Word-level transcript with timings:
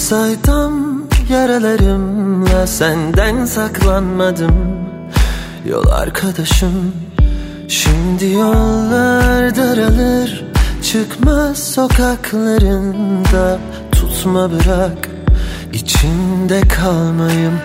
saydam 0.00 1.02
yaralarımla 1.28 2.66
senden 2.66 3.44
saklanmadım. 3.44 4.54
Yol 5.66 5.86
arkadaşım 5.86 6.92
Şimdi 7.68 8.30
yollar 8.30 9.56
daralır. 9.56 10.44
Çıkmaz 10.82 11.58
sokaklarında 11.58 13.58
Tutma 13.92 14.50
bırak 14.50 15.08
içinde 15.72 16.60
kalmayım. 16.60 17.60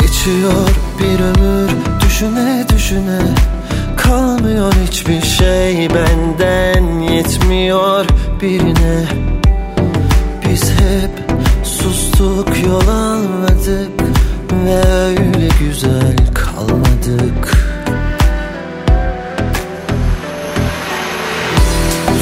Geçiyor 0.00 0.68
bir 0.98 1.20
ömür 1.20 1.70
düşüne 2.00 2.64
düşüne. 2.68 3.20
Kalmıyor 3.96 4.72
hiçbir 4.86 5.22
şey 5.22 5.88
benden 5.90 7.00
yetmiyor 7.00 8.04
birine 8.42 9.04
Biz 10.58 10.70
hep 10.70 11.10
sustuk 11.64 12.48
yol 12.66 12.88
almadık 12.88 14.02
Ve 14.64 14.76
öyle 15.06 15.48
güzel 15.60 16.16
kalmadık. 16.34 17.58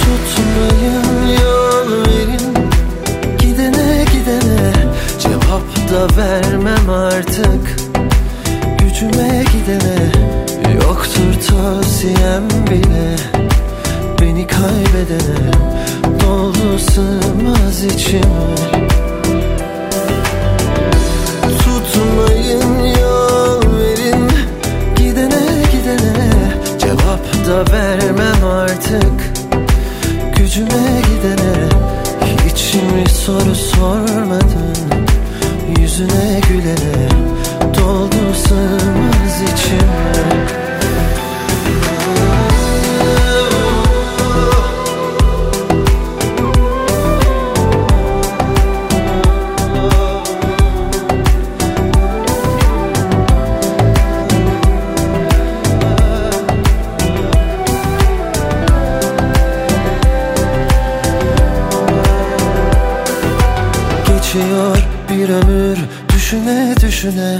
Tutmayın 0.01 1.39
yol 1.43 2.06
verin 2.06 2.69
Gidene 3.39 4.05
gidene 4.12 4.73
Cevap 5.19 5.91
da 5.91 6.17
vermem 6.17 6.91
artık. 6.91 7.77
Gücüme 8.78 9.45
gidene 9.53 10.12
Yoktur 10.75 11.48
tavsiyem 11.48 12.48
bile. 12.71 13.17
Beni 14.21 14.47
kaybedene 14.47 15.56
Doldu 16.21 16.79
sığmaz 16.79 17.85
içime 17.85 18.55
Tutmayın 21.59 22.85
yol 23.01 23.61
verin. 23.79 24.31
Gidene 24.97 25.62
gidene 25.73 26.31
Cevap 26.79 27.47
da 27.47 27.73
vermem 27.73 28.45
artık. 28.45 29.37
Gücüme 30.37 31.03
gidene 31.03 31.69
Hiç 32.47 32.75
mi 32.75 33.09
soru 33.25 33.55
sormadın? 33.55 34.77
Yüzüne 35.81 36.41
gülene 36.49 37.09
Doldu 37.75 38.34
sığmaz 38.34 39.43
içime 39.43 40.66
düşüne 66.97 67.39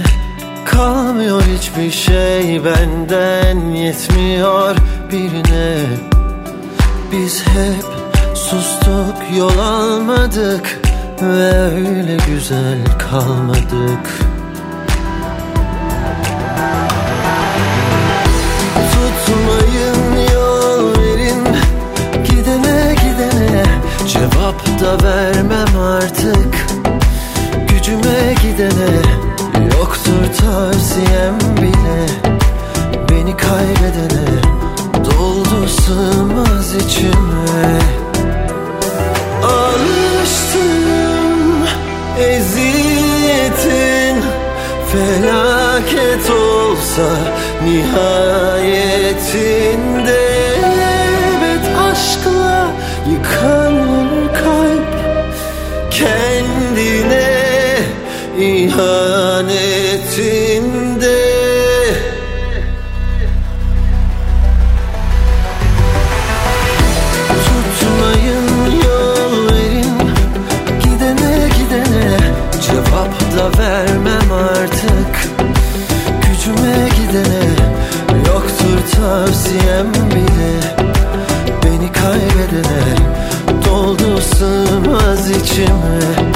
Kalmıyor 0.65 1.41
hiçbir 1.41 1.91
şey 1.91 2.65
benden 2.65 3.59
yetmiyor 3.69 4.75
birine. 5.11 5.77
Biz 7.11 7.43
hep 7.47 7.85
sustuk 8.35 9.15
yol 9.37 9.57
almadık 9.57 10.79
Ve 11.21 11.53
öyle 11.53 12.17
güzel 12.27 12.77
kalmadık. 13.09 14.07
Tutmayın 18.91 20.29
yol 20.33 20.97
verin 20.97 21.47
Gidene 22.25 22.95
gidene 22.95 23.63
Cevap 24.07 24.79
da 24.81 25.07
vermem 25.07 25.81
artık. 25.81 26.67
Gücüme 27.69 28.35
gidene 28.43 29.26
tavsiyem 30.33 31.39
bile 31.61 31.99
Beni 33.09 33.37
kaybedene 33.37 34.57
Doldu 35.05 35.67
sığmaz 35.67 36.75
içime. 36.75 37.79
Alıştım 39.43 40.87
eziyetin 42.19 44.17
Felaket 44.91 46.29
olsa 46.29 47.07
nihayetinde 47.63 48.77
içime 85.97 86.26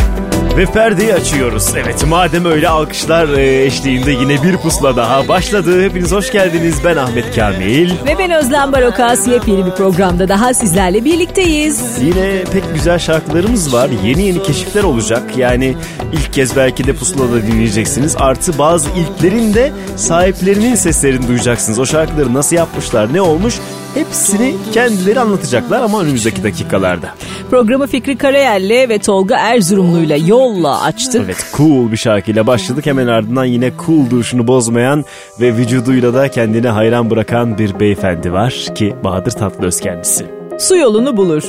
Ve 0.57 0.65
perdeyi 0.65 1.13
açıyoruz. 1.13 1.65
Evet 1.75 2.05
madem 2.07 2.45
öyle 2.45 2.69
alkışlar 2.69 3.29
e, 3.29 3.65
eşliğinde 3.65 4.11
yine 4.11 4.43
bir 4.43 4.57
pusla 4.57 4.95
daha 4.95 5.27
başladı. 5.27 5.83
Hepiniz 5.83 6.11
hoş 6.11 6.31
geldiniz. 6.31 6.75
Ben 6.85 6.97
Ahmet 6.97 7.35
Kamil. 7.35 7.91
Ve 7.91 8.17
ben 8.19 8.31
Özlem 8.31 8.71
Barokas 8.71 9.27
yepyeni 9.27 9.65
bir 9.65 9.71
programda 9.71 10.29
daha 10.29 10.53
sizlerle 10.53 11.05
birlikteyiz. 11.05 11.97
Yine 12.01 12.43
pek 12.53 12.63
güzel 12.73 12.99
şarkılarımız 12.99 13.73
var. 13.73 13.89
Yeni 14.03 14.21
yeni 14.21 14.43
keşifler 14.43 14.83
olacak. 14.83 15.23
Yani 15.37 15.75
ilk 16.13 16.33
kez 16.33 16.55
belki 16.55 16.87
de 16.87 16.93
pusulada 16.93 17.41
dinleyeceksiniz. 17.47 18.15
Artı 18.19 18.57
bazı 18.57 18.89
ilklerin 18.89 19.53
de 19.53 19.71
sahiplerinin 19.95 20.75
seslerini 20.75 21.27
duyacaksınız. 21.27 21.79
O 21.79 21.85
şarkıları 21.85 22.33
nasıl 22.33 22.55
yapmışlar, 22.55 23.13
ne 23.13 23.21
olmuş 23.21 23.55
hepsini 23.93 24.55
kendileri 24.73 25.19
anlatacaklar 25.19 25.81
ama 25.81 26.01
önümüzdeki 26.01 26.43
dakikalarda. 26.43 27.09
Programı 27.49 27.87
Fikri 27.87 28.17
Karayel'le 28.17 28.89
ve 28.89 28.99
Tolga 28.99 29.37
Erzurumlu'yla 29.37 30.15
yolla 30.41 30.81
açtık. 30.81 31.21
Evet 31.25 31.45
cool 31.57 31.91
bir 31.91 31.97
şarkıyla 31.97 32.47
başladık. 32.47 32.85
Hemen 32.85 33.07
ardından 33.07 33.45
yine 33.45 33.71
cool 33.85 34.09
duruşunu 34.09 34.47
bozmayan 34.47 35.05
ve 35.39 35.57
vücuduyla 35.57 36.13
da 36.13 36.27
kendine 36.27 36.67
hayran 36.67 37.09
bırakan 37.09 37.57
bir 37.57 37.79
beyefendi 37.79 38.33
var 38.33 38.65
ki 38.75 38.95
Bahadır 39.03 39.31
Tatlıöz 39.31 39.79
kendisi. 39.79 40.25
Su 40.59 40.75
yolunu 40.75 41.17
bulur. 41.17 41.43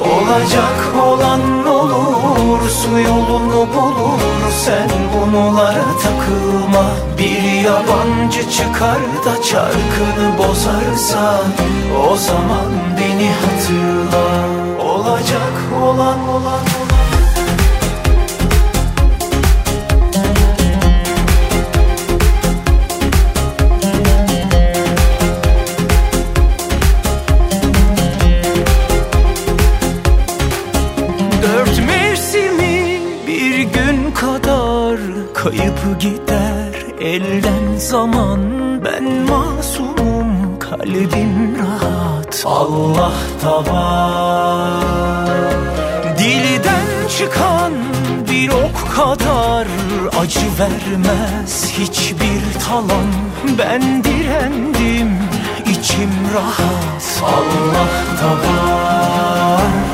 Olacak 0.00 0.94
olan 1.02 1.66
olur 1.66 2.68
Su 2.68 3.00
yolunu 3.00 3.66
bulur 3.74 4.20
Sen 4.50 4.90
bunlara 5.14 5.84
takılma 6.02 6.84
Bir 7.18 7.64
yabancı 7.64 8.50
çıkar 8.50 8.98
da 9.24 9.42
çarkını 9.42 10.38
bozarsa 10.38 11.40
O 12.10 12.16
zaman 12.16 12.70
beni 12.98 13.30
hatırla 13.30 14.46
Olacak 14.84 15.82
olan 15.82 16.28
olan 16.28 16.89
Dört 16.89 16.89
elden 37.20 37.76
zaman 37.76 38.40
ben 38.84 39.04
masumum 39.04 40.58
kalbim 40.58 41.56
rahat. 41.58 42.42
Allah 42.46 43.12
da 43.44 43.72
var. 43.72 44.84
Dilden 46.18 47.08
çıkan 47.18 47.72
bir 48.30 48.48
ok 48.48 48.94
kadar 48.96 49.66
acı 50.20 50.46
vermez 50.58 51.72
hiçbir 51.78 52.60
talan. 52.66 53.10
Ben 53.58 54.04
direndim 54.04 55.18
içim 55.70 56.10
rahat. 56.34 57.22
Allah 57.22 57.90
da 58.22 58.30
var. 58.30 59.89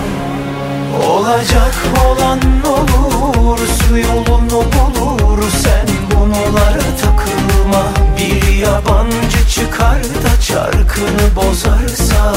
Olacak 1.05 1.75
olan 2.07 2.41
olur 2.67 3.59
Su 3.59 3.99
yolunu 3.99 4.65
bulur. 4.73 5.43
Sen 5.63 5.87
bunlara 6.11 6.97
takılma 7.03 7.83
Bir 8.19 8.57
yabancı 8.57 9.49
çıkar 9.49 10.03
da 10.03 10.41
Çarkını 10.47 11.37
bozarsa 11.37 12.35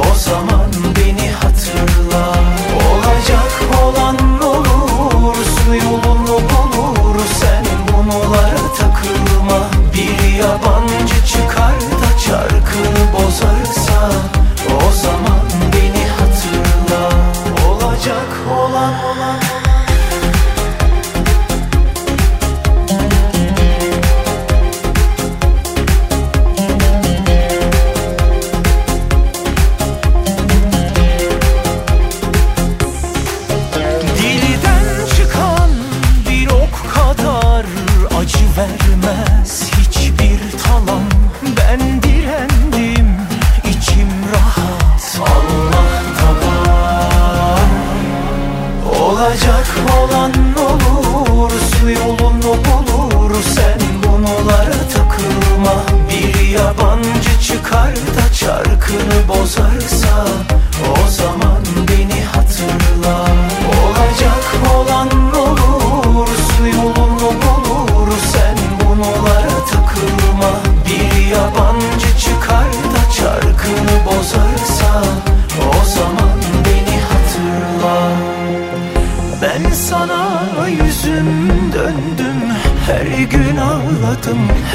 O 0.00 0.14
zaman 0.18 0.70
beni 0.96 1.30
hatırla. 1.30 2.34
Olacak 2.88 3.52
olan 3.84 4.40
olur 4.42 5.34
Su 5.34 5.74
yolunu 5.74 6.40
bulur. 6.50 7.20
Sen 7.40 7.64
bunlara 7.92 8.72
takılma 8.78 9.58
Bir 9.94 10.34
yabancı 10.34 11.26
çıkar 11.26 11.80
da 11.80 12.18
Çarkını 12.26 13.12
bozarsa 13.12 14.10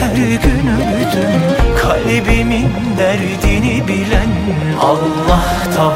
her 0.01 0.15
gün 0.15 0.68
öldüm 0.68 1.42
Kalbimin 1.81 2.69
derdini 2.98 3.88
bilen 3.88 4.30
Allah 4.80 5.44
da 5.77 5.95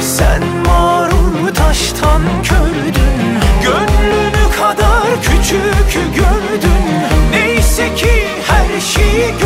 Sen 0.00 0.42
marul 0.66 1.54
taştan 1.54 2.22
kördün 2.42 3.38
Gönlünü 3.62 4.52
kadar 4.60 5.22
küçük 5.22 6.14
gördün. 6.14 6.86
Neyse 7.32 7.94
ki 7.94 8.26
her 8.46 8.80
şeyi 8.80 9.30
gördün 9.30 9.45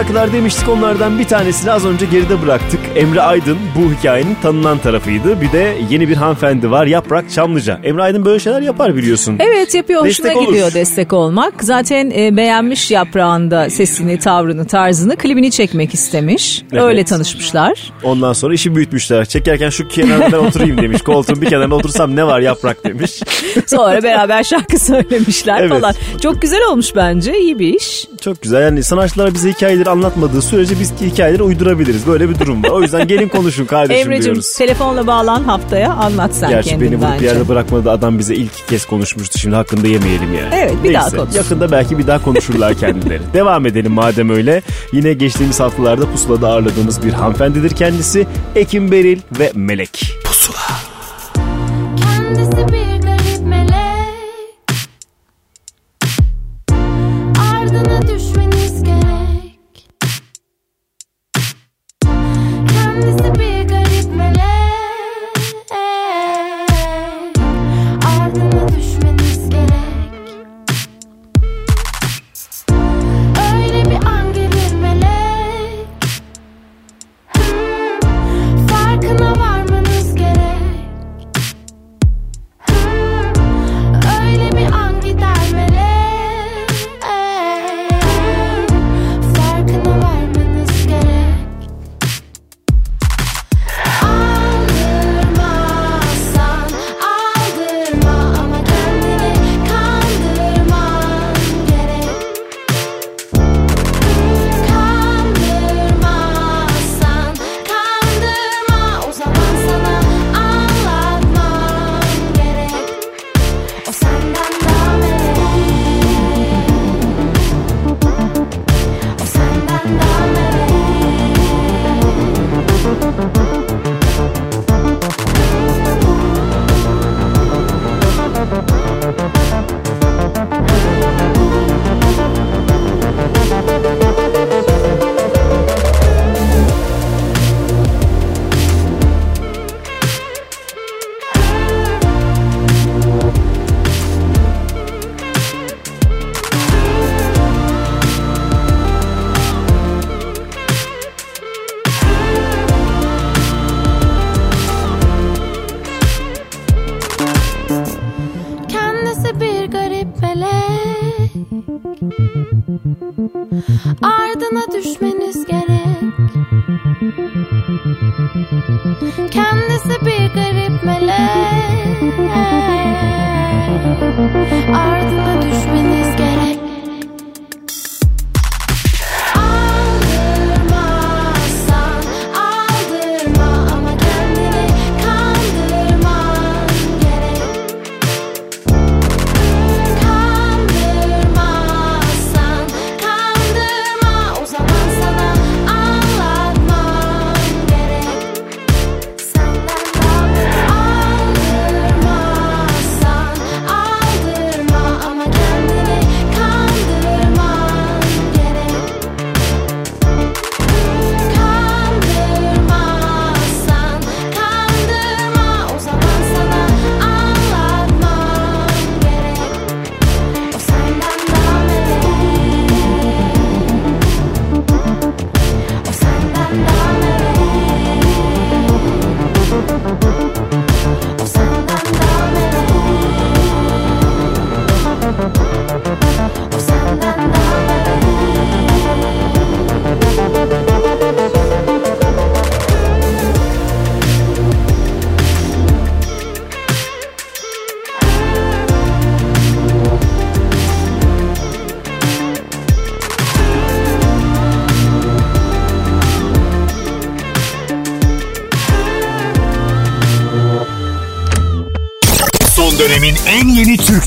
Şarkılar 0.00 0.32
demiştik 0.32 0.68
onlardan 0.68 1.18
bir 1.18 1.24
tanesini 1.24 1.70
az 1.70 1.86
önce 1.86 2.06
geride 2.06 2.42
bıraktık. 2.42 2.80
Emre 2.96 3.20
Aydın 3.22 3.58
bu 3.76 3.92
hikayenin 3.92 4.36
tanınan 4.42 4.78
tarafıydı. 4.78 5.40
Bir 5.40 5.52
de 5.52 5.76
yeni 5.90 6.08
bir 6.08 6.16
hanımefendi 6.16 6.70
var 6.70 6.86
Yaprak 6.86 7.30
Çamlıca. 7.30 7.80
Emre 7.84 8.02
Aydın 8.02 8.24
böyle 8.24 8.38
şeyler 8.38 8.60
yapar 8.62 8.96
biliyorsun. 8.96 9.36
Evet 9.40 9.74
yapıyor 9.74 10.00
hoşuna 10.02 10.26
Destek 10.26 10.36
olur. 10.36 10.48
gidiyor 10.48 10.74
destek 10.74 11.12
olmak. 11.12 11.64
Zaten 11.64 12.12
e, 12.16 12.36
beğenmiş 12.36 12.90
yaprağında 12.90 13.70
sesini, 13.70 14.18
tavrını, 14.18 14.66
tarzını, 14.66 15.16
klibini 15.16 15.50
çekmek 15.50 15.94
istemiş. 15.94 16.62
Evet. 16.72 16.82
Öyle 16.82 17.04
tanışmışlar. 17.04 17.92
Ondan 18.02 18.32
sonra 18.32 18.54
işi 18.54 18.76
büyütmüşler. 18.76 19.24
Çekerken 19.24 19.70
şu 19.70 19.88
kenarda 19.88 20.40
oturayım 20.40 20.82
demiş. 20.82 21.02
Koltuğun 21.02 21.42
bir 21.42 21.46
kenarına 21.46 21.74
otursam 21.74 22.16
ne 22.16 22.26
var 22.26 22.40
Yaprak 22.40 22.84
demiş. 22.84 23.20
Sonra 23.66 24.02
beraber 24.02 24.42
şarkı 24.42 24.78
söylemişler 24.78 25.60
Evet. 25.60 25.70
falan. 25.70 25.94
Çok 26.22 26.42
güzel 26.42 26.60
olmuş 26.70 26.96
bence. 26.96 27.38
iyi 27.38 27.58
bir 27.58 27.74
iş. 27.74 28.04
Çok 28.20 28.42
güzel. 28.42 28.62
Yani 28.62 28.82
sanatçılara 28.82 29.34
bize 29.34 29.50
hikayeleri 29.50 29.89
anlatmadığı 29.90 30.42
sürece 30.42 30.80
biz 30.80 30.92
hikayeleri 31.00 31.42
uydurabiliriz. 31.42 32.06
Böyle 32.06 32.28
bir 32.30 32.38
durum 32.38 32.62
var. 32.62 32.68
O 32.68 32.82
yüzden 32.82 33.08
gelin 33.08 33.28
konuşun 33.28 33.64
kardeşim 33.66 34.02
Emre'cim 34.06 34.24
diyoruz. 34.24 34.54
telefonla 34.56 35.06
bağlan 35.06 35.44
haftaya 35.44 35.92
anlat 35.92 36.34
sen 36.34 36.50
Gerçi 36.50 36.70
kendin 36.70 36.86
beni 36.92 37.00
vurup 37.00 37.20
bir 37.20 37.24
yerde 37.26 37.48
bırakmadı 37.48 37.90
adam 37.90 38.18
bize 38.18 38.34
ilk 38.34 38.68
kez 38.68 38.86
konuşmuştu. 38.86 39.38
Şimdi 39.38 39.56
hakkında 39.56 39.86
yemeyelim 39.86 40.34
yani. 40.34 40.54
Evet, 40.54 40.74
bir 40.84 40.94
daha 40.94 41.10
konuş. 41.10 41.34
Yakında 41.34 41.72
belki 41.72 41.98
bir 41.98 42.06
daha 42.06 42.22
konuşurlar 42.22 42.74
kendileri. 42.74 43.22
Devam 43.32 43.66
edelim 43.66 43.92
madem 43.92 44.30
öyle. 44.30 44.62
Yine 44.92 45.12
geçtiğimiz 45.12 45.60
haftalarda 45.60 46.10
Pusula'da 46.12 46.48
ağırladığımız 46.48 47.04
bir 47.04 47.12
hanımefendidir 47.12 47.70
kendisi. 47.70 48.26
Ekim 48.56 48.92
Beril 48.92 49.20
ve 49.38 49.52
Melek. 49.54 50.12
Pusula. 50.24 50.89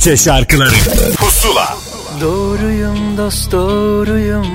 Türkçe 0.04 0.24
şarkıları. 0.24 0.76
Pusula. 1.18 1.78
Doğruyum 2.22 3.18
dost 3.18 3.52
doğruyum. 3.52 4.48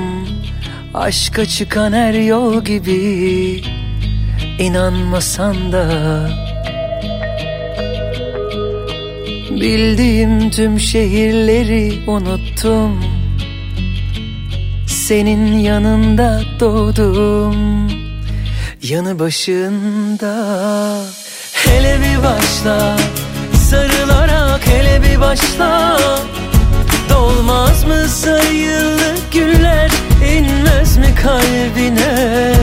Aşka 0.95 1.47
çıkan 1.47 1.93
her 1.93 2.13
yol 2.13 2.65
gibi. 2.65 3.63
İnanmasan 4.59 5.73
da. 5.73 5.87
Bildiğim 9.51 10.51
tüm 10.51 10.81
şehirleri 10.81 12.11
unuttum. 12.11 13.05
Senin 14.87 15.59
yanında 15.59 16.41
doğdum. 16.61 17.89
Yanı 18.83 19.19
başında. 19.19 20.35
Hele 21.53 21.99
bir 22.01 22.23
başla 22.23 22.97
Sarılarak 23.71 23.98
hele 24.71 25.03
bir 25.03 25.21
başla. 25.21 25.99
Dolmaz 27.11 27.85
mı 27.85 28.09
sayılı 28.09 29.17
güller 29.33 29.91
inmez 30.37 30.97
mi 30.97 31.15
kalbine 31.23 32.55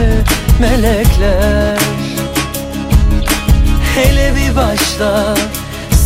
melekler? 0.60 1.78
Hele 3.94 4.32
bir 4.36 4.56
başla. 4.56 5.34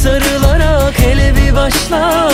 Sarılarak 0.02 0.98
hele 0.98 1.34
bir 1.36 1.54
başla. 1.54 2.30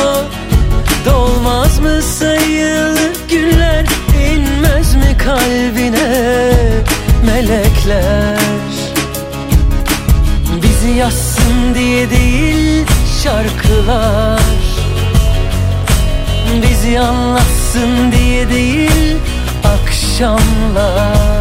Dolmaz 1.05 1.79
mı 1.79 2.03
sayılı 2.03 3.13
güller 3.31 3.87
inmez 4.33 4.95
mi 4.95 5.17
kalbine 5.25 6.53
melekler? 7.27 8.39
Bizi 10.63 10.91
yazsın 10.99 11.75
diye 11.75 12.11
değil 12.11 12.87
şarkılar 13.67 14.41
Bizi 16.63 17.01
anlatsın 17.01 18.13
diye 18.13 18.49
değil 18.49 19.17
akşamlar 19.65 21.36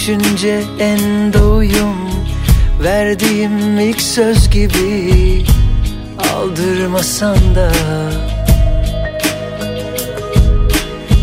düşünce 0.00 0.62
en 0.78 1.32
doğuyum. 1.32 1.96
Verdiğim 2.82 3.78
ilk 3.78 4.00
söz 4.00 4.50
gibi 4.50 5.44
Aldırmasan 6.34 7.36
da. 7.54 7.72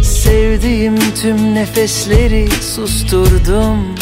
Sevdiğim 0.03 0.95
tüm 1.21 1.55
nefesleri 1.55 2.49
susturdum. 2.61 3.95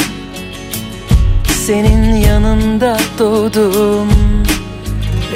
Senin 1.65 2.15
yanında 2.15 2.97
doğdum. 3.19 4.09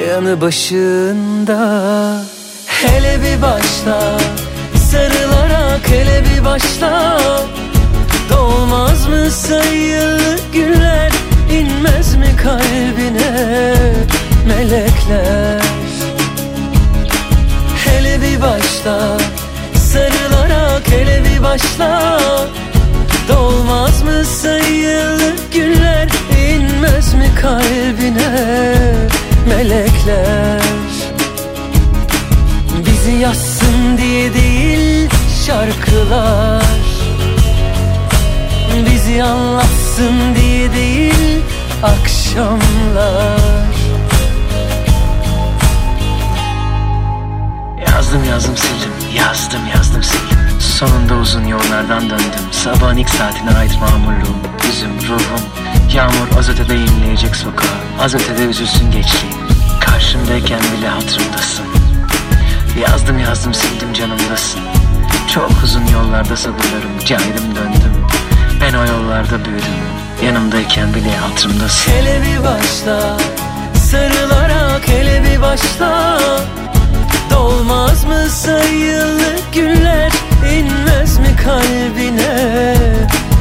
Yanı 0.10 0.42
başında. 0.42 2.24
Hele 2.66 3.18
bir 3.22 3.42
başla. 3.42 4.20
Sarılarak 4.92 5.90
hele 5.90 6.24
bir 6.24 6.46
başla 6.46 7.20
Dolmaz 8.50 9.08
mı 9.08 9.32
sayılı 9.32 10.40
günler 10.54 11.12
inmez 11.52 12.16
mi 12.16 12.36
kalbine 12.44 13.74
melekler? 14.48 15.62
Hele 17.86 18.22
bir 18.22 18.42
başla 18.42 19.18
sarılarak 19.76 20.92
hele 20.92 21.24
bir 21.24 21.44
başla. 21.44 22.20
Dolmaz 23.28 24.02
mı 24.04 24.26
sayılı 24.26 25.34
günler 25.54 26.10
inmez 26.54 27.14
mi 27.14 27.32
kalbine 27.42 28.76
melekler? 29.50 30.62
Bizi 32.86 33.12
yazsın 33.12 33.98
diye 33.98 34.34
değil 34.34 35.10
şarkılar 35.46 36.79
Bizi 38.86 39.24
anlatsın 39.24 40.36
diye 40.36 40.74
değil 40.74 41.42
akşamlar. 41.84 43.40
Yazdım 47.88 48.24
yazdım 48.24 48.58
sildim. 48.58 48.92
Yazdım 49.18 49.68
yazdım 49.76 50.04
sildim. 50.04 50.38
Sonunda 50.60 51.16
uzun 51.16 51.46
yollardan 51.46 52.02
döndüm. 52.02 52.46
Sabahın 52.52 52.98
ilk 52.98 53.10
saatine 53.10 53.52
ait 53.52 53.78
mamurluğum 53.82 54.40
Yüzüm, 54.68 54.90
ruhum. 55.10 55.46
Yağmur 55.94 56.38
az 56.40 56.50
ötede 56.50 56.76
inleyecek 56.76 57.36
sokağa. 57.36 58.04
Az 58.04 58.16
ötede 58.16 58.44
üzülsün 58.44 58.92
geçtiğim 58.92 59.36
Karşımdayken 59.80 60.60
bile 60.78 60.88
hatırımdasın. 60.88 61.66
Yazdım 62.82 63.20
yazdım 63.20 63.54
sildim 63.54 63.94
canımdasın. 63.94 64.62
Çok 65.34 65.52
uzun 65.64 65.88
yollarda 65.88 66.36
sabırlarım 66.36 67.00
Caydım 67.06 67.56
döndüm 67.56 67.99
Ben 68.70 68.78
o 68.78 68.86
yollarda 68.86 69.46
büyüdüm. 69.46 69.74
Yanımdayken 70.26 70.94
bile 70.94 71.16
hatırımdasın. 71.16 71.92
Hele 71.92 72.22
bir 72.22 72.44
başla 72.44 73.18
sarılarak 73.76 74.88
hele 74.88 75.24
bir 75.24 75.42
başla. 75.42 76.20
Dolmaz 77.32 78.06
mı 78.06 78.30
sayılı 78.30 79.36
günler 79.54 80.12
inmez 80.54 81.20
mi 81.20 81.36
kalbine 81.46 82.76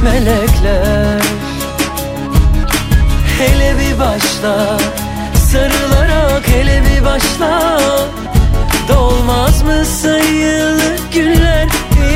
melekler? 0.03 1.21
Hele 3.39 3.75
bir 3.79 3.99
başla 3.99 4.77
sarılarak 5.51 6.47
hele 6.47 6.83
bir 6.83 7.05
başla. 7.05 7.79
Dolmaz 8.87 9.63
mı 9.63 9.85
sayılı 9.85 10.97
günler 11.13 11.67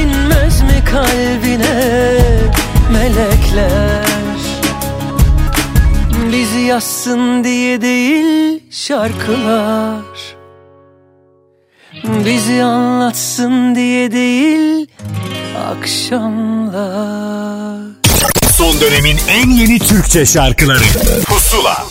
inmez 0.02 0.62
mi 0.62 0.84
kalbine 0.92 2.44
melekler. 2.94 4.06
Bizi 6.32 6.60
yazsın 6.60 7.44
diye 7.44 7.82
değil 7.82 8.60
şarkılar. 8.72 10.02
Bizi 12.04 12.64
anlatsın 12.64 13.76
diye 13.76 14.12
değil 14.12 14.88
akşamlar. 15.72 17.80
Son 18.58 18.82
dönemin 18.82 19.18
en 19.30 19.50
yeni 19.50 19.80
Türkçe 19.80 20.26
şarkıları. 20.26 20.84
Pusula 21.26 21.86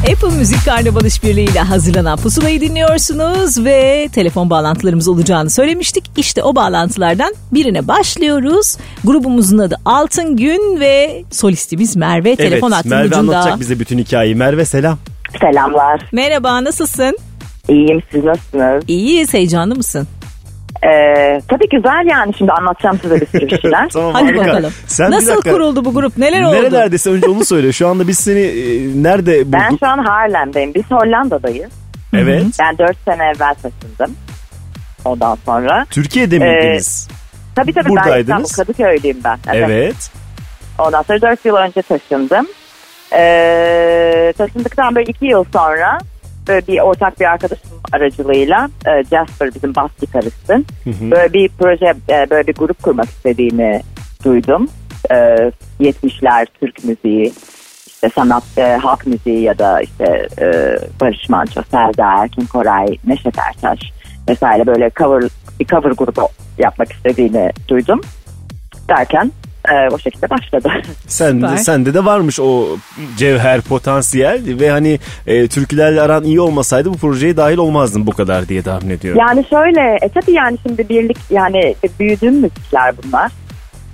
Apple 0.00 0.38
Müzik 0.38 0.64
Karnaval 0.64 1.04
İşbirliği'yle 1.04 1.60
hazırlanan 1.60 2.18
Pusula'yı 2.18 2.60
dinliyorsunuz 2.60 3.64
ve 3.64 4.08
telefon 4.12 4.50
bağlantılarımız 4.50 5.08
olacağını 5.08 5.50
söylemiştik. 5.50 6.04
İşte 6.16 6.42
o 6.42 6.56
bağlantılardan 6.56 7.34
birine 7.52 7.88
başlıyoruz. 7.88 8.76
Grubumuzun 9.04 9.58
adı 9.58 9.76
Altın 9.84 10.36
Gün 10.36 10.80
ve 10.80 11.24
solistimiz 11.30 11.96
Merve 11.96 12.36
telefon 12.36 12.68
evet, 12.70 12.78
hattının 12.78 12.96
Merve 12.96 13.08
ucunda. 13.08 13.36
anlatacak 13.36 13.60
bize 13.60 13.78
bütün 13.78 13.98
hikayeyi. 13.98 14.34
Merve 14.34 14.64
selam. 14.64 14.98
Selamlar. 15.40 16.08
Merhaba 16.12 16.64
nasılsın? 16.64 17.18
İyiyim 17.68 18.02
siz 18.12 18.24
nasılsınız? 18.24 18.84
İyiyiz 18.88 19.34
heyecanlı 19.34 19.74
mısın? 19.76 20.08
Ee, 20.84 21.40
tabii 21.48 21.68
güzel 21.68 22.06
yani 22.10 22.34
şimdi 22.38 22.52
anlatacağım 22.52 22.98
size 23.02 23.20
bir 23.20 23.26
sürü 23.26 23.46
bir 23.48 23.60
şeyler. 23.60 23.88
tamam 23.92 24.12
Hadi 24.14 24.24
harika. 24.26 24.40
bakalım. 24.44 24.72
Sen 24.86 25.10
Nasıl 25.10 25.30
dakika, 25.32 25.50
kuruldu 25.52 25.84
bu 25.84 25.94
grup? 25.94 26.18
Neler 26.18 26.42
oldu? 26.42 26.54
Nerelerdesin 26.56 27.12
önce 27.12 27.26
onu 27.28 27.44
söyle. 27.44 27.72
Şu 27.72 27.88
anda 27.88 28.08
biz 28.08 28.18
seni 28.18 28.40
e, 28.40 29.02
nerede 29.02 29.52
ben 29.52 29.68
bulduk? 29.70 29.80
şu 29.80 29.86
an 29.86 29.98
Harlem'deyim. 29.98 30.74
Biz 30.74 30.84
Hollanda'dayız. 30.90 31.70
Evet. 32.14 32.44
Ben 32.60 32.78
4 32.78 32.96
sene 33.04 33.22
evvel 33.36 33.54
taşındım. 33.54 34.16
Ondan 35.04 35.38
sonra. 35.46 35.86
Türkiye'de 35.90 36.36
Ee, 36.36 36.38
miydiniz? 36.38 37.08
Tabii 37.56 37.72
tabii 37.72 37.84
ben 37.88 37.92
Buradaydınız. 37.96 38.50
İstanbul 38.50 38.72
Kadıköy'lüyüm 38.74 39.18
ben. 39.24 39.38
evet. 39.52 40.10
Ondan 40.78 41.02
sonra 41.02 41.20
4 41.22 41.44
yıl 41.44 41.56
önce 41.56 41.82
taşındım. 41.82 42.46
Ee, 43.12 44.32
taşındıktan 44.38 44.94
böyle 44.94 45.10
2 45.10 45.26
yıl 45.26 45.44
sonra 45.52 45.98
böyle 46.50 46.66
bir 46.66 46.80
ortak 46.80 47.20
bir 47.20 47.24
arkadaşım 47.24 47.70
aracılığıyla 47.92 48.68
e, 48.86 49.04
Jasper 49.04 49.54
bizim 49.54 49.74
bas 49.74 49.90
gitaristi. 50.00 50.52
hı. 50.84 51.10
Böyle 51.10 51.32
bir 51.32 51.50
proje, 51.58 51.94
e, 52.08 52.30
böyle 52.30 52.46
bir 52.46 52.54
grup 52.54 52.82
kurmak 52.82 53.08
istediğini 53.08 53.80
duydum. 54.24 54.68
Ee, 55.10 55.50
70'ler 55.80 56.46
Türk 56.60 56.84
müziği, 56.84 57.32
işte 57.86 58.10
sanat, 58.14 58.42
e, 58.56 58.62
halk 58.62 59.06
müziği 59.06 59.42
ya 59.42 59.58
da 59.58 59.80
işte 59.80 60.28
e, 60.40 60.46
Barış 61.00 61.28
Manço, 61.28 61.62
Selda 61.70 62.22
Erkin 62.22 62.46
Koray, 62.46 62.86
Neşet 63.06 63.38
Ertaş 63.38 63.80
vesaire 64.28 64.66
böyle 64.66 64.90
cover 64.98 65.22
bir 65.60 65.66
cover 65.66 65.90
grubu 65.90 66.28
yapmak 66.58 66.92
istediğini 66.92 67.50
duydum. 67.68 68.00
Derken 68.88 69.32
e, 69.68 69.88
o 69.94 69.98
şekilde 69.98 70.30
başladı. 70.30 70.68
Sen 71.06 71.32
Süper. 71.32 71.56
sende 71.56 71.94
de 71.94 72.04
varmış 72.04 72.40
o 72.40 72.66
cevher 73.16 73.60
potansiyel 73.60 74.42
ve 74.60 74.70
hani 74.70 74.98
e, 75.26 75.48
türkülerle 75.48 76.00
aran 76.00 76.24
iyi 76.24 76.40
olmasaydı 76.40 76.90
bu 76.90 76.96
projeye 76.96 77.36
dahil 77.36 77.56
olmazdın 77.56 78.06
bu 78.06 78.12
kadar 78.12 78.48
diye 78.48 78.62
tahmin 78.62 78.90
ediyorum. 78.90 79.20
Yani 79.20 79.44
şöyle 79.50 79.98
e, 80.02 80.08
tabii 80.08 80.32
yani 80.32 80.58
şimdi 80.66 80.88
birlik 80.88 81.18
yani 81.30 81.74
büyüdüğüm 82.00 82.34
müzikler 82.34 82.94
bunlar. 83.04 83.32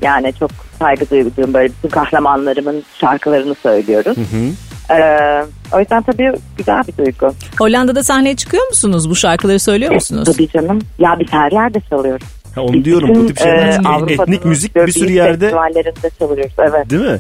Yani 0.03 0.33
çok 0.39 0.51
saygı 0.79 1.11
duyduğum 1.11 1.55
böyle 1.55 1.69
bütün 1.69 1.89
kahramanlarımın 1.89 2.83
şarkılarını 3.01 3.55
söylüyoruz. 3.55 4.17
Ee, 4.91 5.45
o 5.73 5.79
yüzden 5.79 6.03
tabii 6.03 6.33
güzel 6.59 6.83
bir 6.89 7.05
duygu. 7.05 7.35
Hollanda'da 7.59 8.03
sahneye 8.03 8.37
çıkıyor 8.37 8.67
musunuz? 8.67 9.11
Bu 9.11 9.17
şarkıları 9.17 9.59
söylüyor 9.59 9.93
musunuz? 9.93 10.29
Tabii 10.33 10.49
canım. 10.49 10.79
Ya 10.99 11.17
biz 11.21 11.29
her 11.31 11.53
yerde 11.53 11.81
çalıyoruz. 11.91 12.27
Ha, 12.57 12.63
onu 12.63 12.85
diyorum 12.85 13.15
bu 13.15 13.27
tip 13.27 13.39
şeyler 13.39 13.69
e, 13.69 13.89
Avrupa'nın 13.89 14.09
etnik 14.09 14.45
müzik 14.45 14.77
bir 14.77 14.93
sürü 14.93 15.13
yerde 15.13 15.39
Festivallerinde 15.39 16.11
çalıyoruz 16.19 16.53
evet. 16.59 16.91
değil 16.91 17.03
mi? 17.03 17.19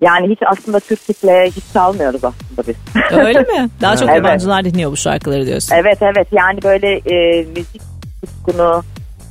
Yani 0.00 0.28
hiç 0.28 0.38
aslında 0.46 0.80
Türklikle 0.80 1.46
hiç 1.46 1.64
çalmıyoruz 1.72 2.24
aslında 2.24 2.62
biz. 2.68 2.76
Öyle 3.18 3.40
mi? 3.40 3.68
Daha 3.80 3.96
çok 3.96 4.08
Evet. 4.08 4.16
yabancılar 4.16 4.64
dinliyor 4.64 4.90
bu 4.90 4.96
şarkıları 4.96 5.46
diyorsun. 5.46 5.74
evet 5.76 5.98
evet 6.02 6.28
yani 6.32 6.62
böyle 6.62 6.96
e, 6.96 7.44
müzik 7.56 7.82
tutkunu 8.20 8.82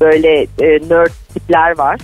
böyle 0.02 0.42
e, 0.42 0.68
nerd 0.90 1.12
tipler 1.34 1.78
var. 1.78 2.00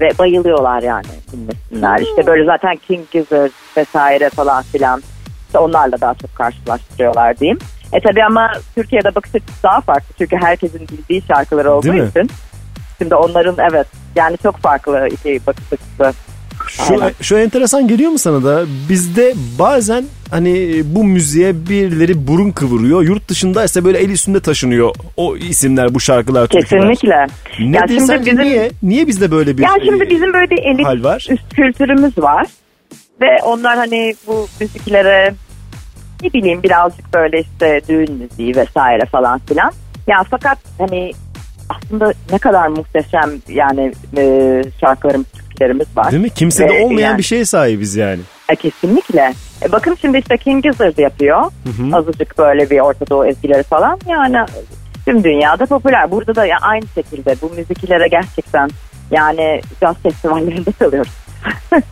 Ve 0.00 0.10
bayılıyorlar 0.18 0.82
yani 0.82 1.06
dinlesinler. 1.32 1.98
İşte 1.98 2.26
böyle 2.26 2.44
zaten 2.44 2.76
King 2.76 3.10
Gizzard 3.10 3.50
vesaire 3.76 4.30
falan 4.30 4.62
filan. 4.62 5.02
İşte 5.46 5.58
onlarla 5.58 6.00
daha 6.00 6.14
çok 6.14 6.34
karşılaştırıyorlar 6.34 7.38
diyeyim. 7.38 7.58
E 7.92 8.00
tabi 8.00 8.24
ama 8.24 8.52
Türkiye'de 8.74 9.14
bakış 9.14 9.34
açısı 9.34 9.62
daha 9.62 9.80
farklı. 9.80 10.14
Çünkü 10.18 10.36
herkesin 10.36 10.80
bildiği 10.80 11.22
şarkılar 11.22 11.64
olduğu 11.64 11.92
Değil 11.92 12.02
mi? 12.02 12.10
Şimdi 12.98 13.14
onların 13.14 13.56
evet 13.70 13.86
yani 14.16 14.36
çok 14.42 14.56
farklı 14.58 15.08
iki 15.12 15.46
bakış 15.46 15.64
açısı. 15.72 16.18
Şu, 16.68 16.82
Aynen. 16.94 17.12
şu 17.20 17.36
enteresan 17.38 17.88
geliyor 17.88 18.10
mu 18.10 18.18
sana 18.18 18.44
da? 18.44 18.64
Bizde 18.88 19.34
bazen 19.58 20.04
hani 20.30 20.82
bu 20.84 21.04
müziğe 21.04 21.68
birileri 21.68 22.26
burun 22.26 22.50
kıvırıyor. 22.50 23.02
Yurt 23.02 23.28
dışında 23.28 23.64
ise 23.64 23.84
böyle 23.84 23.98
el 23.98 24.10
üstünde 24.10 24.40
taşınıyor 24.40 24.94
o 25.16 25.36
isimler, 25.36 25.94
bu 25.94 26.00
şarkılar. 26.00 26.48
Kesinlikle. 26.48 27.26
Ne 27.60 27.76
Ya 27.76 27.82
desem 27.88 28.06
şimdi 28.16 28.26
bizim- 28.30 28.38
niye? 28.44 28.70
Niye 28.82 29.06
bizde 29.06 29.30
böyle 29.30 29.58
bir 29.58 29.62
Ya 29.62 29.68
şimdi 29.84 30.10
bizim 30.10 30.32
böyle 30.32 30.50
bir 30.50 30.58
elit 30.62 30.86
hal 30.86 31.04
var? 31.04 31.26
üst 31.30 31.54
kültürümüz 31.54 32.18
var. 32.18 32.46
Ve 33.20 33.42
onlar 33.44 33.76
hani 33.76 34.14
bu 34.26 34.48
müziklere 34.60 35.34
ne 36.22 36.32
bileyim 36.32 36.62
birazcık 36.62 37.14
böyle 37.14 37.40
işte 37.40 37.80
düğün 37.88 38.12
müziği 38.12 38.56
vesaire 38.56 39.06
falan 39.06 39.38
filan. 39.38 39.72
Ya 40.06 40.16
fakat 40.30 40.58
hani 40.78 41.12
aslında 41.68 42.12
ne 42.32 42.38
kadar 42.38 42.68
muhteşem 42.68 43.30
yani 43.48 43.92
e, 44.16 44.62
şarkılarımız, 44.80 45.26
türkülerimiz 45.26 45.86
var. 45.96 46.10
Değil 46.12 46.22
mi? 46.22 46.30
Kimsede 46.30 46.68
Ve 46.74 46.84
olmayan 46.84 47.08
yani- 47.08 47.18
bir 47.18 47.22
şeye 47.22 47.44
sahibiz 47.44 47.96
yani. 47.96 48.20
E, 48.48 48.56
kesinlikle. 48.56 49.34
E, 49.62 49.72
bakın 49.72 49.96
şimdi 50.00 50.18
işte 50.18 50.36
King 50.36 50.62
Gizzard 50.64 50.98
yapıyor. 50.98 51.42
hı. 51.42 51.96
Azıcık 51.96 52.38
böyle 52.38 52.70
bir 52.70 52.80
Orta 52.80 53.06
Doğu 53.10 53.26
ezgileri 53.26 53.62
falan. 53.62 53.98
Yani 54.08 54.36
tüm 55.06 55.24
dünyada 55.24 55.66
popüler. 55.66 56.10
Burada 56.10 56.34
da 56.34 56.46
ya 56.46 56.56
aynı 56.62 56.84
şekilde 56.94 57.36
bu 57.42 57.50
müziklere 57.56 58.08
gerçekten 58.08 58.70
yani 59.10 59.60
caz 59.80 59.96
festivallerinde 60.02 60.72
çalıyoruz. 60.78 61.12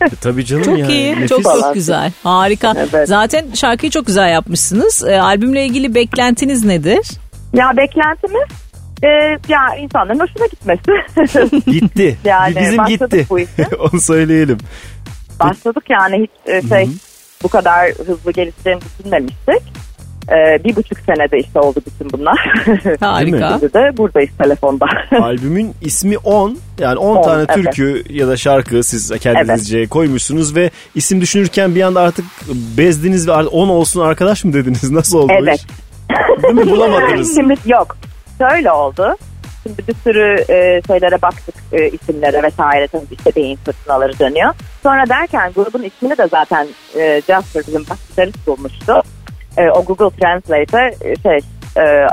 E, 0.01 0.09
tabii 0.21 0.45
canım 0.45 0.63
Çok 0.63 0.79
yani. 0.79 0.91
iyi, 0.93 1.11
Nefis. 1.15 1.29
çok 1.29 1.43
çok 1.43 1.73
güzel. 1.73 2.11
Harika. 2.23 2.73
Evet. 2.77 3.07
Zaten 3.07 3.45
şarkıyı 3.53 3.89
çok 3.91 4.05
güzel 4.05 4.31
yapmışsınız. 4.31 5.03
E, 5.07 5.21
albümle 5.21 5.65
ilgili 5.65 5.95
beklentiniz 5.95 6.65
nedir? 6.65 7.07
Ya 7.53 7.71
beklentimiz 7.77 8.43
e, 9.03 9.07
ya 9.47 9.75
insanların 9.79 10.19
hoşuna 10.19 10.45
gitmesi. 10.45 10.91
Gitti. 11.71 12.17
Yani 12.25 12.55
Bizim 12.55 12.85
gitti. 12.85 13.25
bu 13.29 13.39
işe. 13.39 13.67
Onu 13.79 14.01
söyleyelim. 14.01 14.57
Başladık 15.39 15.83
yani 15.89 16.23
hiç 16.23 16.53
e, 16.53 16.67
şey 16.67 16.89
bu 17.43 17.47
kadar 17.47 17.91
hızlı 17.91 18.31
gelişeceğini 18.31 18.81
düşünmemiştik. 18.81 19.73
E, 20.29 20.63
bir 20.63 20.75
buçuk 20.75 20.97
senede 20.99 21.39
işte 21.39 21.59
oldu 21.59 21.79
bütün 21.87 22.19
bunlar. 22.19 22.37
Harika. 22.99 23.57
Şimdi 23.59 23.73
de 23.73 23.97
buradayız 23.97 24.29
telefonda. 24.37 24.85
Albümün 25.21 25.73
ismi 25.81 26.17
10. 26.17 26.57
Yani 26.79 26.97
10 26.97 27.15
On, 27.15 27.23
tane 27.23 27.45
evet. 27.49 27.55
türkü 27.55 28.03
ya 28.09 28.27
da 28.27 28.37
şarkı 28.37 28.83
siz 28.83 29.11
kendinizce 29.19 29.87
koymuşsunuz 29.87 30.55
ve 30.55 30.69
isim 30.95 31.21
düşünürken 31.21 31.75
bir 31.75 31.81
anda 31.81 32.01
artık 32.01 32.25
bezdiniz 32.77 33.27
ve 33.27 33.31
10 33.31 33.69
olsun 33.69 34.01
arkadaş 34.01 34.43
mı 34.43 34.53
dediniz? 34.53 34.91
Nasıl 34.91 35.17
oldu 35.17 35.33
Evet. 35.41 35.59
iş? 35.59 35.65
Değil 36.43 36.53
mi? 36.53 36.71
Bulamadınız. 36.71 37.35
Şimdi 37.35 37.55
yok. 37.65 37.97
Şöyle 38.37 38.71
oldu. 38.71 39.15
Şimdi 39.63 39.87
bir 39.87 39.95
sürü 40.03 40.45
e, 40.49 40.81
şeylere 40.87 41.21
baktık 41.21 41.55
e, 41.71 41.89
isimlere 41.89 42.43
vesaire 42.43 42.87
tabii 42.87 43.05
işte 43.11 43.31
beyin 43.35 43.55
fırtınaları 43.55 44.19
dönüyor. 44.19 44.53
Sonra 44.83 45.09
derken 45.09 45.51
grubun 45.55 45.83
ismini 45.83 46.17
de 46.17 46.27
zaten 46.27 46.67
e, 46.95 47.21
Jasper 47.27 47.63
bizim 47.67 47.85
bas 47.89 48.09
gitarist 48.09 48.47
bulmuştu. 48.47 49.01
E, 49.57 49.69
o 49.69 49.85
Google 49.85 50.17
Translate'e 50.19 51.11
e, 51.11 51.15
şey 51.15 51.39
e, 51.83 52.07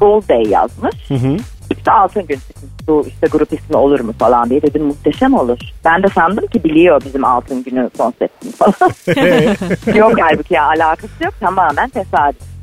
Gold 0.00 0.28
Day 0.28 0.42
yazmış. 0.42 1.10
Hı 1.10 1.14
hı. 1.14 1.36
İşte 1.70 1.92
altın 1.92 2.26
gün 2.26 2.36
çıkmış. 2.36 2.72
Bu 2.88 3.04
işte 3.08 3.26
grup 3.26 3.52
ismi 3.52 3.76
olur 3.76 4.00
mu 4.00 4.12
falan 4.18 4.50
diye 4.50 4.62
dedim 4.62 4.84
muhteşem 4.84 5.34
olur. 5.34 5.58
Ben 5.84 6.02
de 6.02 6.08
sandım 6.08 6.46
ki 6.46 6.64
biliyor 6.64 7.02
bizim 7.04 7.24
altın 7.24 7.64
günü 7.64 7.90
konseptini 7.98 8.52
falan. 8.52 8.92
yok 9.98 10.12
halbuki 10.20 10.54
ya 10.54 10.66
alakası 10.66 11.24
yok 11.24 11.34
tamamen 11.40 11.88
tesadüf. 11.88 12.57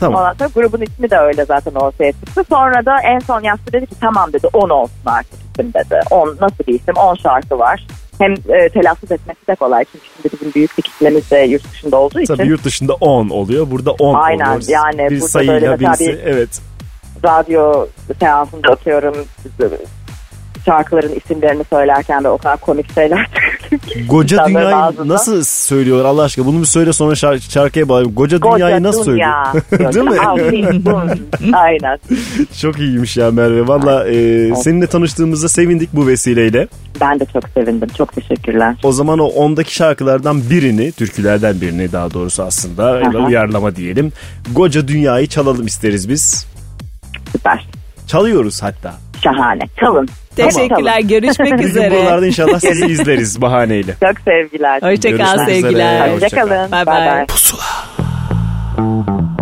Tamam. 0.00 0.20
Ondan 0.22 0.34
sonra 0.34 0.50
grubun 0.54 0.80
ismi 0.82 1.10
de 1.10 1.18
öyle 1.18 1.44
zaten 1.44 1.74
ortaya 1.74 2.12
çıktı. 2.12 2.44
Sonra 2.48 2.86
da 2.86 3.00
en 3.04 3.18
son 3.18 3.40
Yassı 3.42 3.72
dedi 3.72 3.86
ki 3.86 3.94
tamam 4.00 4.32
dedi 4.32 4.46
10 4.52 4.68
olsun 4.68 4.94
artık 5.06 5.32
isim 5.54 5.72
dedi. 5.74 6.00
10 6.10 6.28
nasıl 6.40 6.64
bir 6.68 6.74
isim 6.74 6.94
10 6.96 7.14
şarkı 7.14 7.58
var. 7.58 7.86
Hem 8.18 8.32
e, 8.32 8.68
telaffuz 8.68 9.12
etmesi 9.12 9.46
de 9.48 9.54
kolay 9.54 9.84
çünkü 9.92 10.04
şimdi 10.16 10.34
bizim 10.34 10.54
büyük 10.54 10.78
bir 10.78 10.82
kitlemiz 10.82 11.30
de 11.30 11.38
yurt 11.38 11.70
dışında 11.72 11.96
olduğu 11.96 12.20
için 12.20 12.34
Tabii 12.36 12.48
yurt 12.48 12.64
dışında 12.64 12.94
10 12.94 13.28
oluyor. 13.28 13.70
Burada 13.70 13.90
10 13.92 14.14
Aynen, 14.14 14.46
oluyor. 14.46 14.62
yani 14.68 15.10
bir 15.10 15.20
burada 15.20 15.28
sayıyla 15.28 15.60
böyle 15.62 15.80
birisi. 15.80 16.06
bir- 16.06 16.18
Evet. 16.24 16.60
radyo 17.24 17.86
seansında 18.20 18.68
atıyorum 18.72 19.14
şarkıların 20.64 21.14
isimlerini 21.24 21.64
söylerken 21.70 22.24
de 22.24 22.28
o 22.28 22.38
kadar 22.38 22.56
komik 22.56 22.94
şeyler. 22.94 23.26
Goca 24.08 24.46
dünyayı 24.48 24.94
nasıl 25.04 25.44
söylüyorlar 25.44 26.04
Allah 26.04 26.22
aşkına? 26.22 26.46
Bunu 26.46 26.60
bir 26.60 26.66
söyle 26.66 26.92
sonra 26.92 27.12
şar- 27.12 27.52
şarkıya 27.52 27.88
bağlayalım. 27.88 28.14
Goca, 28.14 28.36
Goca 28.36 28.54
dünyayı 28.56 28.82
nasıl 28.82 29.06
dünya. 29.06 29.52
söylüyor? 29.70 29.94
Değil 29.94 30.04
mi? 30.06 31.52
Aynen. 31.56 31.98
Çok 32.60 32.78
iyiymiş 32.78 33.16
ya 33.16 33.30
Merve. 33.30 33.68
Valla 33.68 34.08
e, 34.08 34.14
seninle 34.54 34.86
tanıştığımızda 34.86 35.48
sevindik 35.48 35.92
bu 35.92 36.06
vesileyle. 36.06 36.68
Ben 37.00 37.20
de 37.20 37.26
çok 37.32 37.48
sevindim. 37.48 37.88
Çok 37.98 38.12
teşekkürler. 38.12 38.76
O 38.82 38.92
zaman 38.92 39.18
o 39.18 39.24
ondaki 39.24 39.74
şarkılardan 39.74 40.50
birini, 40.50 40.92
türkülerden 40.92 41.60
birini 41.60 41.92
daha 41.92 42.14
doğrusu 42.14 42.42
aslında 42.42 42.84
Aha. 42.92 43.26
uyarlama 43.26 43.76
diyelim. 43.76 44.12
Goca 44.54 44.88
dünyayı 44.88 45.26
çalalım 45.26 45.66
isteriz 45.66 46.08
biz. 46.08 46.46
Süper. 47.32 47.66
Çalıyoruz 48.06 48.62
hatta. 48.62 48.94
Şahane. 49.24 49.60
Çalın. 49.80 50.08
Teşekkürler. 50.36 51.00
Görüşmek 51.00 51.52
Bizim 51.52 51.70
üzere. 51.70 51.90
buralarda 51.90 52.26
inşallah 52.26 52.60
sizi 52.60 52.86
izleriz 52.92 53.40
bahaneyle. 53.42 53.94
Çok 54.04 54.20
sevgiler. 54.24 54.82
Hoşçakal 54.82 55.16
Görüşmek 55.36 55.48
sevgiler. 55.62 56.00
Hoşça 56.12 56.28
kal. 56.28 56.48
Hoşçakalın. 56.48 56.72
Bye 56.72 56.86
Bye 56.86 56.96
bye. 56.96 57.26
bye. 59.28 59.39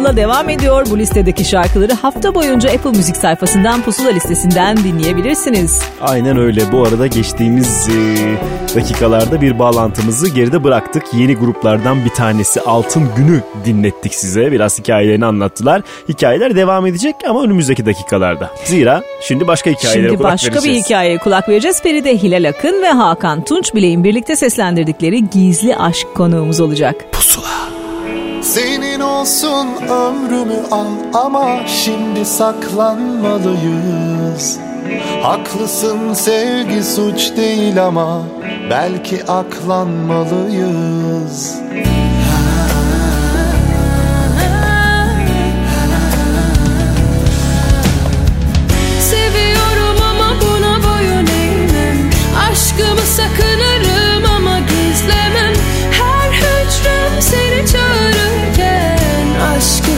Pusula 0.00 0.16
devam 0.16 0.48
ediyor. 0.48 0.86
Bu 0.90 0.98
listedeki 0.98 1.44
şarkıları 1.44 1.92
hafta 1.92 2.34
boyunca 2.34 2.70
Apple 2.70 2.90
Müzik 2.90 3.16
sayfasından 3.16 3.82
Pusula 3.82 4.10
listesinden 4.10 4.76
dinleyebilirsiniz. 4.76 5.82
Aynen 6.00 6.38
öyle. 6.38 6.72
Bu 6.72 6.82
arada 6.82 7.06
geçtiğimiz 7.06 7.88
e, 7.88 7.94
dakikalarda 8.76 9.40
bir 9.40 9.58
bağlantımızı 9.58 10.28
geride 10.28 10.64
bıraktık. 10.64 11.02
Yeni 11.14 11.36
gruplardan 11.36 12.04
bir 12.04 12.10
tanesi 12.10 12.60
Altın 12.60 13.08
Günü 13.16 13.40
dinlettik 13.64 14.14
size. 14.14 14.52
Biraz 14.52 14.78
hikayelerini 14.78 15.26
anlattılar. 15.26 15.82
Hikayeler 16.08 16.56
devam 16.56 16.86
edecek 16.86 17.14
ama 17.28 17.42
önümüzdeki 17.42 17.86
dakikalarda. 17.86 18.50
Zira 18.64 19.02
şimdi 19.22 19.46
başka 19.48 19.70
hikayelere 19.70 20.08
Şimdi 20.08 20.16
kulak 20.16 20.32
başka 20.32 20.50
bir 20.50 20.54
vereceğiz. 20.54 20.84
hikayeye 20.84 21.18
kulak 21.18 21.48
vereceğiz. 21.48 21.82
Feride 21.82 22.22
Hilal 22.22 22.48
Akın 22.48 22.82
ve 22.82 22.88
Hakan 22.88 23.44
Tunç 23.44 23.74
Bilek'in 23.74 24.04
birlikte 24.04 24.36
seslendirdikleri 24.36 25.30
Gizli 25.30 25.76
Aşk 25.76 26.06
konuğumuz 26.14 26.60
olacak. 26.60 26.94
Senin 27.12 27.39
olsun 29.20 29.68
ömrümü 29.88 30.60
al 30.70 30.86
ama 31.14 31.66
şimdi 31.66 32.24
saklanmalıyız. 32.24 34.58
Haklısın 35.22 36.14
sevgi 36.14 36.84
suç 36.84 37.36
değil 37.36 37.86
ama 37.86 38.22
belki 38.70 39.24
aklanmalıyız. 39.24 41.60
Aşkı 59.40 59.90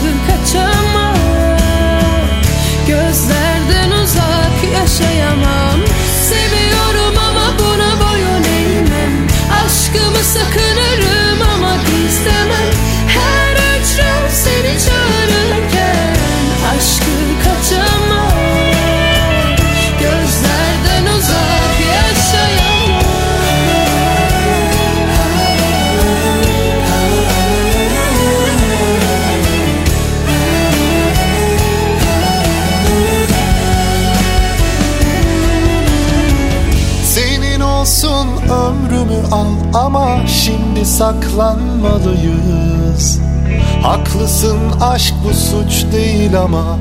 aşk 44.83 45.13
bu 45.23 45.33
suç 45.33 45.85
değil 45.93 46.39
ama 46.39 46.77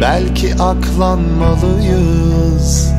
belki 0.00 0.54
aklanmalıyız. 0.54 2.92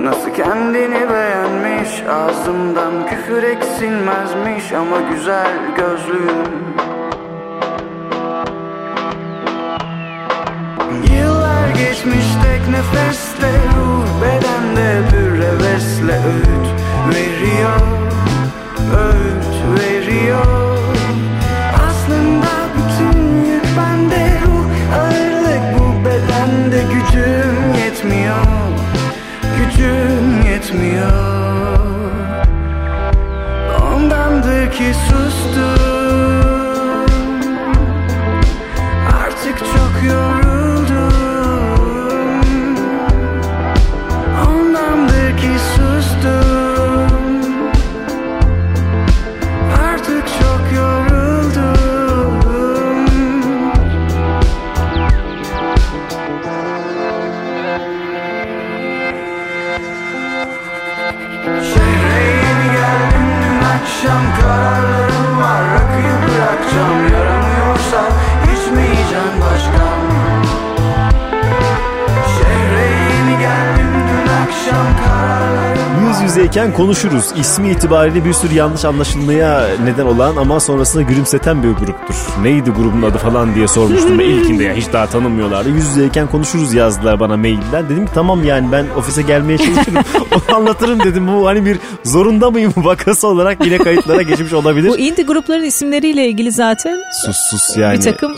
Nasıl 0.00 0.30
kendini 0.30 1.10
beğenmiş 1.10 2.02
Ağzımdan 2.10 3.06
küfür 3.06 3.42
eksilmezmiş 3.42 4.72
Ama 4.72 5.00
güzel 5.00 5.52
gözlüm 5.76 6.48
Yıllar 11.16 11.68
geçmiş 11.68 12.26
tek 12.44 12.68
nefesle 12.68 13.52
Ruh 13.76 14.22
bedende 14.22 15.02
bir 15.12 15.42
hevesle 15.42 16.12
Öğüt 16.12 16.68
veriyor 17.14 17.97
Yüzeyken 76.58 76.76
konuşuruz. 76.76 77.24
İsmi 77.40 77.70
itibariyle 77.70 78.24
bir 78.24 78.32
sürü 78.32 78.54
yanlış 78.54 78.84
anlaşılmaya 78.84 79.66
neden 79.84 80.06
olan 80.06 80.36
ama 80.36 80.60
sonrasında 80.60 81.02
gülümseten 81.02 81.62
bir 81.62 81.68
gruptur. 81.68 82.14
Neydi 82.42 82.70
grubun 82.70 83.02
adı 83.02 83.18
falan 83.18 83.54
diye 83.54 83.68
sormuştum 83.68 84.20
ilkinde 84.20 84.64
ya 84.64 84.74
hiç 84.74 84.92
daha 84.92 85.06
tanımıyorlardı. 85.06 85.68
Yüz 85.68 85.86
yüzeyken 85.88 86.26
konuşuruz 86.26 86.74
yazdılar 86.74 87.20
bana 87.20 87.36
mailden. 87.36 87.84
Dedim 87.88 88.06
ki 88.06 88.12
tamam 88.14 88.44
yani 88.44 88.72
ben 88.72 88.86
ofise 88.96 89.22
gelmeye 89.22 89.58
çalışırım. 89.58 89.94
Onu 90.34 90.56
anlatırım 90.56 91.00
dedim. 91.04 91.28
Bu 91.28 91.46
hani 91.46 91.64
bir 91.64 91.78
zorunda 92.04 92.50
mıyım 92.50 92.72
vakası 92.76 93.28
olarak 93.28 93.64
yine 93.66 93.78
kayıtlara 93.78 94.22
geçmiş 94.22 94.52
olabilir. 94.52 94.88
Bu 94.88 94.98
indie 94.98 95.24
grupların 95.24 95.64
isimleriyle 95.64 96.28
ilgili 96.28 96.52
zaten 96.52 96.98
Sus 97.24 97.36
sus 97.50 97.76
yani. 97.76 97.98
bir 97.98 98.02
takım 98.02 98.32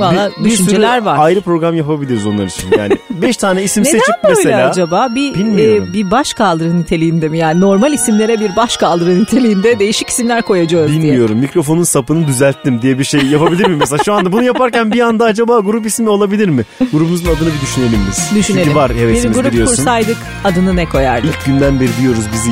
valla 0.00 0.30
Bir- 0.38 0.44
bir 0.44 0.50
düşünceler 0.50 1.02
var. 1.02 1.16
Ayrı 1.18 1.40
program 1.40 1.74
yapabiliriz 1.76 2.26
onlar 2.26 2.46
için. 2.46 2.68
Yani 2.78 2.92
5 3.10 3.36
tane 3.36 3.62
isim 3.62 3.82
Neden 3.82 3.92
seçip 3.92 4.14
böyle 4.24 4.34
mesela. 4.36 4.68
acaba? 4.70 5.08
Bir 5.14 5.34
Bilmiyorum. 5.34 5.88
e, 5.90 5.92
bir 5.92 6.10
baş 6.10 6.32
kaldırı 6.34 6.78
niteliğinde 6.80 7.28
mi? 7.28 7.38
Yani 7.38 7.60
normal 7.60 7.92
isimlere 7.92 8.40
bir 8.40 8.56
baş 8.56 8.76
kaldırı 8.76 9.20
niteliğinde 9.20 9.78
değişik 9.78 10.08
isimler 10.08 10.42
koyacağız 10.42 10.90
diye. 10.90 11.02
Bilmiyorum. 11.02 11.38
Mikrofonun 11.38 11.82
sapını 11.84 12.26
düzelttim 12.26 12.82
diye 12.82 12.98
bir 12.98 13.04
şey 13.04 13.20
yapabilir 13.26 13.64
miyim? 13.66 13.78
Mesela 13.78 14.04
şu 14.04 14.12
anda 14.12 14.32
bunu 14.32 14.42
yaparken 14.44 14.92
bir 14.92 15.00
anda 15.00 15.24
acaba 15.24 15.60
grup 15.60 15.86
ismi 15.86 16.08
olabilir 16.08 16.48
mi? 16.48 16.64
Grubumuzun 16.92 17.26
adını 17.26 17.48
bir 17.56 17.60
düşünelim 17.62 17.98
biz. 18.10 18.38
Düşünelim. 18.38 18.64
Çünkü 18.64 18.76
var 18.78 18.90
bir 18.94 19.00
hevesimiz 19.00 19.36
grup 19.36 19.52
biliyorsun. 19.52 19.76
kursaydık 19.76 20.16
adını 20.44 20.76
ne 20.76 20.88
koyardık? 20.88 21.34
İlk 21.34 21.44
günden 21.46 21.80
beri 21.80 21.90
diyoruz 22.02 22.24
bizi 22.32 22.50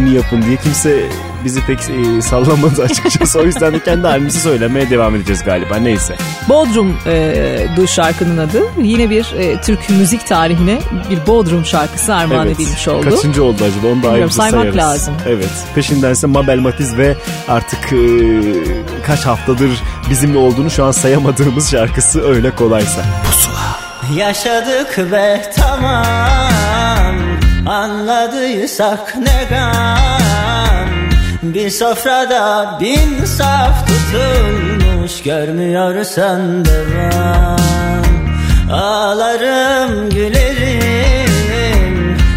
ünlü 0.00 0.16
yapın 0.16 0.42
diye. 0.42 0.56
Kimse 0.56 1.02
bizi 1.44 1.60
pek 1.66 1.78
e, 1.90 2.22
sallamadı 2.22 2.82
açıkçası. 2.82 3.40
o 3.40 3.44
yüzden 3.44 3.72
de 3.74 3.82
kendi 3.82 4.06
halimizi 4.06 4.40
söylemeye 4.40 4.90
devam 4.90 5.14
edeceğiz 5.14 5.44
galiba. 5.44 5.76
Neyse. 5.76 6.16
Bodrum 6.48 6.96
e, 7.06 7.66
du 7.76 7.86
şarkının 7.88 8.38
adı. 8.38 8.62
Yine 8.82 9.10
bir 9.10 9.32
e, 9.38 9.60
Türk 9.60 9.90
müzik 9.90 10.26
tarihine 10.26 10.78
bir 11.10 11.26
Bodrum 11.26 11.64
şarkısı 11.66 12.14
armağan 12.14 12.46
Evet. 12.46 12.60
edilmiş 12.60 12.88
oldu. 12.88 13.10
Kaçıncı 13.10 13.44
oldu 13.44 13.64
acaba? 13.64 13.92
Onu 13.92 14.02
da 14.02 14.10
ayrıca 14.10 14.30
saymak 14.32 14.60
sayarız. 14.60 14.76
lazım. 14.76 15.14
Evet. 15.28 15.50
Peşindense 15.74 16.26
Mabel 16.26 16.58
Matiz 16.58 16.96
ve 16.96 17.16
artık 17.48 17.92
e, 17.92 17.96
kaç 19.06 19.26
haftadır 19.26 19.70
bizimle 20.10 20.38
olduğunu 20.38 20.70
şu 20.70 20.84
an 20.84 20.90
sayamadığımız 20.90 21.70
şarkısı 21.70 22.28
öyle 22.28 22.50
kolaysa. 22.54 23.02
Yaşadık 24.16 24.98
ve 24.98 25.52
tamam 25.56 27.14
Anladıysak 27.66 29.16
ne 29.16 29.46
gam 29.50 30.18
Bir 31.42 31.70
sofrada 31.70 32.78
bin 32.80 33.24
saf 33.24 33.86
tutulmuş 33.86 35.22
Görmüyorsan 35.22 36.64
devam. 36.64 37.58
Ağlarım 38.72 40.10
gülerim 40.10 41.28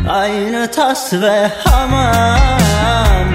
Aynı 0.09 0.71
tas 0.71 1.13
ve 1.13 1.51
hamam. 1.63 3.27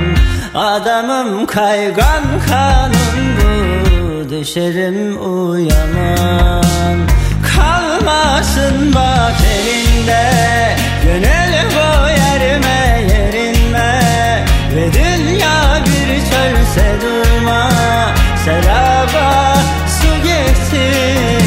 Adamım 0.55 1.47
kaygan 1.47 2.25
kanun 2.49 3.37
bu 3.37 4.31
Düşerim 4.31 5.19
uyamam. 5.21 6.97
Kalmasın 7.57 8.95
bak 8.95 9.35
elinde 9.57 10.31
Gönül 11.05 11.71
bu 11.71 12.09
yerime 12.09 13.03
yerinme 13.13 14.01
Ve 14.77 15.06
Seraba 18.47 19.55
su 19.89 20.23
getir. 20.23 21.47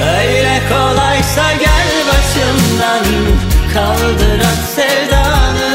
Öyle 0.00 0.60
kolaysa 0.68 1.52
gel 1.52 1.88
başımdan 2.08 3.04
Kaldır 3.74 4.40
at 4.40 4.64
sevdanı. 4.74 5.72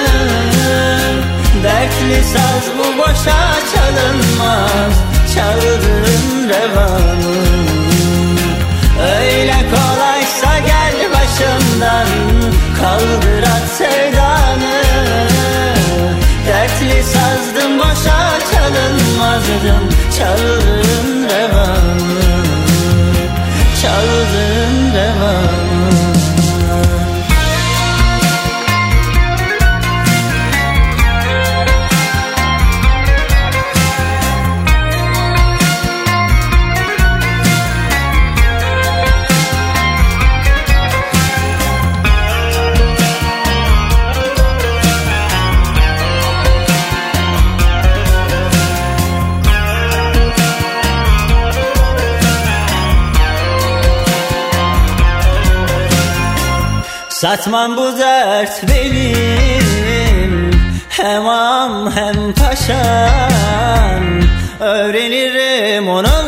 Dertli 1.64 2.24
saz 2.24 2.66
bu 2.78 2.98
boşa 2.98 3.42
çalınmaz 3.74 4.94
Çaldığın 5.36 6.50
revanı 6.50 7.53
Öyle 9.02 9.56
kolaysa 9.70 10.60
gel 10.60 11.12
başımdan 11.12 12.08
Kaldır 12.80 13.44
at 13.44 13.70
sevdanı. 13.78 14.84
Dertli 16.48 17.04
sazdım 17.04 17.80
boşa 17.80 18.40
çalınmazdım 18.52 19.90
Çaldığın 20.18 20.73
Satmam 57.34 57.78
bu 57.78 57.98
dert 58.00 58.64
benim. 58.70 60.52
Hem 60.90 61.28
am 61.28 61.92
hem 61.92 62.34
paşam 62.34 64.04
Öğrenirim 64.60 65.90
onunla 65.90 66.23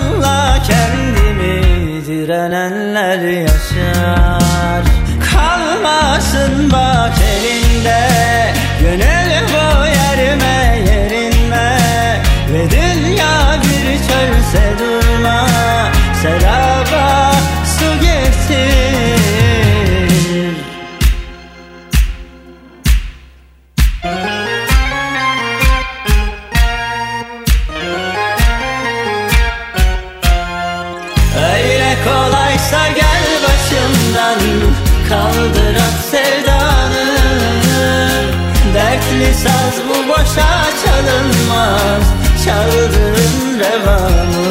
çağırırım 42.46 43.60
devamı. 43.60 44.46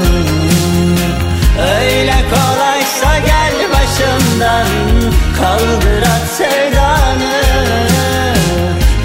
Öyle 1.77 2.17
kolaysa 2.31 3.19
gel 3.19 3.55
başımdan 3.73 4.67
Kaldır 5.37 6.03
at 6.03 6.41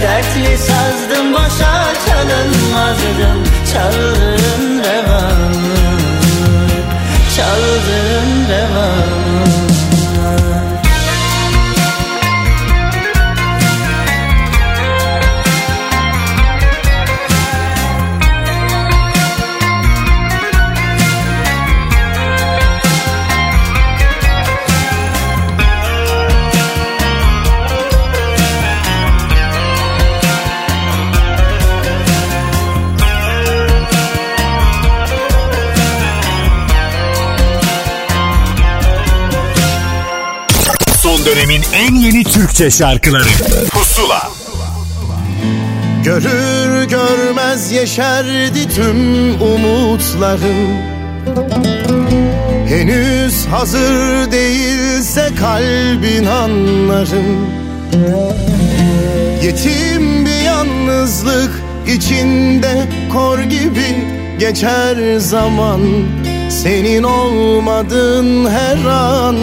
Dertli 0.01 0.57
sazdım 0.57 1.33
boşa 1.33 1.93
çalınmazdım 2.05 3.43
Çağırırım 3.73 4.83
devamı. 4.83 5.59
Çağırırım 7.35 8.28
en 41.89 41.95
yeni 41.95 42.23
Türkçe 42.23 42.71
şarkıları. 42.71 43.29
Pusula. 43.71 44.31
Görür 46.03 46.83
görmez 46.89 47.71
yeşerdi 47.71 48.69
tüm 48.75 49.41
umutlarım. 49.41 50.69
Henüz 52.67 53.45
hazır 53.45 54.31
değilse 54.31 55.29
kalbin 55.39 56.25
anlarım. 56.25 57.49
Yetim 59.43 60.25
bir 60.25 60.41
yalnızlık 60.45 61.51
içinde 61.95 62.87
kor 63.13 63.39
gibi 63.39 64.07
geçer 64.39 65.17
zaman. 65.17 65.81
Senin 66.49 67.03
olmadın 67.03 68.49
her 68.49 68.85
an 68.89 69.35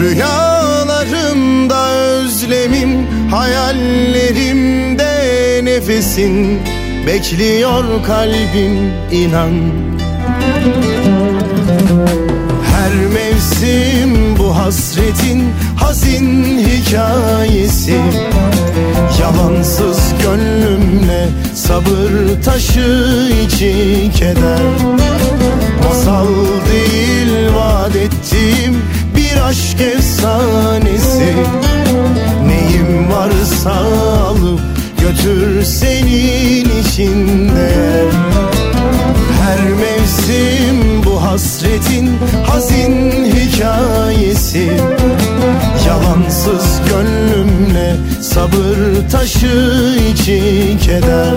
Rüyalarımda 0.00 1.90
özlemim 1.90 3.06
Hayallerimde 3.30 5.10
nefesin. 5.62 6.60
Bekliyor 7.06 7.84
kalbim 8.06 8.92
inan. 9.12 9.52
Her 12.72 12.92
mevsim 13.14 14.38
bu 14.38 14.56
hasretin 14.56 15.44
hazin 15.76 16.58
hikayesi. 16.58 18.00
Yalansız 19.20 20.00
gönlümle 20.22 21.28
sabır 21.54 22.42
taşı 22.44 23.28
içi 23.46 24.10
keder. 24.16 24.60
Masal 25.84 26.26
değil 26.72 27.54
vaat 27.54 27.96
ettiğim 27.96 28.82
aşk 29.46 29.80
efsanesi. 29.80 31.34
Neyim 32.46 33.10
varsa 33.12 33.70
alıp 33.70 34.60
götür 35.00 35.64
senin 35.64 36.80
için 36.80 37.48
değer 37.56 38.12
Her 39.42 39.60
mevsim 39.60 41.04
bu 41.04 41.22
hasretin 41.22 42.10
hazin 42.46 43.12
hikayesi. 43.26 44.70
Yalansız 45.86 46.80
gönlümle 46.90 47.96
sabır 48.20 49.10
taşı 49.10 49.96
içi 50.12 50.76
keder. 50.82 51.34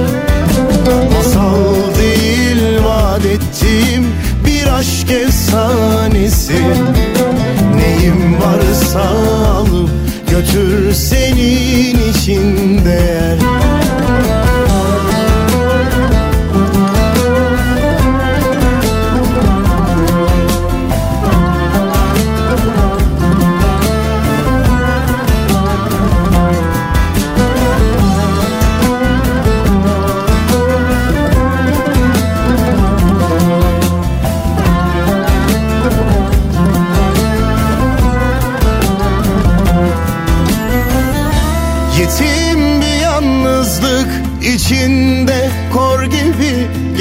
Masal 1.14 1.95
değil 1.99 2.84
vaat 2.84 3.26
ettiğim 3.26 4.07
bir 4.45 4.68
aşk 4.68 5.12
efsanesi 5.12 6.55
Neyim 7.99 8.41
varsa 8.41 9.01
alıp 9.49 9.89
götür 10.29 10.93
senin 10.93 12.09
için 12.09 12.85
değer 12.85 13.37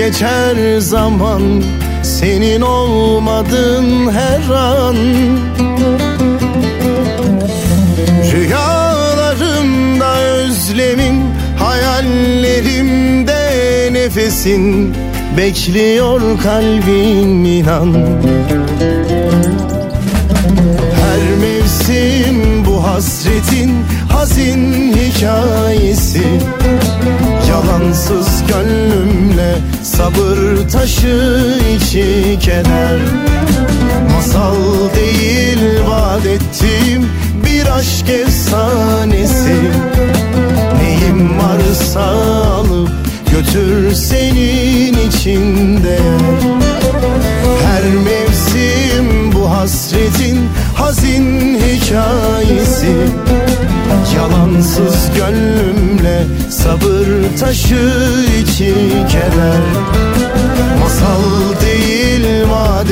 geçer 0.08 0.78
zaman 0.78 1.42
Senin 2.02 2.60
olmadın 2.60 4.10
her 4.12 4.54
an. 4.54 4.96
Rüyalarımda 8.32 10.20
özlemim 10.20 11.16
Hayallerimde 11.58 13.38
nefesin 13.92 14.94
Bekliyor 15.36 16.20
kalbim 16.42 17.44
inan. 17.44 17.94
Her 20.94 21.36
mevsim 21.40 22.66
bu 22.66 22.84
hasretin 22.84 23.74
hazin 24.12 24.92
hikayesi. 24.92 26.22
Yalansız 27.48 28.42
gönlümle 28.48 29.58
sabır 29.98 30.68
taşı 30.72 31.54
içi 31.76 32.38
keder 32.40 32.98
Masal 34.12 34.54
değil 34.96 35.58
vaat 35.88 36.26
ettiğim 36.26 37.10
bir 37.46 37.66
aşk 37.66 38.08
efsanesi. 38.08 39.56
Neyim 40.82 41.38
varsa 41.38 42.00
alıp 42.00 42.90
götür 43.32 43.94
senin 43.94 45.08
için 45.08 45.76
değer 45.84 46.58
Her 47.66 47.84
mevsim 47.84 49.32
bu 49.32 49.50
hasretin 49.50 50.48
hazin 50.74 51.58
hikayesi 51.58 52.96
Yalansız 54.18 55.10
gönlümle 55.16 56.26
sabır 56.50 57.38
taşı 57.40 58.14
içi 58.42 58.74
keder 59.08 59.60
Masal 60.80 61.22
değil 61.60 62.48
vaat 62.50 62.86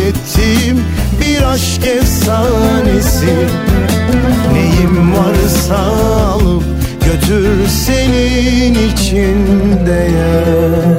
bir 1.20 1.43
aşk 1.43 1.87
efsanesi. 1.87 3.35
Neyim 4.53 5.12
varsa 5.16 5.77
alıp 5.77 6.64
götür 7.05 7.68
senin 7.87 8.93
için 8.93 9.47
değer 9.87 10.99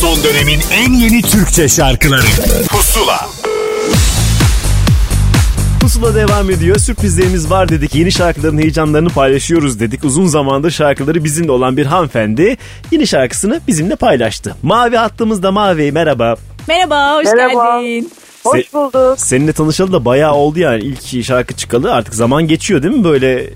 Son 0.00 0.22
dönemin 0.24 0.60
en 0.72 0.92
yeni 0.92 1.22
Türkçe 1.22 1.68
şarkıları. 1.68 2.26
Pusula 2.68 3.31
Pusula 5.92 6.14
devam 6.14 6.50
ediyor. 6.50 6.78
Sürprizlerimiz 6.78 7.50
var 7.50 7.68
dedik. 7.68 7.94
Yeni 7.94 8.12
şarkıların 8.12 8.58
heyecanlarını 8.58 9.08
paylaşıyoruz 9.08 9.80
dedik. 9.80 10.04
Uzun 10.04 10.26
zamandır 10.26 10.70
şarkıları 10.70 11.24
bizimle 11.24 11.52
olan 11.52 11.76
bir 11.76 11.86
hanımefendi 11.86 12.56
yeni 12.90 13.06
şarkısını 13.06 13.60
bizimle 13.68 13.96
paylaştı. 13.96 14.56
Mavi 14.62 14.96
hattımızda 14.96 15.52
Mavi 15.52 15.92
merhaba. 15.92 16.36
Merhaba, 16.68 17.16
hoş 17.16 17.24
Merhaba. 17.24 17.80
geldin. 17.80 18.10
Hoş 18.44 18.60
Se- 18.60 18.72
bulduk. 18.72 19.20
Seninle 19.20 19.52
tanışalı 19.52 19.92
da 19.92 20.04
bayağı 20.04 20.34
oldu 20.34 20.58
yani 20.58 20.82
ilk 20.82 21.24
şarkı 21.24 21.54
çıkalı. 21.54 21.92
Artık 21.92 22.14
zaman 22.14 22.48
geçiyor 22.48 22.82
değil 22.82 22.94
mi 22.94 23.04
böyle? 23.04 23.50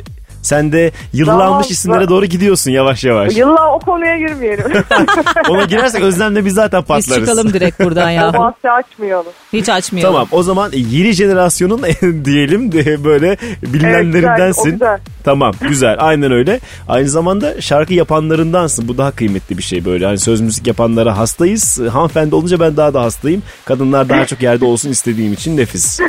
Sen 0.47 0.73
de 0.73 0.91
yıllanmış 1.13 1.47
Zaman- 1.47 1.63
isimlere 1.71 2.09
doğru 2.09 2.27
gidiyorsun 2.27 2.71
yavaş 2.71 3.05
yavaş. 3.05 3.37
Yılla 3.37 3.73
o 3.75 3.79
konuya 3.79 4.19
girmeyelim. 4.19 4.65
Ona 5.49 5.65
girersek 5.65 6.03
Özlem'le 6.03 6.45
biz 6.45 6.55
zaten 6.55 6.81
Biz 6.81 6.87
patlarız. 6.89 7.15
çıkalım 7.29 7.53
direkt 7.53 7.81
buradan 7.81 8.07
o 8.07 8.11
ya. 8.11 8.33
bahsi 8.35 8.71
açmayalım. 8.71 9.33
Hiç 9.53 9.69
açmayalım. 9.69 10.13
Tamam 10.13 10.29
o 10.33 10.43
zaman 10.43 10.71
yeni 10.73 11.13
jenerasyonun 11.13 11.83
diyelim 12.25 12.73
de 12.73 13.05
böyle 13.05 13.27
Evet, 13.29 13.39
güzel, 13.63 13.73
bilinenlerindensin. 13.75 14.71
güzel. 14.73 14.99
Tamam 15.25 15.53
güzel 15.69 15.97
aynen 15.99 16.33
öyle. 16.33 16.61
Aynı 16.89 17.09
zamanda 17.09 17.61
şarkı 17.61 17.95
yapanlarındansın. 17.95 18.89
Bu 18.89 18.99
daha 18.99 19.11
kıymetli 19.11 19.59
bir 19.59 19.63
şey 19.63 19.85
böyle. 19.85 20.07
Hani 20.07 20.19
söz 20.19 20.41
müzik 20.41 20.67
yapanlara 20.67 21.19
hastayız. 21.19 21.81
Hanımefendi 21.93 22.35
olunca 22.35 22.61
ben 22.61 22.77
daha 22.77 22.95
da 22.95 23.03
hastayım. 23.03 23.43
Kadınlar 23.65 24.09
daha 24.09 24.27
çok 24.27 24.43
yerde 24.43 24.65
olsun 24.65 24.91
istediğim 24.91 25.33
için 25.33 25.57
nefis. 25.57 26.01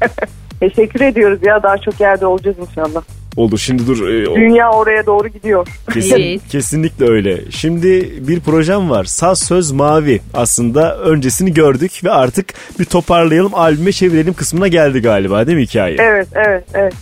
Teşekkür 0.60 1.00
ediyoruz 1.00 1.38
ya 1.42 1.62
daha 1.62 1.78
çok 1.78 2.00
yerde 2.00 2.26
olacağız 2.26 2.56
inşallah. 2.70 3.02
Olur 3.36 3.58
şimdi 3.58 3.86
dur. 3.86 4.08
e, 4.08 4.28
o- 4.28 4.36
Dünya 4.36 4.70
oraya 4.70 5.06
doğru 5.06 5.28
gidiyor. 5.28 5.68
Kesin, 5.94 6.16
Evet. 6.16 6.40
kesinlikle 6.50 7.08
öyle. 7.08 7.50
Şimdi 7.50 8.12
bir 8.28 8.40
projem 8.40 8.90
var. 8.90 9.04
Saz 9.04 9.38
Söz 9.38 9.72
Mavi. 9.72 10.20
Aslında 10.34 10.98
öncesini 10.98 11.54
gördük 11.54 12.00
ve 12.04 12.10
artık 12.10 12.54
bir 12.78 12.84
toparlayalım, 12.84 13.54
albüme 13.54 13.92
çevirelim 13.92 14.34
kısmına 14.34 14.68
geldi 14.68 15.02
galiba 15.02 15.46
değil 15.46 15.58
mi 15.58 15.64
hikaye? 15.64 15.96
Evet 16.00 16.28
evet 16.34 16.64
evet. 16.74 16.94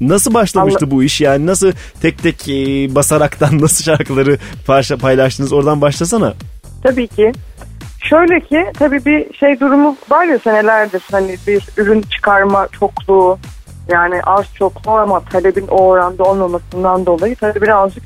Nasıl 0.00 0.34
başlamıştı 0.34 0.90
bu 0.90 1.02
iş? 1.02 1.20
Yani 1.20 1.46
nasıl 1.46 1.72
tek 2.02 2.22
tek 2.22 2.48
e, 2.48 2.54
basaraktan 2.94 3.60
nasıl 3.60 3.84
şarkıları 3.84 4.38
parça 4.66 4.96
paylaştınız? 4.96 5.52
Oradan 5.52 5.80
başlasana. 5.80 6.34
Tabii 6.82 7.06
ki. 7.08 7.32
Şöyle 8.10 8.40
ki 8.40 8.64
tabii 8.78 9.04
bir 9.04 9.34
şey 9.34 9.60
durumu 9.60 9.96
var 10.10 10.24
ya 10.24 10.38
senelerdir 10.38 11.02
hani 11.10 11.36
bir 11.46 11.62
ürün 11.76 12.02
çıkarma 12.02 12.68
çokluğu 12.80 13.38
yani 13.88 14.20
arz 14.22 14.54
çokluğu 14.54 14.90
ama 14.90 15.20
talebin 15.20 15.66
o 15.68 15.76
oranda 15.76 16.24
olmamasından 16.24 17.06
dolayı 17.06 17.36
tabii 17.36 17.62
birazcık 17.62 18.02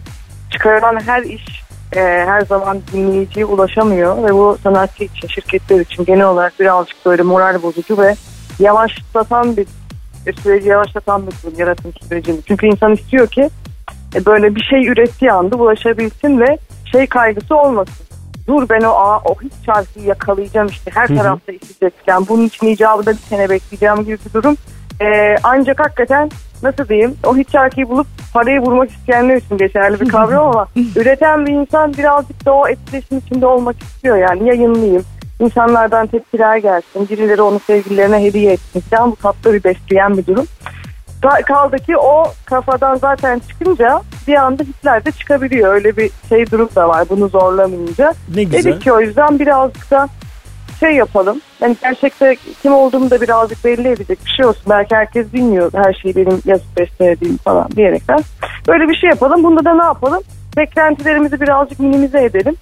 çıkarılan 0.50 1.00
her 1.00 1.22
iş 1.22 1.62
e, 1.96 2.00
her 2.00 2.40
zaman 2.40 2.80
dinleyiciye 2.92 3.44
ulaşamıyor 3.44 4.24
ve 4.24 4.34
bu 4.34 4.58
sanatçı 4.62 5.04
için 5.04 5.28
şirketler 5.28 5.80
için 5.80 6.04
genel 6.04 6.26
olarak 6.26 6.60
birazcık 6.60 7.06
böyle 7.06 7.22
moral 7.22 7.62
bozucu 7.62 7.98
ve 7.98 8.14
yavaşlatan 8.58 9.56
bir 9.56 9.66
süreci 10.42 10.68
yavaşlatan 10.68 11.26
bir 11.26 11.32
durum 11.42 11.58
yaratım 11.58 11.92
sürecini. 12.02 12.40
Çünkü 12.48 12.66
insan 12.66 12.92
istiyor 12.92 13.26
ki 13.26 13.50
e, 14.14 14.24
böyle 14.24 14.54
bir 14.54 14.62
şey 14.70 14.88
ürettiği 14.88 15.32
anda 15.32 15.56
ulaşabilsin 15.56 16.40
ve 16.40 16.58
şey 16.92 17.06
kaygısı 17.06 17.56
olmasın. 17.56 18.06
Dur 18.46 18.68
ben 18.68 18.80
o 18.80 18.90
aa, 18.90 19.18
o 19.18 19.34
hit 19.42 19.52
şarkıyı 19.66 20.06
yakalayacağım 20.06 20.68
işte 20.68 20.90
her 20.94 21.08
tarafta 21.08 21.52
isteyecek. 21.52 21.94
Yani 22.06 22.28
bunun 22.28 22.46
için 22.46 22.66
icabında 22.66 23.10
bir 23.10 23.16
sene 23.16 23.50
bekleyeceğim 23.50 24.04
gibi 24.04 24.18
bir 24.26 24.32
durum. 24.32 24.56
E, 25.02 25.36
ancak 25.42 25.80
hakikaten 25.80 26.30
nasıl 26.62 26.88
diyeyim 26.88 27.14
o 27.26 27.36
hit 27.36 27.52
şarkıyı 27.52 27.88
bulup 27.88 28.06
parayı 28.34 28.60
vurmak 28.60 28.90
isteyenler 28.90 29.36
için 29.36 29.56
geçerli 29.58 30.00
bir 30.00 30.08
kavram 30.08 30.46
ama 30.48 30.66
üreten 30.96 31.46
bir 31.46 31.52
insan 31.52 31.94
birazcık 31.94 32.46
da 32.46 32.52
o 32.52 32.68
etkileşim 32.68 33.18
içinde 33.18 33.46
olmak 33.46 33.82
istiyor 33.82 34.16
yani 34.16 34.48
yayınlayayım. 34.48 35.04
İnsanlardan 35.40 36.06
tepkiler 36.06 36.56
gelsin, 36.56 37.08
birileri 37.10 37.42
onu 37.42 37.60
sevgililerine 37.60 38.22
hediye 38.24 38.52
etsin 38.52 38.80
falan 38.90 39.10
bu 39.10 39.16
tatlı 39.16 39.52
bir 39.52 39.64
besleyen 39.64 40.16
bir 40.16 40.26
durum. 40.26 40.46
Ka- 41.22 41.42
Kaldı 41.42 41.76
ki 41.78 41.96
o 41.96 42.24
kafadan 42.44 42.96
zaten 42.96 43.38
çıkınca 43.48 44.00
bir 44.28 44.34
anda 44.34 44.62
hitler 44.62 45.04
de 45.04 45.10
çıkabiliyor. 45.10 45.74
Öyle 45.74 45.96
bir 45.96 46.10
şey 46.28 46.50
durum 46.50 46.68
da 46.76 46.88
var 46.88 47.04
bunu 47.10 47.28
zorlamayınca. 47.28 48.14
Ne 48.34 48.42
güzel. 48.42 48.64
Dedik 48.64 48.82
ki 48.82 48.92
o 48.92 49.00
yüzden 49.00 49.38
birazcık 49.38 49.90
da 49.90 50.08
şey 50.82 50.96
yapalım. 50.96 51.40
Yani 51.60 51.76
gerçekte 51.82 52.36
kim 52.62 52.72
olduğumu 52.72 53.10
da 53.10 53.20
birazcık 53.20 53.64
belli 53.64 53.88
edecek 53.88 54.18
bir 54.24 54.30
şey 54.30 54.46
olsun. 54.46 54.62
Belki 54.70 54.94
herkes 54.94 55.32
bilmiyor 55.32 55.72
her 55.74 55.92
şeyi 56.02 56.16
benim 56.16 56.42
yazıp 56.44 56.78
bestelediğim 56.78 57.36
falan 57.36 57.68
diyerekten. 57.76 58.20
Böyle 58.68 58.88
bir 58.88 58.94
şey 58.94 59.10
yapalım. 59.10 59.44
Bunda 59.44 59.64
da 59.64 59.74
ne 59.74 59.84
yapalım? 59.84 60.22
Beklentilerimizi 60.56 61.40
birazcık 61.40 61.80
minimize 61.80 62.24
edelim. 62.24 62.56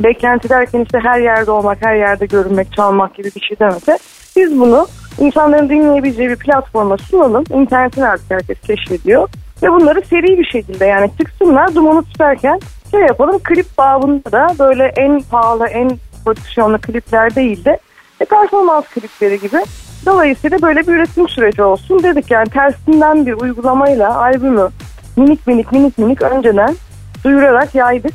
Beklenti 0.00 0.48
derken 0.48 0.80
işte 0.80 0.98
her 1.02 1.20
yerde 1.20 1.50
olmak, 1.50 1.78
her 1.80 1.96
yerde 1.96 2.26
görünmek, 2.26 2.72
çalmak 2.72 3.14
gibi 3.14 3.30
bir 3.36 3.40
şey 3.40 3.58
demese. 3.60 3.98
Biz 4.36 4.60
bunu 4.60 4.86
insanların 5.18 5.68
dinleyebileceği 5.68 6.28
bir 6.28 6.36
platforma 6.36 6.96
sunalım. 6.98 7.44
İnternetin 7.52 8.02
artık 8.02 8.30
herkes 8.30 8.60
keşfediyor. 8.60 9.28
Ve 9.62 9.72
bunları 9.72 10.02
seri 10.02 10.38
bir 10.38 10.44
şekilde 10.44 10.84
yani 10.84 11.10
çıksınlar 11.18 11.74
dumanı 11.74 12.02
tutarken 12.02 12.60
şey 12.90 13.00
yapalım. 13.00 13.38
Klip 13.38 13.78
babında 13.78 14.32
da 14.32 14.48
böyle 14.58 14.92
en 14.96 15.20
pahalı, 15.20 15.66
en 15.66 15.90
prodüksiyonlu 16.24 16.78
klipler 16.78 17.34
değil 17.34 17.64
de 17.64 17.78
e, 18.20 18.24
performans 18.24 18.84
klipleri 18.84 19.40
gibi. 19.40 19.58
Dolayısıyla 20.06 20.62
böyle 20.62 20.80
bir 20.80 20.92
üretim 20.92 21.28
süreci 21.28 21.62
olsun 21.62 22.02
dedik. 22.02 22.30
Yani 22.30 22.48
tersinden 22.48 23.26
bir 23.26 23.32
uygulamayla 23.32 24.18
albümü 24.18 24.68
minik 25.16 25.46
minik 25.46 25.72
minik 25.72 25.98
minik 25.98 26.22
önceden 26.22 26.76
duyurarak 27.24 27.74
yaydık. 27.74 28.12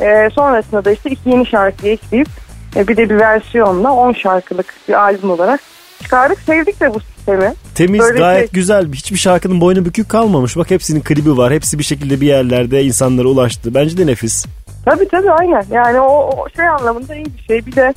Ee, 0.00 0.28
sonrasında 0.34 0.84
da 0.84 0.90
işte 0.90 1.10
iki 1.10 1.30
yeni 1.30 1.46
şarkıyı 1.46 1.92
ekleyip 1.92 2.28
e, 2.76 2.88
bir 2.88 2.96
de 2.96 3.10
bir 3.10 3.18
versiyonla 3.18 3.92
10 3.92 4.12
şarkılık 4.12 4.74
bir 4.88 4.94
albüm 4.94 5.30
olarak 5.30 5.60
çıkardık. 6.02 6.38
Sevdik 6.40 6.80
de 6.80 6.94
bu 6.94 7.00
sistemi. 7.00 7.54
Temiz 7.74 8.00
Böyle 8.00 8.18
gayet 8.18 8.40
şey- 8.40 8.52
güzel. 8.52 8.92
Hiçbir 8.92 9.16
şarkının 9.18 9.60
boynu 9.60 9.84
bükük 9.84 10.08
kalmamış. 10.08 10.56
Bak 10.56 10.70
hepsinin 10.70 11.00
klibi 11.00 11.36
var. 11.36 11.52
Hepsi 11.52 11.78
bir 11.78 11.84
şekilde 11.84 12.20
bir 12.20 12.26
yerlerde 12.26 12.84
insanlara 12.84 13.28
ulaştı. 13.28 13.74
Bence 13.74 13.98
de 13.98 14.06
nefis. 14.06 14.46
Tabii 14.84 15.08
tabii 15.08 15.30
aynen. 15.30 15.64
Yani 15.70 16.00
o, 16.00 16.30
o 16.36 16.48
şey 16.56 16.68
anlamında 16.68 17.14
iyi 17.14 17.26
bir 17.26 17.42
şey. 17.42 17.66
Bir 17.66 17.76
de 17.76 17.94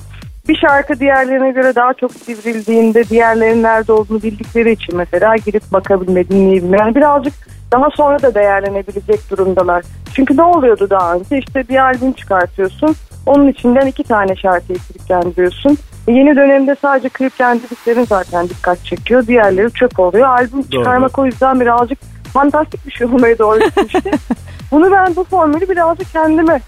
bir 0.48 0.56
şarkı 0.56 1.00
diğerlerine 1.00 1.52
göre 1.52 1.76
daha 1.76 1.94
çok 1.94 2.12
sivrildiğinde 2.12 3.04
diğerlerinin 3.10 3.64
nerede 3.64 3.92
olduğunu 3.94 4.22
bildikleri 4.24 4.72
için 4.72 4.98
mesela 4.98 5.36
girip 5.36 5.64
bakabilme, 5.74 6.28
dinleyebilme. 6.30 6.78
Yani 6.78 6.96
birazcık 6.96 7.34
daha 7.72 7.90
sonra 7.90 8.22
da 8.22 8.36
değerlenebilecek 8.36 9.32
durumdalar. 9.32 9.84
Çünkü 10.16 10.38
ne 10.38 10.44
oluyordu 10.44 10.88
daha 10.90 11.16
önce? 11.16 11.38
İşte 11.38 11.68
bir 11.70 11.78
albüm 11.78 12.14
çıkartıyorsun. 12.14 12.96
Onun 13.26 13.48
içinden 13.48 13.88
iki 13.88 14.04
tane 14.04 14.36
şarkıyı 14.36 14.78
kliplendiriyorsun. 14.78 15.78
E, 16.08 16.12
Yeni 16.12 16.36
dönemde 16.36 16.76
sadece 16.82 17.10
kliplendirdiklerin 17.10 18.06
zaten 18.06 18.50
dikkat 18.50 18.86
çekiyor. 18.86 19.28
Diğerleri 19.28 19.72
çöp 19.72 20.00
oluyor. 20.00 20.28
Albüm 20.28 20.64
çıkarmak 20.64 21.20
o 21.20 21.26
yüzden 21.26 21.60
birazcık 21.60 22.00
fantastik 22.34 22.86
bir 22.88 22.92
şey 22.92 23.08
olmaya 23.08 23.40
doğru 23.40 23.60
gitmişti. 23.60 24.12
Bunu 24.72 24.92
ben 24.92 25.16
bu 25.16 25.24
formülü 25.24 25.70
birazcık 25.70 26.12
kendime 26.12 26.62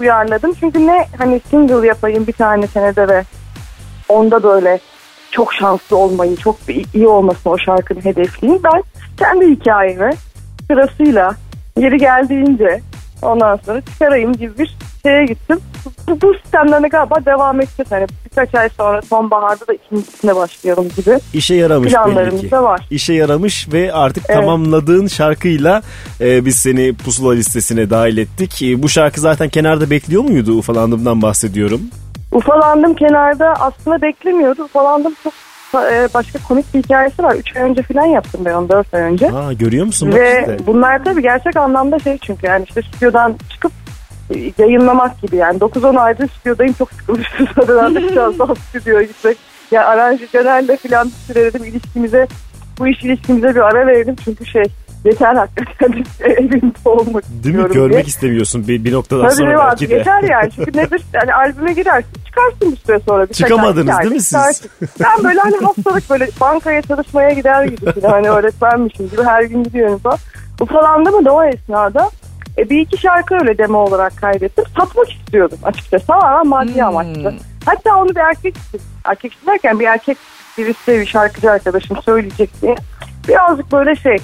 uyarladım. 0.00 0.54
Çünkü 0.60 0.86
ne 0.86 1.06
hani 1.18 1.40
single 1.50 1.86
yapayım 1.86 2.26
bir 2.26 2.32
tane 2.32 2.66
senede 2.66 3.08
ve 3.08 3.24
onda 4.08 4.42
böyle 4.42 4.78
çok 5.30 5.54
şanslı 5.54 5.96
olmayı, 5.96 6.36
çok 6.36 6.56
iyi 6.94 7.08
olmasını 7.08 7.52
o 7.52 7.58
şarkının 7.58 8.04
hedefleyeyim. 8.04 8.62
Ben 8.64 8.82
kendi 9.16 9.50
hikayemi 9.50 10.10
sırasıyla 10.66 11.34
yeri 11.76 11.96
geldiğince 11.96 12.80
ondan 13.22 13.56
sonra 13.66 13.80
çıkarayım 13.80 14.32
gibi 14.32 14.58
bir 14.58 14.76
şeye 15.02 15.24
gittim. 15.26 15.60
Bu, 16.08 16.20
bu 16.20 16.34
sistemden 16.34 16.82
de 16.82 16.88
galiba 16.88 17.24
devam 17.26 17.60
edeceğiz. 17.60 17.92
Hani 17.92 18.06
birkaç 18.24 18.54
ay 18.54 18.68
sonra 18.76 19.02
sonbaharda 19.02 19.66
da 19.66 19.72
ikincisine 19.72 20.36
başlayalım 20.36 20.88
gibi. 20.96 21.18
İşe 21.34 21.54
yaramış 21.54 21.92
Planlarımız 21.92 22.42
belli 22.42 22.50
ki. 22.50 22.56
var. 22.56 22.86
İşe 22.90 23.12
yaramış 23.12 23.68
ve 23.72 23.92
artık 23.92 24.24
Evet. 24.28 24.40
tamamladığın 24.40 25.06
şarkıyla 25.06 25.82
e, 26.20 26.44
biz 26.44 26.54
seni 26.56 26.94
pusula 26.96 27.32
listesine 27.32 27.90
dahil 27.90 28.16
ettik. 28.18 28.62
E, 28.62 28.82
bu 28.82 28.88
şarkı 28.88 29.20
zaten 29.20 29.48
kenarda 29.48 29.90
bekliyor 29.90 30.22
muydu? 30.22 30.52
Ufalandığımdan 30.52 31.22
bahsediyorum. 31.22 31.80
Ufalandım 32.32 32.94
kenarda 32.94 33.54
aslında 33.60 34.02
beklemiyordu. 34.02 34.62
Ufalandım 34.64 35.14
çok 35.24 35.32
başka 36.14 36.38
komik 36.48 36.74
bir 36.74 36.82
hikayesi 36.82 37.22
var. 37.22 37.34
3 37.34 37.56
ay 37.56 37.62
önce 37.62 37.82
falan 37.82 38.06
yaptım 38.06 38.40
ben 38.44 38.52
onu 38.54 38.68
4 38.68 38.94
ay 38.94 39.00
önce. 39.00 39.28
Ha, 39.28 39.52
görüyor 39.52 39.86
musun? 39.86 40.12
Ve 40.12 40.40
işte. 40.40 40.66
bunlar 40.66 41.04
tabii 41.04 41.22
gerçek 41.22 41.56
anlamda 41.56 41.98
şey 41.98 42.18
çünkü 42.18 42.46
yani 42.46 42.64
işte 42.68 42.82
stüdyodan 42.82 43.36
çıkıp 43.50 43.72
e, 44.34 44.52
yayınlamak 44.58 45.20
gibi 45.20 45.36
yani 45.36 45.58
9-10 45.58 46.00
aydır 46.00 46.28
stüdyodayım 46.28 46.72
çok 46.72 46.92
sıkılmıştım 46.92 47.48
zaten 47.56 47.76
artık 47.76 48.10
biraz 48.10 48.38
daha 48.38 48.54
stüdyoya 48.54 49.02
gitmek. 49.02 49.36
Ya 49.70 49.86
aranjörlerle 49.86 50.76
falan 50.76 51.06
bir 51.06 51.34
süre 51.34 51.44
dedim 51.44 51.64
ilişkimize 51.64 52.26
bu 52.78 52.88
iş 52.88 53.04
ilişkimize 53.04 53.54
bir 53.54 53.60
ara 53.60 53.86
verelim 53.86 54.16
çünkü 54.24 54.46
şey 54.46 54.64
yeter 55.04 55.34
hakikaten 55.34 56.04
evimde 56.20 56.72
olmak 56.84 57.24
Değil 57.44 57.54
mi? 57.56 57.68
Görmek 57.72 57.92
diye. 57.92 58.02
istemiyorsun 58.02 58.68
bir, 58.68 58.84
bir 58.84 58.92
noktadan 58.92 59.22
Tabii 59.24 59.34
sonra 59.34 59.58
belki 59.58 59.90
de. 59.90 59.94
yeter 59.94 60.22
yani 60.22 60.50
çünkü 60.56 60.78
nedir 60.78 61.02
yani 61.14 61.34
albüme 61.34 61.72
girersin 61.72 62.08
çıkarsın 62.26 62.72
bir 62.72 62.76
süre 62.76 63.00
sonra. 63.08 63.20
ay, 63.20 63.26
Çıkamadınız 63.28 63.98
değil 64.02 64.12
mi 64.12 64.20
siz? 64.22 64.62
Ben 65.00 65.24
böyle 65.24 65.40
hani 65.40 65.56
haftalık 65.56 66.10
böyle 66.10 66.28
bankaya 66.40 66.82
çalışmaya 66.82 67.30
gider 67.32 67.64
gibi 67.64 67.92
hani 68.02 68.30
öğretmenmişim 68.30 69.10
gibi 69.10 69.22
her 69.22 69.42
gün 69.42 69.62
gidiyorum 69.64 69.98
falan. 69.98 70.18
Ufalandı 70.60 71.10
mı 71.12 71.24
da 71.24 71.32
o 71.32 71.44
esnada 71.44 72.10
e, 72.58 72.70
bir 72.70 72.80
iki 72.80 72.98
şarkı 72.98 73.34
öyle 73.34 73.58
demo 73.58 73.78
olarak 73.78 74.16
kaydettim. 74.16 74.64
Satmak 74.78 75.12
istiyordum 75.12 75.58
açıkçası 75.62 76.06
tamamen 76.06 76.46
maddi 76.46 76.84
amaçlı. 76.84 77.34
Hatta 77.66 77.96
onu 77.96 78.08
bir 78.08 78.20
erkek 78.20 78.54
erkek 79.04 79.32
derken 79.46 79.80
bir 79.80 79.86
erkek 79.86 80.18
birisi 80.58 80.92
bir 81.00 81.06
şarkıcı 81.06 81.50
arkadaşım 81.50 82.02
söyleyecek 82.02 82.62
diye 82.62 82.74
birazcık 83.28 83.72
böyle 83.72 83.96
şey 83.96 84.16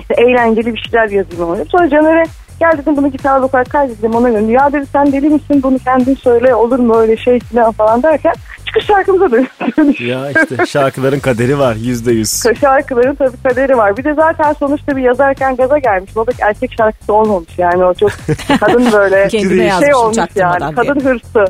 işte 0.00 0.14
eğlenceli 0.18 0.74
bir 0.74 0.78
şeyler 0.90 1.08
yazayım 1.10 1.44
oraya. 1.50 1.64
Sonra 1.64 1.88
Caner'e 1.88 2.24
gel 2.60 2.72
dedim 2.78 2.96
bunu 2.96 3.10
gitar 3.10 3.40
vokal 3.40 3.64
kaydedelim 3.64 4.14
ona 4.14 4.30
göre. 4.30 4.52
Ya 4.52 4.72
dedi 4.72 4.86
sen 4.92 5.12
deli 5.12 5.28
misin 5.28 5.62
bunu 5.62 5.78
kendin 5.78 6.14
söyle 6.14 6.54
olur 6.54 6.78
mu 6.78 6.96
öyle 6.96 7.16
şey 7.16 7.40
falan 7.40 7.72
falan 7.72 8.02
derken 8.02 8.32
çıkış 8.66 8.86
şarkımıza 8.86 9.30
dönüş. 9.30 10.00
Ya 10.00 10.30
işte 10.30 10.66
şarkıların 10.66 11.20
kaderi 11.20 11.58
var 11.58 11.76
yüzde 11.76 12.12
yüz. 12.12 12.42
Şarkıların 12.60 13.14
tabii 13.14 13.36
kaderi 13.42 13.76
var. 13.76 13.96
Bir 13.96 14.04
de 14.04 14.14
zaten 14.14 14.52
sonuçta 14.52 14.96
bir 14.96 15.02
yazarken 15.02 15.56
gaza 15.56 15.78
gelmiş. 15.78 16.16
O 16.16 16.26
da 16.26 16.30
erkek 16.40 16.70
şarkısı 16.76 17.12
olmamış 17.12 17.58
yani 17.58 17.84
o 17.84 17.94
çok 17.94 18.10
kadın 18.60 18.92
böyle 18.92 19.28
Kendine 19.28 19.58
şey 19.58 19.66
yazmışım 19.66 19.94
olmuş 19.94 20.16
yani. 20.16 20.60
diye. 20.60 20.74
Kadın 20.74 21.00
hırsı. 21.00 21.44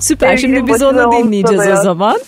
Süper. 0.00 0.36
Şimdi 0.36 0.66
biz 0.66 0.82
onu 0.82 1.12
dinleyeceğiz 1.12 1.68
o 1.78 1.82
zaman. 1.82 2.20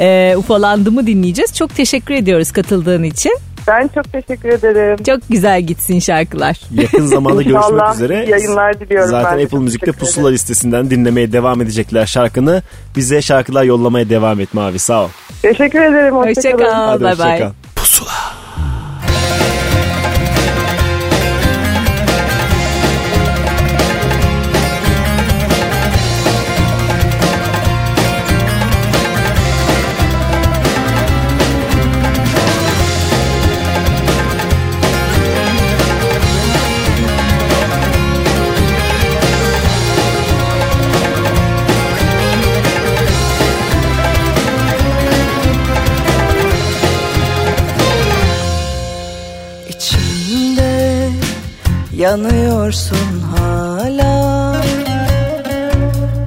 Ee, 0.00 0.34
ufalandı 0.36 0.92
mı 0.92 1.06
dinleyeceğiz. 1.06 1.54
Çok 1.54 1.76
teşekkür 1.76 2.14
ediyoruz 2.14 2.52
katıldığın 2.52 3.02
için. 3.02 3.32
Ben 3.70 3.88
çok 3.94 4.12
teşekkür 4.12 4.48
ederim. 4.48 4.96
Çok 5.06 5.20
güzel 5.28 5.62
gitsin 5.62 5.98
şarkılar. 5.98 6.60
Yakın 6.74 7.06
zamanda 7.06 7.42
görüşmek 7.42 7.94
üzere. 7.94 8.26
yayınlar 8.30 8.80
diliyorum 8.80 9.10
Zaten 9.10 9.38
ben. 9.38 9.44
Apple 9.44 9.58
Müzik'te 9.58 9.92
pusula 9.92 10.28
listesinden 10.28 10.90
dinlemeye 10.90 11.32
devam 11.32 11.62
edecekler 11.62 12.06
şarkını. 12.06 12.62
Bize 12.96 13.22
şarkılar 13.22 13.64
yollamaya 13.64 14.08
devam 14.10 14.40
et 14.40 14.54
Mavi 14.54 14.78
sağ 14.78 15.04
ol. 15.04 15.08
Teşekkür 15.42 15.80
ederim. 15.80 16.14
Hoşça 16.14 16.30
Hoşçakalın. 16.30 16.64
kal. 16.70 16.86
Hadi 16.86 17.04
Bay 17.04 17.10
hoşça 17.12 17.24
bay. 17.24 17.38
kal. 17.38 17.50
Yanıyorsun 52.00 53.22
hala. 53.36 54.56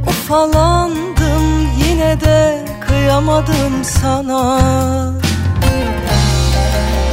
Ufalandım 0.08 1.46
yine 1.88 2.22
de 2.22 2.66
kıyamadım 2.88 3.84
sana. 3.84 4.60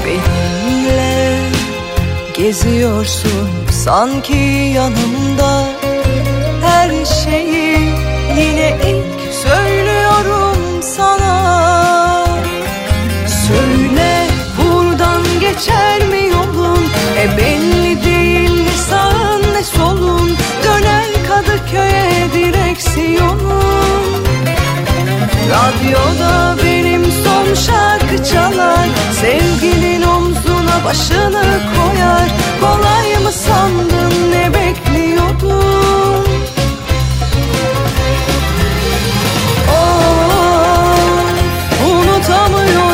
Benimle 0.04 1.38
geziyorsun 2.36 3.48
sanki 3.70 4.72
yanımda. 4.74 5.64
Her 6.64 7.04
şeyi 7.04 7.78
yine 8.38 8.76
ilk 8.86 9.34
söylüyorum 9.34 10.82
sana. 10.82 12.26
Söyle 13.46 14.26
buradan 14.58 15.22
geçer 15.40 16.06
mi 16.06 16.28
yolun? 16.28 16.84
E 17.18 17.38
Radyoda 25.80 26.56
benim 26.64 27.04
son 27.04 27.54
şarkı 27.54 28.24
çalar. 28.24 28.88
Sevgilin 29.20 30.02
omzuna 30.02 30.84
başını 30.84 31.60
koyar. 31.76 32.28
Kolay 32.60 33.18
mı 33.24 33.32
sandın 33.32 34.30
ne 34.32 34.54
bekliyordun? 34.54 36.24
Of, 39.68 40.30
unutamıyorum 41.90 42.89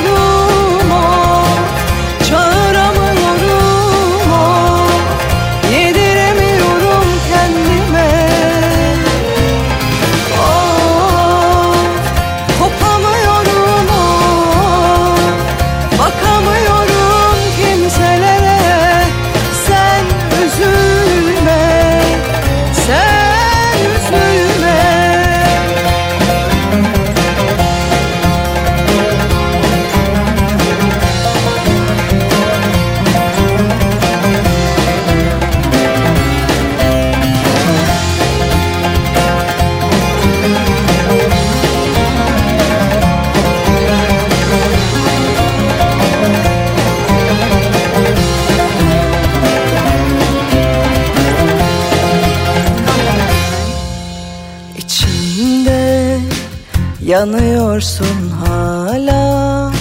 yanıyorsun 57.27 58.31
hala. 58.45 59.73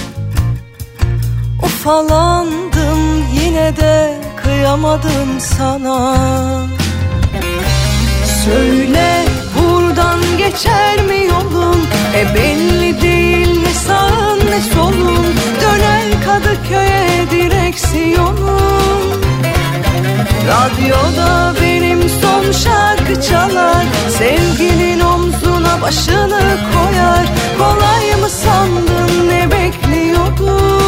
Ufalandım 1.62 3.24
yine 3.42 3.76
de 3.76 4.14
kıyamadım 4.36 5.40
sana. 5.40 6.16
Söyle 8.44 9.24
buradan 9.58 10.20
geçer 10.38 11.02
mi 11.02 11.24
yolun? 11.24 11.86
E 12.16 12.34
belli 12.34 13.02
değil 13.02 13.60
ne 13.62 13.74
sağın 13.74 14.38
ne 14.50 14.60
solun. 14.74 15.26
Dönen 15.62 16.20
Kadıköy'e 16.24 17.26
direksiyonun. 17.30 18.76
Radyoda 20.48 21.54
benim 21.62 22.00
son 22.08 22.52
şarkı 22.52 23.22
çalar. 23.22 23.84
Sevgilin 24.18 25.00
omzuna 25.00 25.45
başını 25.82 26.58
koyar. 26.74 27.26
Kolay 27.58 28.20
mı 28.20 28.28
sandın? 28.28 29.28
Ne 29.28 29.50
bekliyordun 29.50 30.85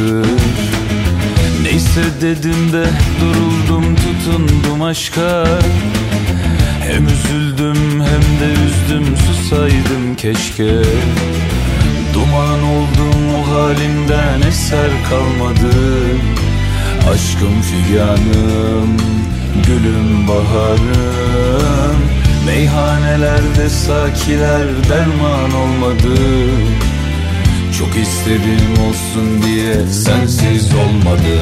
altı 0.00 0.22
satır 0.22 0.40
Neyse 1.62 2.02
dedim 2.20 2.72
de 2.72 2.86
duruldum 3.20 3.96
tutundum 3.96 4.82
aşka. 4.82 5.44
Hem 6.80 7.06
üzüldüm 7.06 8.00
hem 8.00 8.22
de 8.40 8.52
üzdüm 8.52 9.16
susaydım 9.16 10.14
keşke. 10.16 10.72
Duman 12.14 12.62
oldum 12.62 13.34
o 13.34 13.54
halimden 13.54 14.48
eser 14.48 14.90
kalmadı. 15.10 15.76
Aşkım 17.12 17.62
figanım, 17.62 18.96
gülüm 19.66 20.28
baharım. 20.28 21.96
Meyhanelerde 22.46 23.68
sakiler 23.70 24.66
derman 24.88 25.52
olmadı 25.54 26.16
istedim 28.00 28.72
olsun 28.88 29.42
diye 29.42 29.74
sensiz 29.92 30.74
olmadı. 30.74 31.36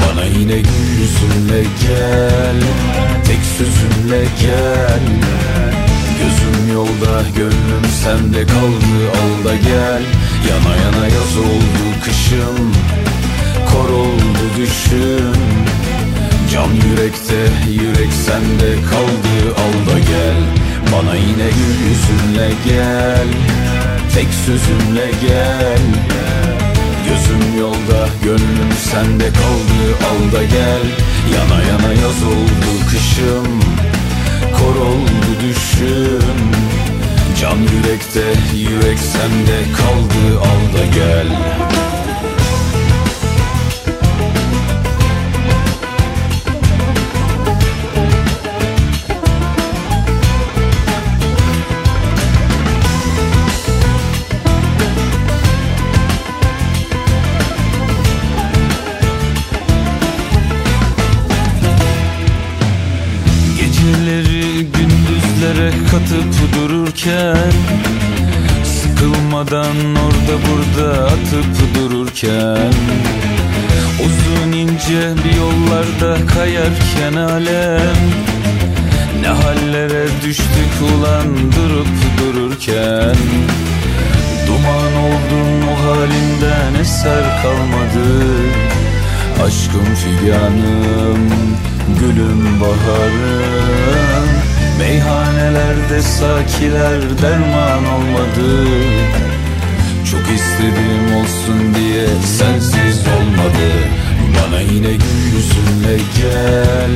Bana 0.00 0.24
yine 0.24 0.56
gül 0.56 0.88
yüzünle 1.00 1.62
gel 1.62 2.60
Tek 3.26 3.40
sözünle 3.58 4.24
gel. 4.40 5.00
Gözüm 6.18 6.74
yolda 6.74 7.22
gönlüm 7.36 7.84
sende 8.04 8.46
kaldı 8.46 8.98
al 9.20 9.44
da 9.44 9.54
gel. 9.56 10.02
Yana 10.48 10.76
yana 10.76 11.06
yaz 11.06 11.36
oldu 11.36 11.84
kışım 12.04 12.72
Kor 13.72 13.88
oldu 13.88 14.38
düşüm. 14.56 15.42
Can 16.52 16.70
yürekte 16.90 17.70
yürek 17.70 18.12
sende 18.26 18.74
kaldı 18.90 19.54
al 19.56 19.92
da 19.94 19.98
gel. 19.98 20.42
Bana 20.92 21.14
yine 21.14 21.48
gül 21.50 21.88
yüzünle 21.88 22.50
gel 22.64 23.28
Tek 24.18 24.34
sözümle 24.46 25.10
gel 25.20 25.78
Gözüm 27.04 27.58
yolda 27.58 28.08
gönlüm 28.24 28.72
sende 28.90 29.24
kaldı 29.24 30.04
al 30.10 30.32
da 30.32 30.44
gel. 30.44 30.82
Yana 31.34 31.62
yana 31.62 31.92
yaz 31.92 32.22
oldu 32.22 32.86
kışım 32.90 33.60
Kor 34.52 34.80
oldu 34.80 35.40
düşüm. 35.42 36.38
Can 37.40 37.56
yürekte 37.56 38.24
yürek 38.56 38.98
sende 38.98 39.72
kaldı 39.76 40.40
al 40.40 40.78
da 40.78 40.84
gel 40.94 41.28
Sıkılmadan 69.48 69.76
orada 69.94 70.34
burada 70.48 71.04
atıp 71.04 71.74
dururken 71.74 72.72
Uzun 74.04 74.52
ince 74.52 75.14
bir 75.24 75.36
yollarda 75.36 76.26
kayarken 76.26 77.12
alem 77.12 77.96
Ne 79.20 79.28
hallere 79.28 80.06
düştük 80.24 80.72
ulan 80.82 81.28
durup 81.56 81.88
dururken? 82.18 83.16
Duman 84.46 84.94
oldum 85.04 85.68
o 85.68 85.86
halinden 85.86 86.80
eser 86.80 87.42
kalmadı 87.42 88.32
Aşkım 89.46 89.94
figanım, 89.94 91.30
gülüm 92.00 92.60
baharım. 92.60 94.28
Meyhanelerde 94.78 96.02
sakiler 96.02 97.00
derman 97.22 97.84
olmadı 97.84 98.68
Çok 100.10 100.20
istedim 100.20 101.16
olsun 101.16 101.74
diye 101.74 102.06
sensiz 102.38 103.00
olmadı. 103.08 103.68
Bana 104.36 104.60
yine 104.60 104.92
gül 104.92 105.22
yüzünle 105.34 105.96
gel, 106.16 106.90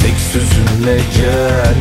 tek 0.00 0.14
sözünle 0.32 0.96
gel. 1.16 1.74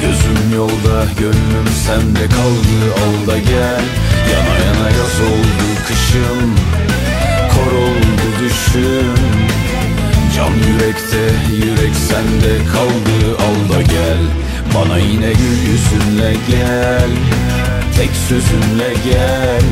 Gözüm 0.00 0.54
yolda, 0.56 1.04
gönlüm 1.18 1.68
sende 1.86 2.26
kaldı 2.26 2.78
al 3.04 3.26
da 3.26 3.38
gel. 3.38 3.84
Yana 4.32 4.54
yana 4.66 4.90
yaz 4.90 5.20
oldu 5.20 5.66
kışım 5.88 6.54
Kor 7.50 7.72
oldu 7.72 8.26
düşüm. 8.40 9.14
Can 10.36 10.52
yürekte 10.68 11.22
yürek 11.56 11.94
sende 12.08 12.64
kaldı 12.72 13.36
al 13.38 13.76
da 13.76 13.82
gel. 13.82 14.22
Bana 14.74 14.98
yine 14.98 15.32
gül 15.32 15.70
yüzünle 15.70 16.32
gel 16.50 17.10
Tek 17.96 18.10
sözünle 18.28 18.94
gel. 19.04 19.62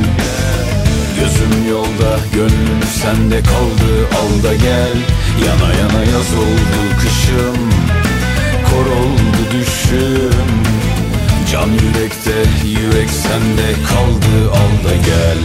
Gözüm 1.21 1.69
yolda 1.71 2.19
gönlüm 2.35 2.83
sende 3.03 3.43
kaldı 3.43 4.09
al 4.21 4.43
da 4.43 4.55
gel. 4.55 4.97
Yana 5.47 5.75
yana 5.75 6.05
yaz 6.05 6.35
oldu 6.35 7.01
kışım 7.01 7.71
Kor 8.65 8.87
oldu 8.87 9.51
düşüm. 9.53 10.45
Can 11.53 11.69
yürekte 11.69 12.35
yürek 12.65 13.11
sende 13.11 13.73
kaldı 13.89 14.51
al 14.53 14.89
da 14.89 14.95
gel 14.97 15.39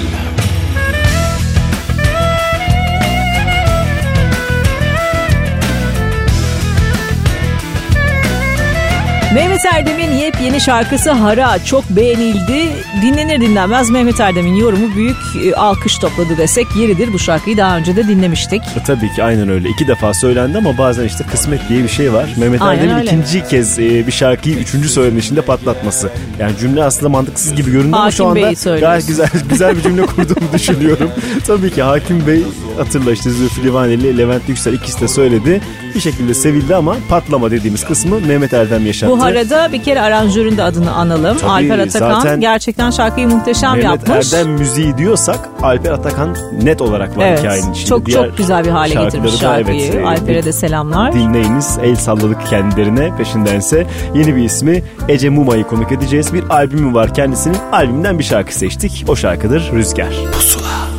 Mehmet 9.34 9.66
Erdem'in 9.66 10.12
yepyeni 10.12 10.62
şarkısı 10.62 11.12
Hara 11.12 11.66
çok 11.66 11.90
beğenildi. 11.90 12.70
Dinlenir 13.02 13.42
dinlenmez 13.42 13.90
Mehmet 13.90 14.20
Erdem'in 14.20 14.56
yorumu 14.56 14.96
büyük 14.96 15.18
e, 15.46 15.56
alkış 15.56 15.98
topladı 15.98 16.38
desek 16.38 16.68
yeridir. 16.76 17.14
Bu 17.14 17.20
şarkıyı 17.20 17.58
daha 17.58 17.78
önce 17.78 17.96
de 17.96 18.08
dinlemiştik. 18.08 18.62
E, 18.62 18.84
Tabii 18.84 19.14
ki 19.14 19.24
aynen 19.24 19.50
öyle. 19.50 19.70
İki 19.70 19.88
defa 19.88 20.14
söylendi 20.14 20.58
ama 20.58 20.78
bazen 20.78 21.04
işte 21.06 21.24
kısmet 21.32 21.70
diye 21.70 21.84
bir 21.84 21.88
şey 21.90 22.14
var. 22.14 22.30
Mehmet 22.38 22.62
Aynen 22.62 22.82
Erdem'in 22.82 22.96
öyle. 23.00 23.06
ikinci 23.06 23.48
kez 23.48 23.80
e, 23.80 24.08
bir 24.08 24.12
şarkıyı 24.12 24.56
üçüncü 24.56 24.90
söylenişinde 24.90 25.42
patlatması. 25.42 26.10
Yani 26.40 26.58
cümle 26.60 26.84
aslında 26.84 27.10
mantıksız 27.10 27.56
gibi 27.56 27.72
göründü 27.72 27.96
ama 27.96 28.12
şu 28.12 28.26
anda 28.26 28.36
Bey'i 28.36 28.80
gayet 28.80 29.08
güzel 29.08 29.30
güzel 29.50 29.78
bir 29.78 29.82
cümle 29.82 30.06
kurduğumu 30.06 30.48
düşünüyorum. 30.54 31.12
Tabii 31.48 31.72
ki 31.72 31.82
Hakim 31.82 32.28
Bey 32.28 32.44
hatırla 32.78 33.12
işte 33.12 33.30
Zülfü 33.30 33.64
Livaneli, 33.64 34.18
Levent 34.18 34.50
Yüksel 34.50 34.74
ikisi 34.74 35.02
de 35.02 35.08
söyledi. 35.08 35.62
Bir 35.96 36.00
şekilde 36.00 36.34
sevildi 36.34 36.76
ama 36.76 36.96
patlama 37.10 37.52
dediğimiz 37.52 37.86
kısmı 37.86 38.20
Mehmet 38.20 38.54
Erdem 38.54 38.86
yaşattı. 38.86 39.12
Bu 39.14 39.22
harada 39.22 39.72
bir 39.72 39.84
kere 39.84 40.02
aranjörün 40.02 40.58
de 40.58 40.64
adını 40.64 40.92
analım. 40.92 41.38
Tabii, 41.38 41.52
Alper 41.52 41.80
Atakan 41.80 42.14
zaten 42.20 42.40
gerçekten 42.42 42.92
şarkıyı 42.92 43.28
muhteşem 43.28 43.72
Mehmet 43.78 43.86
yapmış. 43.86 44.34
Erdem 44.34 44.50
müziği 44.52 44.98
diyorsak 44.98 45.40
Alper 45.64 45.92
Atakan 45.92 46.38
net 46.64 46.82
olarak 46.82 47.18
var 47.18 47.26
Evet, 47.28 47.40
hikayenin 47.40 47.72
içinde. 47.72 47.86
çok 47.90 48.06
Diğer 48.06 48.26
çok 48.26 48.38
güzel 48.38 48.66
bir 48.66 48.70
hale 48.70 48.94
getirmiş 48.94 49.32
şarkıları 49.32 49.58
da 49.68 49.72
şarkıyı. 49.72 49.92
evet, 49.94 50.06
Alper'e 50.06 50.44
de 50.46 50.52
selamlar. 50.54 51.14
Dinleyiniz 51.14 51.78
el 51.84 51.96
salladık 51.96 52.48
kendilerine 52.48 53.16
peşindense 53.18 53.88
yeni 54.16 54.36
bir 54.36 54.44
ismi 54.44 54.84
Ece 55.08 55.30
Muma'yı 55.30 55.64
konuk 55.64 55.92
edeceğiz. 55.92 56.34
Bir 56.34 56.50
albümü 56.50 56.94
var 56.94 57.14
kendisinin 57.14 57.58
albümünden 57.72 58.20
bir 58.20 58.24
şarkı 58.24 58.56
seçtik. 58.56 59.06
O 59.08 59.16
şarkıdır 59.16 59.72
Rüzgar. 59.74 60.14
Pusula. 60.34 60.99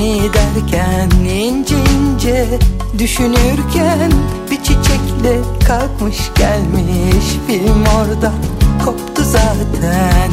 Mi 0.00 0.30
derken 0.34 1.10
ince 1.24 1.76
ince 1.76 2.58
düşünürken 2.98 4.12
bir 4.50 4.56
çiçekle 4.56 5.40
kalkmış 5.66 6.18
gelmiş 6.38 7.24
film 7.46 7.84
orada 7.96 8.32
koptu 8.84 9.22
zaten. 9.24 10.30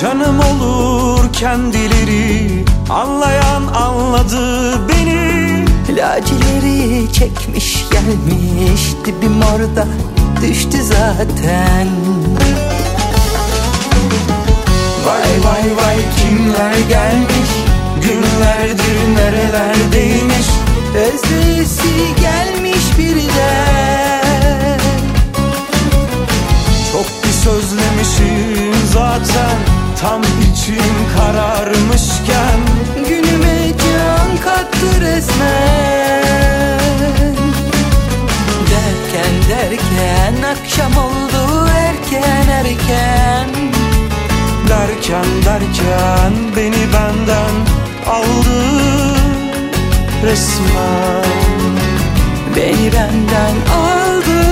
Canım 0.00 0.40
olur 0.40 1.32
kendileri 1.32 2.64
Anlayan 2.90 3.66
anladı 3.66 4.72
beni 4.88 5.64
Lacileri 5.96 7.12
çekmiş 7.12 7.86
gelmiş 7.90 8.94
dibim 9.04 9.42
orada 9.54 9.86
düştü 10.42 10.78
zaten. 10.82 11.88
Vay 15.44 15.76
vay 15.76 15.96
kimler 16.16 16.78
gelmiş? 16.88 17.50
Günlerdir 18.02 19.14
nerelerdeymiş? 19.16 20.46
Özlesi 20.94 22.14
gelmiş 22.20 22.98
birden. 22.98 24.80
Çok 26.92 27.24
bir 27.24 27.32
sözlemişim 27.32 28.74
zaten 28.92 29.76
Tam 30.00 30.22
içim 30.22 30.94
kararmışken. 31.16 32.60
Günüme 33.08 33.72
can 33.78 34.36
kattı 34.44 35.00
resmen. 35.00 36.26
Derken 38.70 39.34
derken 39.48 40.42
akşam 40.42 40.96
oldu 40.96 41.68
erken 41.76 42.48
erken 42.48 43.75
Derken 44.68 45.24
derken 45.44 46.32
beni 46.56 46.92
benden 46.92 47.54
aldı 48.06 49.16
resmen. 50.22 51.76
Beni 52.56 52.92
benden 52.92 53.56
aldı 53.76 54.42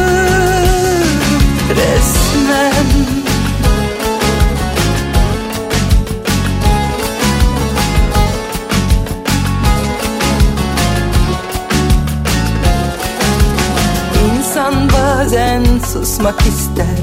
resmen. 1.71 2.87
İnsan 14.39 14.75
bazen 14.93 15.65
susmak 15.93 16.41
ister 16.41 16.94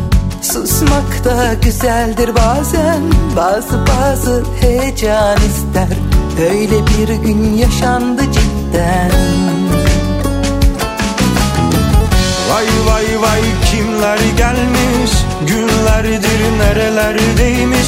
Susmak 0.53 1.23
da 1.25 1.53
güzeldir 1.63 2.35
bazen. 2.35 3.01
Bazı 3.35 3.85
bazı 3.87 4.43
heyecan 4.61 5.37
ister. 5.37 5.97
Öyle 6.49 6.87
bir 6.87 7.13
gün 7.23 7.53
yaşandı 7.53 8.21
cidden. 8.21 9.11
Vay 12.49 12.65
vay 12.85 13.21
vay 13.21 13.41
kimler 13.71 14.19
gelmiş? 14.37 15.11
Günlerdir 15.47 16.39
nerelerdeymiş? 16.59 17.87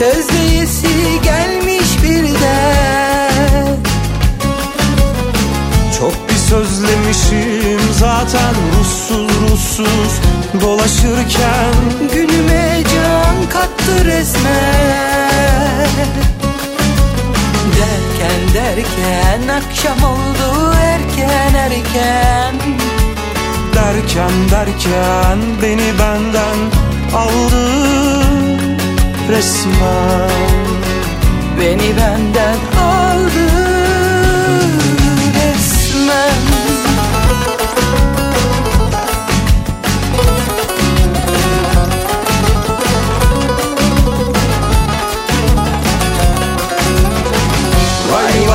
Özleyesi 0.00 0.88
gelmiş 1.24 2.02
birden 2.02 3.76
sözlemişim 6.52 7.80
zaten 7.92 8.54
Ruhsuz 8.78 9.28
ruhsuz. 9.40 10.20
Dolaşırken 10.60 11.74
Günüme 12.12 12.82
can 12.94 13.48
kattı 13.48 14.04
resmen. 14.04 15.88
Derken 17.78 18.54
derken 18.54 19.48
akşam 19.48 20.02
oldu 20.10 20.74
erken 20.82 21.54
erken. 21.54 22.54
Derken 23.74 24.50
derken 24.50 25.38
beni 25.62 25.98
benden 25.98 26.58
aldı 27.16 27.66
resmen. 29.28 30.30
Beni 31.60 31.96
benden 31.96 32.56
aldı 32.82 33.51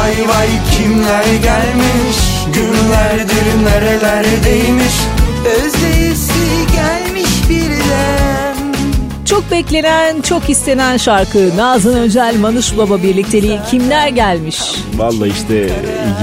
Vay 0.07 0.27
vay 0.27 0.49
kimler 0.71 1.25
gelmiş? 1.43 2.17
Günlerdir 2.53 3.63
nerelerdeymiş 3.63 4.93
Özleyesi 5.45 6.26
Çok 9.29 9.51
beklenen, 9.51 10.21
çok 10.21 10.49
istenen 10.49 10.97
şarkı 10.97 11.57
Nazan 11.57 11.93
Öncel, 11.93 12.35
Manuş 12.39 12.77
Baba 12.77 13.03
birlikteliği 13.03 13.59
kimler 13.69 14.07
gelmiş? 14.07 14.61
Vallahi 14.95 15.29
işte 15.29 15.69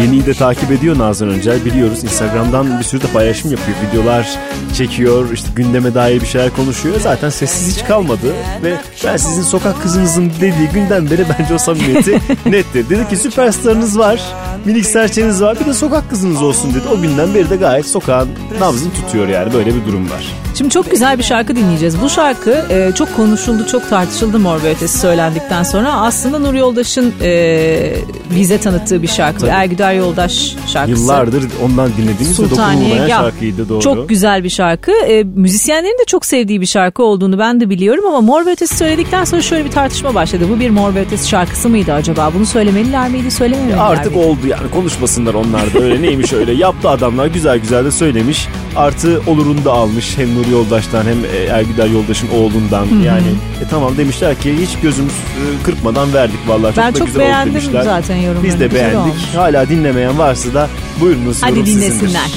yeniyi 0.00 0.26
de 0.26 0.34
takip 0.34 0.70
ediyor 0.72 0.98
Nazan 0.98 1.28
Öncel 1.28 1.64
biliyoruz. 1.64 2.04
Instagram'dan 2.04 2.78
bir 2.78 2.84
sürü 2.84 3.02
de 3.02 3.06
paylaşım 3.06 3.50
yapıyor. 3.50 3.76
Videolar 3.90 4.38
çekiyor. 4.76 5.32
işte 5.32 5.48
gündeme 5.56 5.94
dair 5.94 6.20
bir 6.20 6.26
şeyler 6.26 6.50
konuşuyor. 6.56 7.00
Zaten 7.00 7.30
sessiz 7.30 7.76
hiç 7.76 7.84
kalmadı. 7.84 8.32
Ve 8.62 8.74
ben 9.04 9.16
sizin 9.16 9.42
sokak 9.42 9.82
kızınızım 9.82 10.32
dediği 10.40 10.68
günden 10.74 11.10
beri 11.10 11.24
bence 11.38 11.54
o 11.54 11.58
samimiyeti 11.58 12.12
nettir. 12.46 12.88
Dedi 12.90 13.08
ki 13.08 13.16
süperstarınız 13.16 13.98
var. 13.98 14.20
Minik 14.64 14.86
serçeniz 14.86 15.42
var. 15.42 15.60
Bir 15.60 15.66
de 15.66 15.74
sokak 15.74 16.10
kızınız 16.10 16.42
olsun 16.42 16.74
dedi. 16.74 16.84
O 16.98 17.00
günden 17.02 17.34
beri 17.34 17.50
de 17.50 17.56
gayet 17.56 17.86
sokağın 17.86 18.28
nabzını 18.60 18.92
tutuyor 18.92 19.28
yani. 19.28 19.52
Böyle 19.52 19.74
bir 19.74 19.86
durum 19.86 20.10
var. 20.10 20.24
Şimdi 20.58 20.70
çok 20.70 20.90
güzel 20.90 21.18
bir 21.18 21.22
şarkı 21.22 21.56
dinleyeceğiz. 21.56 22.00
Bu 22.02 22.08
şarkı 22.10 22.64
e, 22.70 22.92
çok 22.94 23.16
konuşuldu, 23.16 23.66
çok 23.66 23.90
tartışıldı 23.90 24.38
Mor 24.38 24.62
ve 24.62 24.70
Ötesi 24.70 24.98
söylendikten 24.98 25.62
sonra. 25.62 25.92
Aslında 25.92 26.38
Nur 26.38 26.54
Yoldaş'ın 26.54 27.14
e, 27.22 27.96
bize 28.36 28.58
tanıttığı 28.58 29.02
bir 29.02 29.08
şarkı. 29.08 29.40
Tabii. 29.40 29.50
Ergüder 29.50 29.94
Yoldaş 29.94 30.56
şarkısı. 30.66 31.00
Yıllardır 31.02 31.44
ondan 31.64 31.90
dinlediğimiz 31.96 32.40
ve 32.40 32.50
dokunulmayan 32.50 33.06
Ya, 33.06 33.16
şarkıydı 33.16 33.68
doğru. 33.68 33.80
Çok 33.80 34.08
güzel 34.08 34.44
bir 34.44 34.48
şarkı. 34.48 34.92
E, 34.92 35.24
müzisyenlerin 35.24 35.98
de 35.98 36.04
çok 36.06 36.26
sevdiği 36.26 36.60
bir 36.60 36.66
şarkı 36.66 37.02
olduğunu 37.02 37.38
ben 37.38 37.60
de 37.60 37.70
biliyorum 37.70 38.06
ama 38.06 38.20
Mor 38.20 38.46
ve 38.46 38.50
Ötesi 38.50 38.76
söyledikten 38.76 39.24
sonra 39.24 39.42
şöyle 39.42 39.64
bir 39.64 39.70
tartışma 39.70 40.14
başladı. 40.14 40.44
Bu 40.50 40.60
bir 40.60 40.70
Mor 40.70 40.94
ve 40.94 41.00
Ötesi 41.00 41.28
şarkısı 41.28 41.68
mıydı 41.68 41.92
acaba? 41.92 42.30
Bunu 42.34 42.46
söylemeliler 42.46 43.08
miydi, 43.08 43.30
söylememeliler 43.30 43.78
artık 43.78 44.16
miydi? 44.16 44.26
oldu 44.26 44.46
yani 44.48 44.70
konuşmasınlar 44.70 45.34
onlar 45.34 45.74
da 45.74 45.78
öyle 45.78 46.02
neymiş 46.02 46.32
öyle 46.32 46.52
yaptı 46.52 46.88
adamlar 46.88 47.26
güzel 47.26 47.58
güzel 47.58 47.84
de 47.84 47.90
söylemiş 47.90 48.48
artı 48.76 49.20
olurunu 49.26 49.64
da 49.64 49.72
almış 49.72 50.18
hem 50.18 50.36
Nuri 50.44 50.52
Yoldaş'tan 50.52 51.04
hem 51.06 51.24
e, 51.24 51.28
Ergüder 51.28 51.86
Yoldaş'ın 51.86 52.28
oğlundan 52.28 52.86
Hı 52.86 52.94
hı. 52.94 53.02
yani 53.04 53.26
e, 53.64 53.68
tamam 53.70 53.96
demişler 53.96 54.40
ki 54.40 54.56
hiç 54.60 54.78
gözümüz 54.82 55.12
e, 55.12 55.62
kırpmadan 55.64 56.12
verdik 56.14 56.38
vallahi 56.46 56.74
çok 56.74 56.84
Ben 56.84 56.94
da 56.94 56.98
çok 56.98 57.06
güzel 57.06 57.22
oldu 57.22 57.28
beğendim 57.28 57.54
demişler. 57.54 57.82
zaten 57.82 58.16
yorumlarını. 58.16 58.44
Biz 58.44 58.60
de 58.60 58.66
Güzel 58.66 58.80
beğendik 58.80 58.98
olmuş. 59.12 59.34
hala 59.36 59.68
dinlemeyen 59.68 60.18
varsa 60.18 60.54
da 60.54 60.68
buyurunuz 61.00 61.42
Hadi 61.42 61.50
yorum 61.52 61.66
sizindir. 61.66 61.90
dinlesinler. 61.90 62.30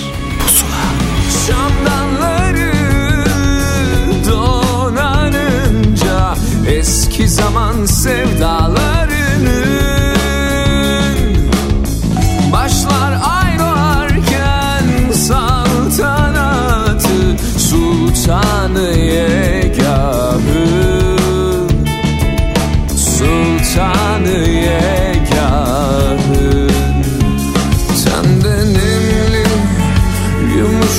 Şamdanları 1.48 2.72
donanınca 4.32 6.36
Eski 6.70 7.30
zaman 7.30 7.86
sevdalarının 7.86 8.97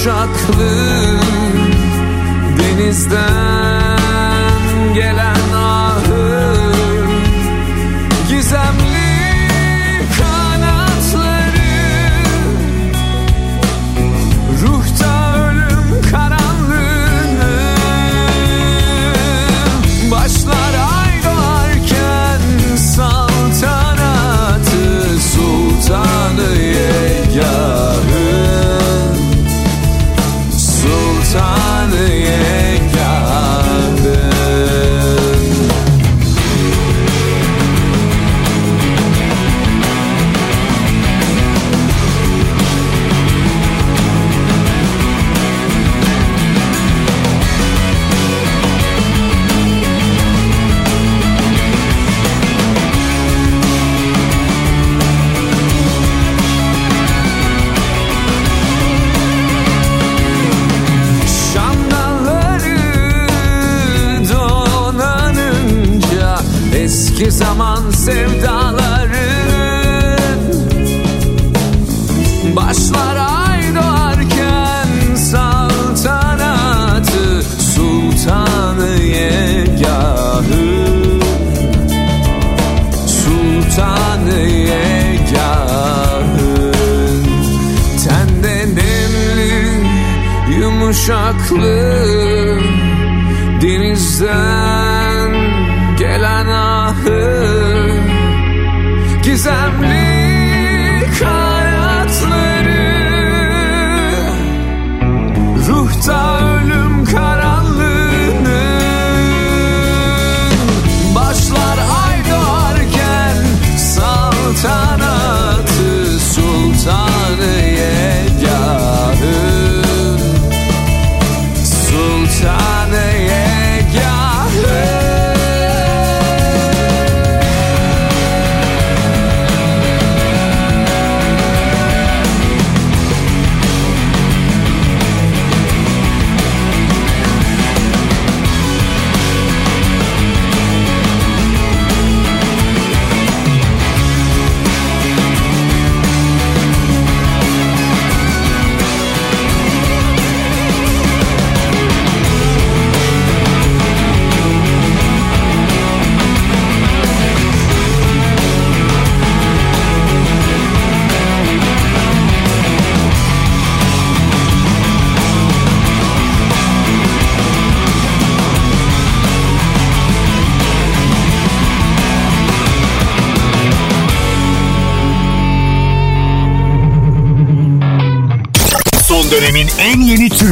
yumuşaklı 0.09 1.19
denizden 2.59 3.58
yumuşaklı 91.51 92.59
Denizden 93.63 95.33
gelen 95.99 96.47
ahı 96.47 97.49
Gizemli 99.23 99.98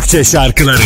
Türkçe 0.06 0.24
şarkıları 0.24 0.82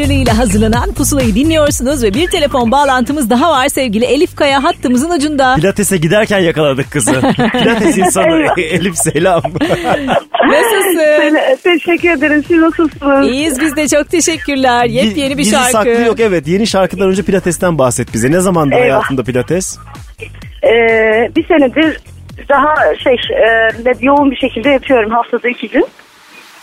Karnaval 0.00 0.10
İşbirliği 0.10 0.22
ile 0.22 0.30
hazırlanan 0.30 0.94
Pusulayı 0.94 1.34
dinliyorsunuz 1.34 2.02
ve 2.02 2.14
bir 2.14 2.30
telefon 2.30 2.70
bağlantımız 2.70 3.30
daha 3.30 3.50
var 3.50 3.68
sevgili 3.68 4.04
Elif 4.04 4.36
Kaya 4.36 4.62
hattımızın 4.64 5.10
ucunda. 5.10 5.54
Pilates'e 5.56 5.96
giderken 5.96 6.38
yakaladık 6.38 6.90
kızı. 6.90 7.12
Pilates 7.52 7.98
insanı 7.98 8.60
Elif 8.60 8.96
selam. 8.96 9.42
Nasılsın? 10.48 11.38
Teşekkür 11.64 12.10
ederim. 12.10 12.44
Siz 12.48 12.58
nasılsınız? 12.58 13.28
İyiyiz 13.28 13.60
biz 13.60 13.76
de 13.76 13.88
çok 13.88 14.10
teşekkürler. 14.10 14.84
Yepyeni 14.84 15.38
bir 15.38 15.42
Gizli 15.42 15.56
şarkı. 15.56 15.70
saklı 15.70 15.90
yok 16.06 16.20
evet. 16.20 16.48
Yeni 16.48 16.66
şarkıdan 16.66 17.08
önce 17.08 17.22
Pilates'ten 17.22 17.78
bahset 17.78 18.14
bize. 18.14 18.30
Ne 18.30 18.40
zamandır 18.40 18.76
Eyvah. 18.76 18.84
hayatında 18.84 19.22
Pilates? 19.22 19.78
Ee, 20.64 21.30
bir 21.36 21.46
senedir 21.46 22.00
daha 22.48 22.74
şey 23.04 23.14
e, 23.14 23.72
yoğun 24.00 24.30
bir 24.30 24.36
şekilde 24.36 24.68
yapıyorum 24.68 25.10
haftada 25.10 25.48
iki 25.48 25.68
gün. 25.68 25.86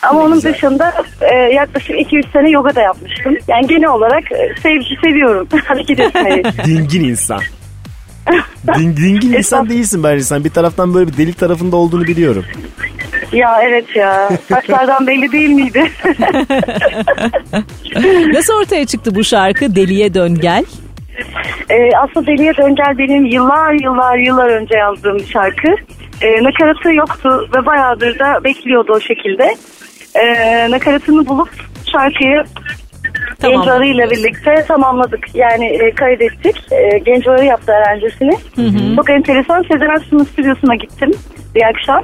Ama 0.02 0.22
onun 0.24 0.41
dışında 0.41 0.94
e, 1.22 1.36
yaklaşık 1.36 1.95
2-3 1.95 2.32
sene 2.32 2.49
yoga 2.49 2.76
da 2.76 2.82
yapmıştım. 2.82 3.38
Yani 3.48 3.68
genel 3.68 3.90
olarak 3.90 4.32
e, 4.32 4.53
sevgi 4.64 4.95
seviyorum 5.03 5.48
hareket 5.65 5.99
etmeyi. 5.99 6.44
Dingin 6.65 7.03
insan. 7.03 7.41
Din, 8.78 8.98
dingin 8.98 9.34
insan 9.34 9.69
değilsin 9.69 10.03
bence 10.03 10.24
sen. 10.24 10.44
Bir 10.44 10.49
taraftan 10.49 10.94
böyle 10.94 11.07
bir 11.11 11.18
delik 11.18 11.40
tarafında 11.40 11.76
olduğunu 11.76 12.03
biliyorum. 12.03 12.45
ya 13.34 13.60
evet 13.64 13.95
ya. 13.95 14.30
Saçlardan 14.49 15.07
belli 15.07 15.32
değil 15.32 15.49
miydi? 15.49 15.91
Nasıl 18.34 18.53
ortaya 18.53 18.86
çıktı 18.86 19.15
bu 19.15 19.24
şarkı 19.24 19.76
Deliye 19.76 20.14
Dön 20.14 20.36
Gel? 20.36 20.65
Ee, 21.69 21.90
aslında 22.03 22.28
Deliye 22.28 22.57
Döngel 22.57 22.98
benim 22.98 23.26
yıllar 23.26 23.74
yıllar 23.74 24.18
yıllar 24.18 24.49
önce 24.49 24.78
yazdığım 24.78 25.18
bir 25.18 25.28
şarkı. 25.28 25.68
Ee, 26.22 26.44
nakaratı 26.44 26.94
yoktu 26.94 27.49
ve 27.56 27.65
bayağıdır 27.65 28.19
da 28.19 28.44
bekliyordu 28.44 28.94
o 28.95 28.99
şekilde. 28.99 29.56
Ee, 30.15 30.71
nakaratını 30.71 31.27
bulup 31.27 31.49
şarkıyı 31.91 32.43
Tamam. 33.39 33.61
Genco 33.61 33.71
Arı 33.71 33.85
ile 33.85 34.11
birlikte 34.11 34.65
tamamladık. 34.67 35.35
Yani 35.35 35.65
e, 35.65 35.91
kaydettik. 35.91 36.71
E, 36.71 36.97
Genco 36.97 37.31
Arı 37.31 37.45
yaptı 37.45 37.73
aranjesini. 37.73 38.31
Çok 38.95 39.09
enteresan. 39.09 39.61
Sezen 39.61 39.89
Aksu'nun 39.89 40.23
stüdyosuna 40.23 40.75
gittim 40.75 41.11
bir 41.55 41.61
akşam. 41.63 42.03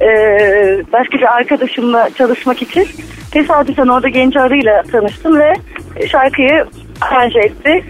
Ee, 0.00 0.82
başka 0.92 1.18
bir 1.18 1.36
arkadaşımla 1.36 2.10
çalışmak 2.18 2.62
için. 2.62 2.88
Tesadüfen 3.30 3.86
orada 3.86 4.08
Genco 4.08 4.40
Arı 4.40 4.56
ile 4.56 4.82
tanıştım 4.92 5.38
ve 5.38 5.52
şarkıyı 6.08 6.66
aranje 7.00 7.38
etti. 7.38 7.84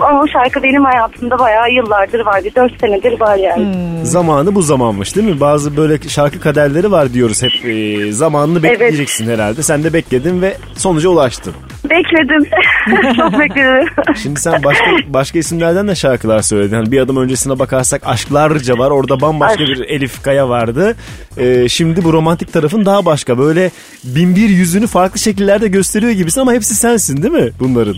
Ama 0.00 0.22
o 0.22 0.28
şarkı 0.28 0.62
benim 0.62 0.84
hayatımda 0.84 1.38
bayağı 1.38 1.70
yıllardır 1.70 2.20
var. 2.26 2.44
Bir 2.44 2.54
dört 2.54 2.80
senedir 2.80 3.20
var 3.20 3.36
yani. 3.36 3.74
Zamanı 4.02 4.54
bu 4.54 4.62
zamanmış 4.62 5.16
değil 5.16 5.28
mi? 5.28 5.40
Bazı 5.40 5.76
böyle 5.76 6.08
şarkı 6.08 6.40
kaderleri 6.40 6.90
var 6.90 7.12
diyoruz 7.12 7.42
hep. 7.42 7.64
Ee, 7.64 8.12
zamanını 8.12 8.62
bekleyeceksin 8.62 9.30
herhalde. 9.30 9.62
Sen 9.62 9.84
de 9.84 9.92
bekledin 9.92 10.42
ve 10.42 10.56
sonuca 10.76 11.08
ulaştın. 11.08 11.54
Bekledim. 11.84 12.44
Çok 13.16 13.40
bekledim. 13.40 13.88
Şimdi 14.22 14.40
sen 14.40 14.64
başka 14.64 14.84
başka 15.08 15.38
isimlerden 15.38 15.88
de 15.88 15.94
şarkılar 15.94 16.42
söyledin. 16.42 16.76
Hani 16.76 16.92
bir 16.92 17.00
adım 17.00 17.16
öncesine 17.16 17.58
bakarsak 17.58 18.02
Aşklarca 18.06 18.78
var. 18.78 18.90
Orada 18.90 19.20
bambaşka 19.20 19.62
Aşk. 19.64 19.72
bir 19.72 19.88
Elif 19.88 20.22
Kaya 20.22 20.48
vardı. 20.48 20.96
Ee, 21.38 21.68
şimdi 21.68 22.04
bu 22.04 22.12
romantik 22.12 22.52
tarafın 22.52 22.84
daha 22.86 23.04
başka. 23.04 23.38
Böyle 23.38 23.70
bin 24.04 24.36
bir 24.36 24.48
yüzünü 24.48 24.86
farklı 24.86 25.18
şekillerde 25.18 25.68
gösteriyor 25.68 26.12
gibisin 26.12 26.40
ama 26.40 26.52
hepsi 26.52 26.74
sensin 26.74 27.22
değil 27.22 27.34
mi 27.34 27.50
bunların? 27.60 27.96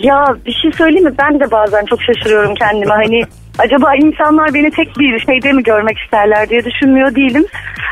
Ya 0.00 0.36
bir 0.46 0.52
şey 0.52 0.72
söyleyeyim 0.72 1.04
mi? 1.04 1.14
Ben 1.18 1.40
de 1.40 1.50
bazen 1.50 1.84
çok 1.84 2.02
şaşırıyorum 2.02 2.54
kendime. 2.54 2.94
Hani 2.94 3.22
acaba 3.58 3.94
insanlar 3.94 4.54
beni 4.54 4.70
tek 4.70 4.98
bir 4.98 5.20
şeyde 5.20 5.52
mi 5.52 5.62
görmek 5.62 5.98
isterler 5.98 6.48
diye 6.48 6.64
düşünmüyor 6.64 7.14
değilim. 7.14 7.46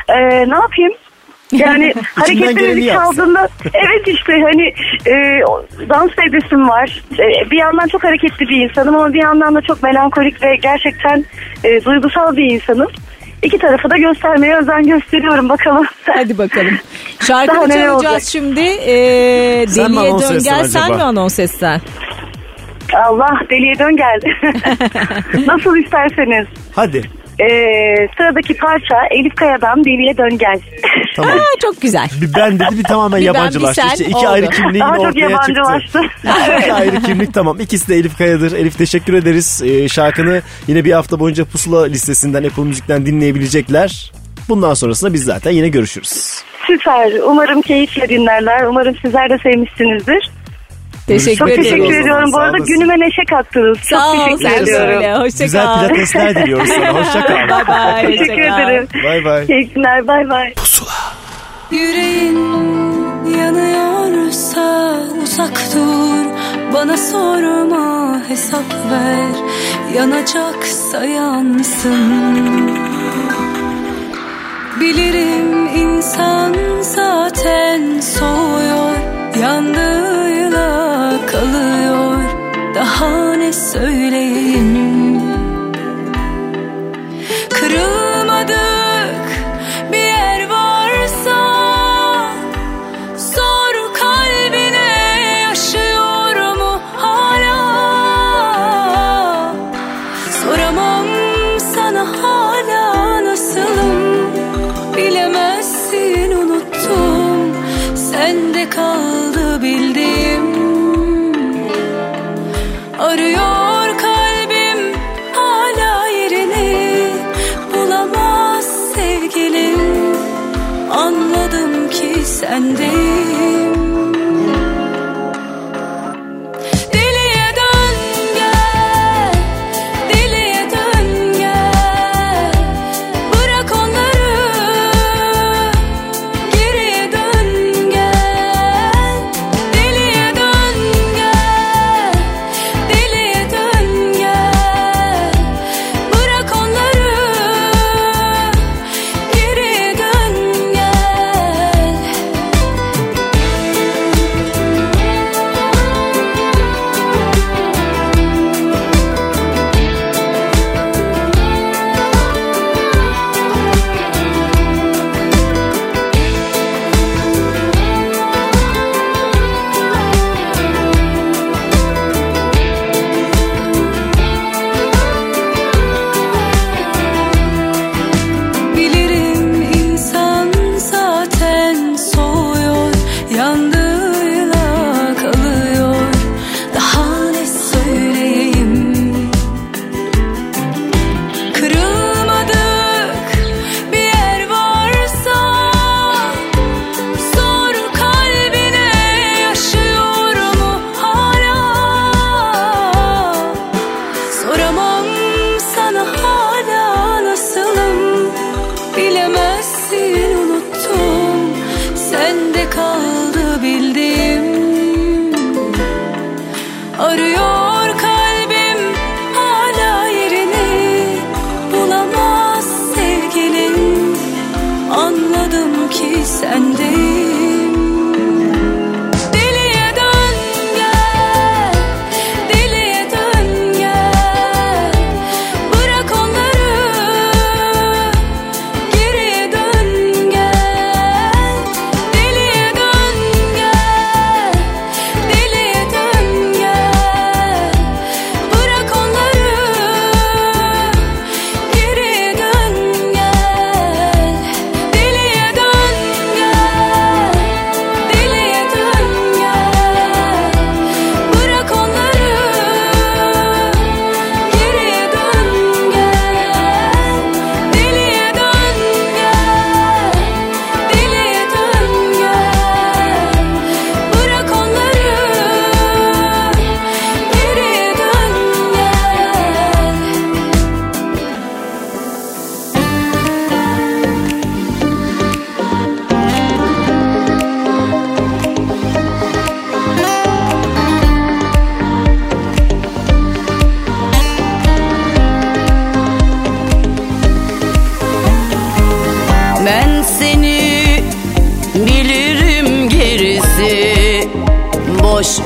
Ee, 0.09 0.49
ne 0.49 0.55
yapayım? 0.55 0.93
Yani 1.53 1.95
hareketli 2.15 2.63
müzik 2.63 2.93
çaldığında 2.93 3.49
evet 3.75 4.09
işte 4.09 4.33
hani 4.43 4.75
e, 5.07 5.43
dans 5.89 6.11
edesim 6.29 6.69
var. 6.69 7.03
E, 7.19 7.51
bir 7.51 7.59
yandan 7.59 7.87
çok 7.87 8.05
hareketli 8.05 8.49
bir 8.49 8.69
insanım 8.69 8.95
ama 8.97 9.13
bir 9.13 9.23
yandan 9.23 9.55
da 9.55 9.61
çok 9.61 9.83
melankolik 9.83 10.43
ve 10.43 10.57
gerçekten 10.57 11.25
e, 11.65 11.85
duygusal 11.85 12.37
bir 12.37 12.51
insanım. 12.51 12.89
İki 13.43 13.59
tarafı 13.59 13.91
da 13.91 13.99
göstermeye 13.99 14.57
özen 14.57 14.87
gösteriyorum 14.87 15.49
bakalım. 15.49 15.87
Hadi 16.07 16.39
bakalım. 16.39 16.79
Şarkını 17.27 17.69
neler 17.69 17.69
çalacağız 17.69 17.95
olacak? 18.05 18.23
şimdi. 18.23 18.61
Ee, 18.61 19.67
Sen 19.69 19.91
mi 19.91 19.97
Deliye 19.97 20.13
Dön 20.13 20.39
Gel 20.45 20.65
sen 20.65 20.97
mi 20.97 21.03
anons 21.03 21.39
etsen? 21.39 21.81
Allah 22.95 23.41
deliye 23.51 23.79
dön 23.79 23.97
geldi. 23.97 24.31
Nasıl 25.47 25.77
isterseniz. 25.77 26.47
Hadi. 26.75 27.03
Ee, 27.41 28.09
sıradaki 28.17 28.55
parça 28.57 28.97
Elif 29.11 29.35
Kaya'dan 29.35 29.85
Deliye 29.85 30.17
Dön 30.17 30.39
Gel. 30.39 30.61
Tamam. 31.17 31.39
Aa, 31.39 31.61
çok 31.63 31.81
güzel. 31.83 32.09
Bir 32.23 32.35
ben 32.35 32.59
dedi 32.59 32.79
bir 32.79 32.85
tamamen 32.85 33.21
Bir 33.21 33.27
ben, 33.27 33.33
yabancılaştı. 33.35 33.83
bir 33.83 33.89
sen 33.89 33.95
İşte 33.95 34.05
iki 34.05 34.17
oldu. 34.17 34.29
ayrı 34.29 34.47
kimliğin 34.51 34.81
Daha 34.81 34.97
çok 34.97 35.07
ortaya 35.07 35.21
yabancılaştı. 35.21 36.01
çıktı. 36.03 36.29
iki 36.61 36.73
ayrı 36.73 37.03
kimlik 37.03 37.35
tamam. 37.35 37.61
İkisi 37.61 37.89
de 37.89 37.95
Elif 37.97 38.19
Kaya'dır. 38.19 38.53
Elif 38.53 38.79
teşekkür 38.79 39.15
ederiz. 39.15 39.63
Ee, 39.65 39.89
şarkını 39.89 40.43
yine 40.69 40.85
bir 40.85 40.93
hafta 40.93 41.21
boyunca 41.21 41.45
Pusula 41.45 41.85
listesinden 41.87 42.45
Apple 42.45 42.63
Müzik'ten 42.63 43.07
dinleyebilecekler. 43.07 44.13
Bundan 44.49 44.75
sonrasında 44.75 45.13
biz 45.13 45.25
zaten 45.25 45.51
yine 45.51 45.69
görüşürüz. 45.69 46.43
Süper. 46.67 47.13
Umarım 47.27 47.63
keyifle 47.63 48.09
dinlerler. 48.09 48.63
Umarım 48.65 48.97
sizler 49.03 49.31
de 49.31 49.39
sevmişsinizdir. 49.39 50.31
Teşekkür 51.09 51.37
Çok 51.39 51.49
ederim. 51.49 51.63
teşekkür 51.63 51.93
Sağ 51.95 52.01
ediyorum. 52.01 52.33
Bu 52.33 52.39
arada 52.39 52.59
günüme 52.59 53.01
neşe 53.01 53.23
kattınız. 53.31 53.79
Sağ 53.79 53.97
Çok 53.97 54.15
ol 54.15 54.25
teşekkür 54.25 54.43
sen 54.57 54.63
ediyorum. 54.63 54.97
öyle. 54.97 55.15
Hoşça 55.15 55.45
Güzel 55.45 55.65
kal. 55.65 55.79
pilatesler 55.87 56.35
diliyoruz 56.35 56.69
sana. 56.69 56.89
Hoşça 57.01 57.27
kal. 57.27 57.35
Bye 57.49 57.67
bye. 57.69 58.07
Teşekkür 58.17 58.43
hoşça 58.43 58.49
kal. 58.57 58.63
ederim. 58.71 58.89
Bay 59.05 59.25
bay. 59.25 59.45
İyi 59.49 59.69
günler. 59.75 60.07
Bay 60.07 60.29
bay. 60.31 60.55
Yüreğin 61.71 62.39
yanıyorsa 63.39 64.97
uzak 65.23 65.61
dur 65.75 66.27
Bana 66.75 66.97
sorma 66.97 68.21
hesap 68.29 68.65
ver 68.91 69.35
Yanacaksa 69.97 71.05
yansın 71.05 72.71
Bilirim 74.81 75.67
insan 75.77 76.48
söyleyeyim 83.53 84.68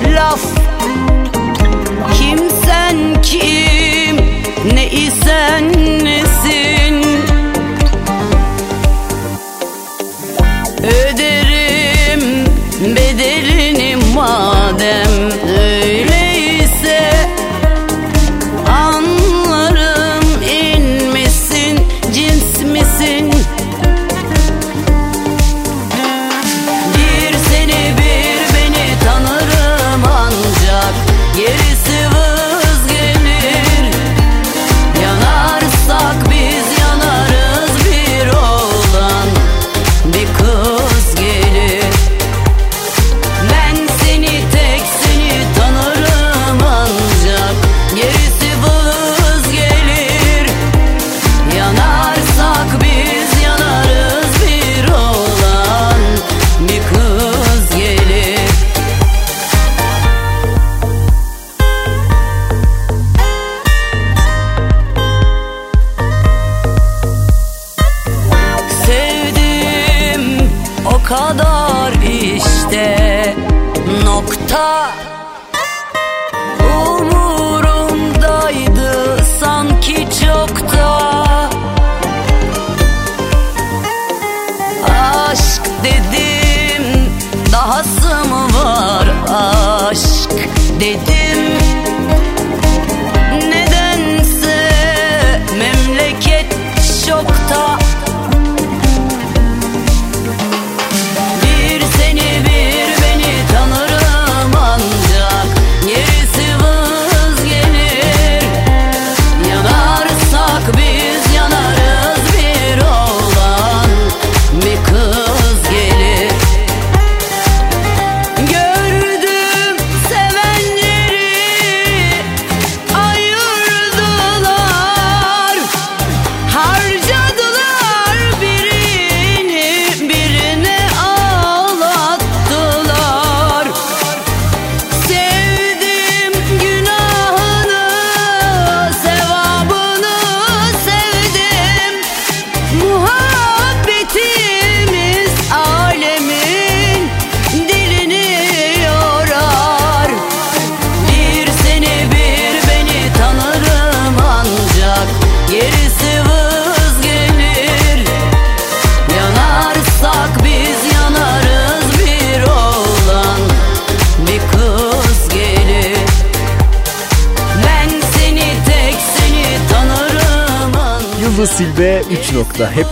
love 0.01 0.52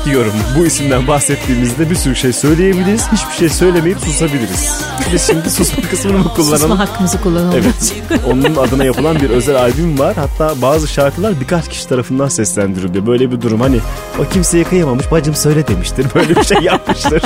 diyorum 0.04 0.32
bu 0.58 0.66
isimden 0.66 1.06
bahsettiğimizde 1.06 1.90
bir 1.90 1.94
sürü 1.94 2.16
şey 2.16 2.32
söyleyebiliriz. 2.32 3.06
Hiçbir 3.12 3.34
şey 3.34 3.48
söylemeyip 3.48 3.98
susabiliriz. 4.00 4.82
Biz 5.12 5.22
şimdi 5.22 5.50
susma 5.50 5.82
kısmını 5.90 6.18
mı 6.18 6.24
kullanalım? 6.36 6.58
Susma 6.58 6.78
hakkımızı 6.78 7.20
kullanalım. 7.20 7.54
Evet. 7.54 7.94
Onun 8.26 8.56
adına 8.56 8.84
yapılan 8.84 9.20
bir 9.20 9.30
özel 9.30 9.56
albüm 9.56 9.98
var. 9.98 10.16
Hatta 10.16 10.62
bazı 10.62 10.88
şarkılar 10.88 11.40
birkaç 11.40 11.68
kişi 11.68 11.88
tarafından 11.88 12.28
seslendiriliyor. 12.28 13.06
Böyle 13.06 13.30
bir 13.30 13.40
durum 13.40 13.60
hani 13.60 13.78
o 14.18 14.24
kimseye 14.32 14.64
kıyamamış 14.64 15.10
bacım 15.10 15.34
söyle 15.34 15.68
demiştir. 15.68 16.06
Böyle 16.14 16.36
bir 16.36 16.44
şey 16.44 16.58
yapmıştır. 16.62 17.22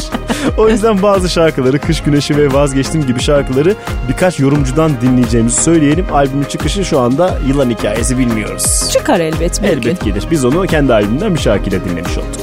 o 0.58 0.68
yüzden 0.68 1.02
bazı 1.02 1.28
şarkıları 1.28 1.78
Kış 1.78 2.02
Güneşi 2.02 2.36
ve 2.36 2.52
Vazgeçtim 2.52 3.06
gibi 3.06 3.22
şarkıları 3.22 3.74
birkaç 4.08 4.40
yorumcudan 4.40 4.92
dinleyeceğimizi 5.02 5.62
söyleyelim. 5.62 6.06
Albümün 6.12 6.44
çıkışı 6.44 6.84
şu 6.84 7.00
anda 7.00 7.38
yılan 7.48 7.70
hikayesi 7.70 8.18
bilmiyoruz. 8.18 8.90
Çıkar 8.92 9.20
elbet 9.20 9.62
bir 9.62 9.68
gün. 9.68 9.76
Elbet 9.76 10.04
gelir. 10.04 10.24
Biz 10.30 10.44
onu 10.44 10.66
kendi 10.66 10.92
albümünden 10.94 11.34
bir 11.34 11.40
şarkıyla 11.40 11.84
dinlemiş 11.84 12.18
olduk. 12.18 12.33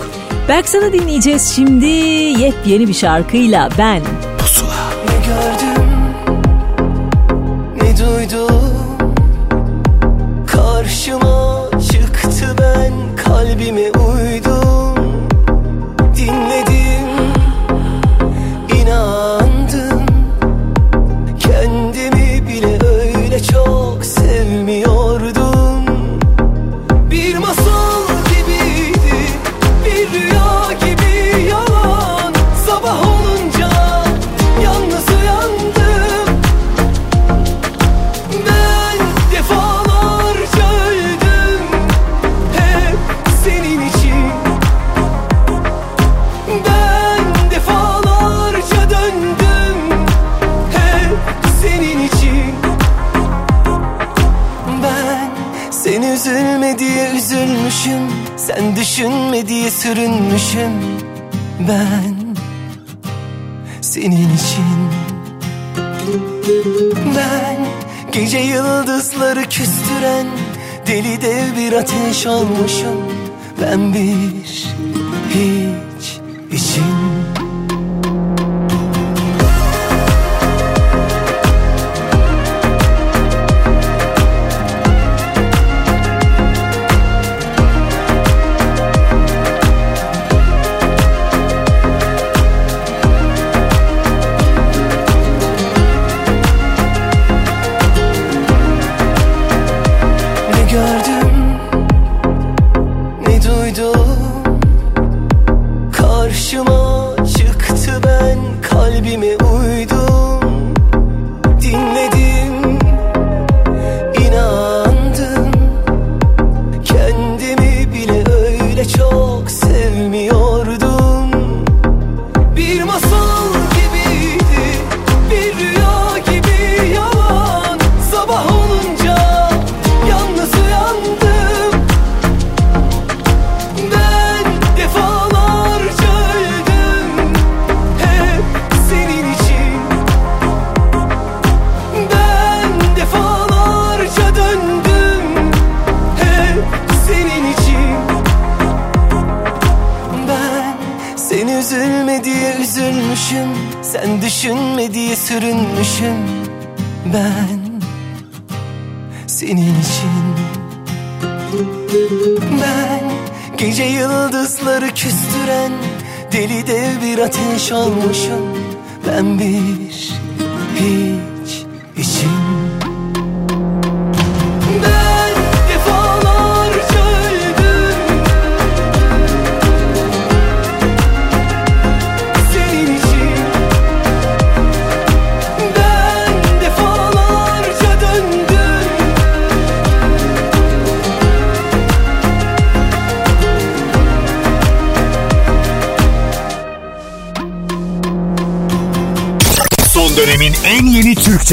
Berksan'ı 0.52 0.94
dinleyeceğiz 0.94 1.54
şimdi 1.56 1.86
yepyeni 2.42 2.88
bir 2.88 2.94
şarkıyla 2.94 3.70
ben. 3.78 4.02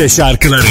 şarkıları. 0.08 0.62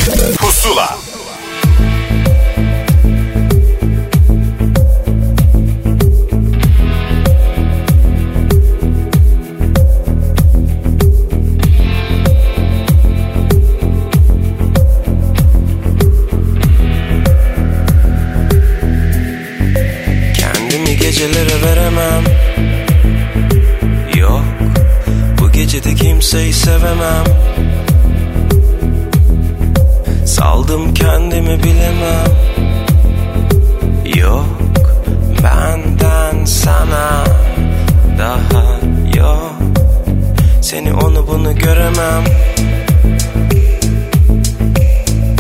Seni 40.68 40.94
onu 40.94 41.28
bunu 41.28 41.56
göremem. 41.56 42.24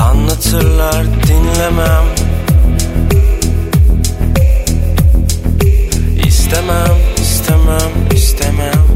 Anlatırlar 0.01 1.05
dinlemem. 1.27 2.05
İstemem 6.27 6.97
istemem 7.21 7.91
istemem. 8.15 8.87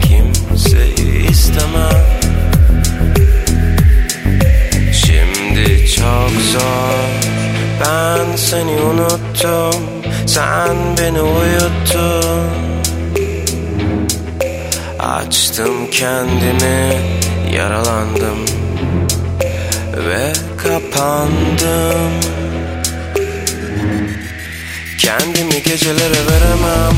Kimseyi 0.00 1.30
istemem. 1.30 2.02
Şimdi 4.92 5.86
çok 5.96 6.30
zor. 6.52 6.98
Ben 7.80 8.36
seni 8.36 8.80
unuttum. 8.80 9.82
Sen 10.26 10.76
beni 10.98 11.20
uyuttun. 11.20 12.71
Açtım 15.12 15.90
kendimi 15.90 17.00
yaralandım 17.54 18.44
Ve 19.96 20.32
kapandım. 20.56 22.12
Kendimi 24.98 25.62
gecelere 25.62 26.26
veremem. 26.30 26.96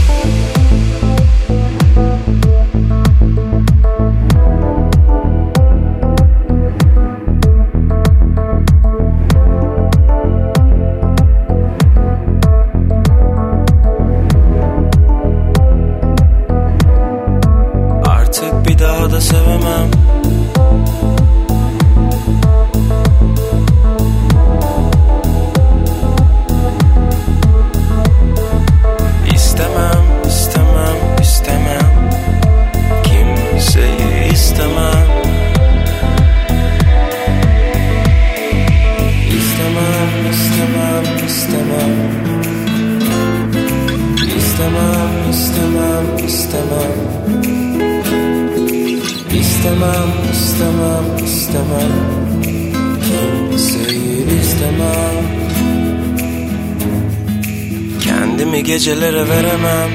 kimselere 59.05 59.29
veremem. 59.29 59.91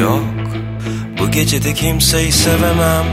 Yok 0.00 0.24
bu 1.18 1.30
gecede 1.30 1.74
kimseyi 1.74 2.32
sevemem. 2.32 3.04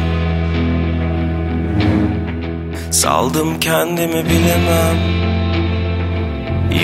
Saldım 2.91 3.59
kendimi 3.59 4.25
bilemem. 4.25 4.97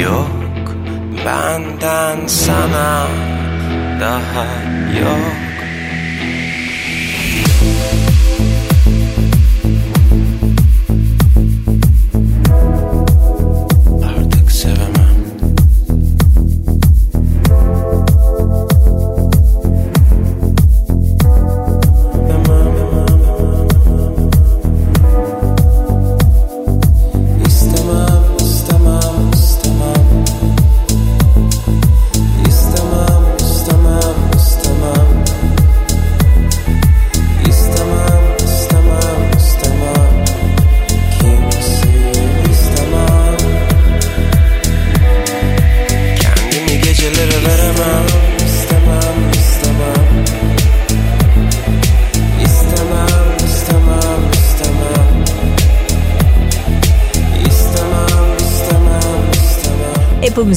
Yok 0.02 0.76
benden 1.26 2.28
sana 2.28 3.08
daha 4.02 4.46
yok. 5.00 5.49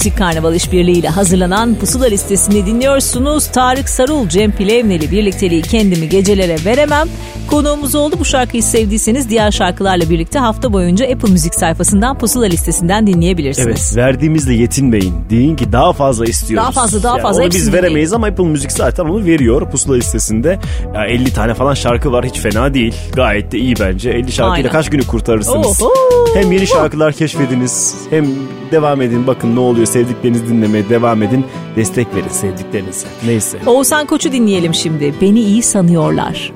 Müzik 0.02 0.18
Karnaval 0.18 0.54
işbirliğiyle 0.54 1.08
hazırlanan 1.08 1.74
Pusula 1.74 2.06
listesini 2.06 2.66
dinliyorsunuz. 2.66 3.46
Tarık 3.46 3.88
Sarul, 3.88 4.28
Cem 4.28 4.52
Pilevneli 4.52 5.10
birlikteliği 5.10 5.62
kendimi 5.62 6.08
gecelere 6.08 6.56
veremem. 6.64 7.08
Konuğumuz 7.52 7.94
oldu. 7.94 8.16
Bu 8.20 8.24
şarkıyı 8.24 8.62
sevdiyseniz 8.62 9.30
diğer 9.30 9.50
şarkılarla 9.50 10.10
birlikte 10.10 10.38
hafta 10.38 10.72
boyunca 10.72 11.06
Apple 11.12 11.32
Müzik 11.32 11.54
sayfasından 11.54 12.18
Pusula 12.18 12.46
listesinden 12.46 13.06
dinleyebilirsiniz. 13.06 13.66
Evet 13.66 13.96
verdiğimizle 13.96 14.54
yetinmeyin. 14.54 15.14
Deyin 15.30 15.56
ki 15.56 15.72
daha 15.72 15.92
fazla 15.92 16.24
istiyoruz. 16.24 16.64
Daha 16.64 16.82
fazla, 16.82 17.02
daha 17.02 17.12
Yani 17.12 17.22
fazla, 17.22 17.42
Onu 17.42 17.50
biz 17.50 17.72
veremeyiz 17.72 18.12
ama 18.12 18.26
Apple 18.26 18.44
Müzik 18.44 18.72
zaten 18.72 19.04
onu 19.04 19.24
veriyor 19.24 19.70
pusula 19.70 19.96
listesinde. 19.96 20.58
Ya 20.94 21.04
50 21.04 21.32
tane 21.32 21.54
falan 21.54 21.74
şarkı 21.74 22.12
var 22.12 22.24
hiç 22.24 22.38
fena 22.38 22.74
değil. 22.74 22.94
Gayet 23.12 23.52
de 23.52 23.58
iyi 23.58 23.74
bence. 23.80 24.10
50 24.10 24.32
şarkıyla 24.32 24.52
Aynen. 24.52 24.72
kaç 24.72 24.90
günü 24.90 25.06
kurtarırsınız. 25.06 25.82
Oho! 25.82 25.92
Hem 26.34 26.52
yeni 26.52 26.66
şarkılar 26.66 27.12
keşfediniz 27.12 27.94
hem 28.10 28.26
devam 28.70 29.02
edin. 29.02 29.26
Bakın 29.26 29.56
ne 29.56 29.60
oluyor 29.60 29.86
sevdiklerinizi 29.86 30.48
dinlemeye 30.48 30.88
devam 30.88 31.22
edin. 31.22 31.46
Destek 31.76 32.14
verin 32.14 32.28
sevdiklerinize. 32.28 33.06
Neyse. 33.26 33.58
Oğuzhan 33.66 34.06
Koç'u 34.06 34.32
dinleyelim 34.32 34.74
şimdi. 34.74 35.14
Beni 35.20 35.40
iyi 35.40 35.62
sanıyorlar. 35.62 36.52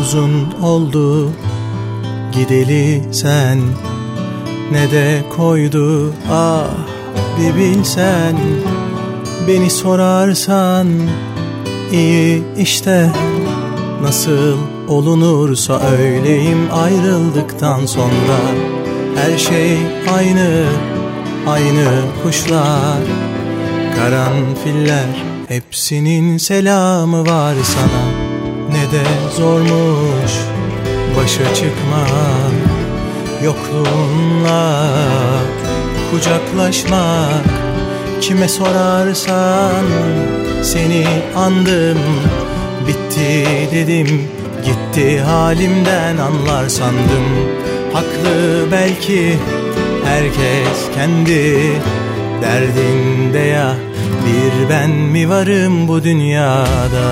Uzun 0.00 0.54
oldu. 0.62 1.30
Gideli 2.32 3.02
sen 3.12 3.58
Ne 4.72 4.90
de 4.90 5.22
koydu. 5.36 6.12
Ah 6.32 6.66
bir 7.38 7.56
bilsen 7.56 8.36
Beni 9.48 9.70
sorarsan 9.70 10.88
iyi 11.92 12.42
işte. 12.58 13.10
Nasıl 14.02 14.56
olunursa 14.88 15.80
öyleyim 15.80 16.68
ayrıldıktan 16.72 17.86
sonra 17.86 18.38
Her 19.16 19.38
şey 19.38 19.78
aynı, 20.16 20.64
aynı 21.46 21.86
kuşlar 22.22 22.98
Karanfiller 23.96 25.06
hepsinin 25.48 26.38
selamı 26.38 27.26
var 27.26 27.54
sana 27.64 28.23
Ne 28.74 28.90
de 28.92 29.04
zormuş 29.36 30.32
başa 31.16 31.54
çıkmak 31.54 32.52
Yokluğunla 33.44 34.88
kucaklaşmak. 36.10 37.44
Kime 38.20 38.48
sorarsan 38.48 39.84
seni 40.62 41.06
andım 41.36 41.98
Bitti 42.88 43.46
dedim 43.72 44.28
gitti 44.64 45.20
halimden 45.20 46.16
anlar 46.16 46.68
sandım. 46.68 47.24
Haklı 47.92 48.72
belki 48.72 49.38
herkes 50.04 50.94
kendi 50.94 51.72
derdinde 52.42 53.38
ya 53.38 53.74
Bir 54.26 54.68
ben 54.68 54.90
mi 54.90 55.28
varım 55.28 55.88
bu 55.88 56.04
dünyada 56.04 57.10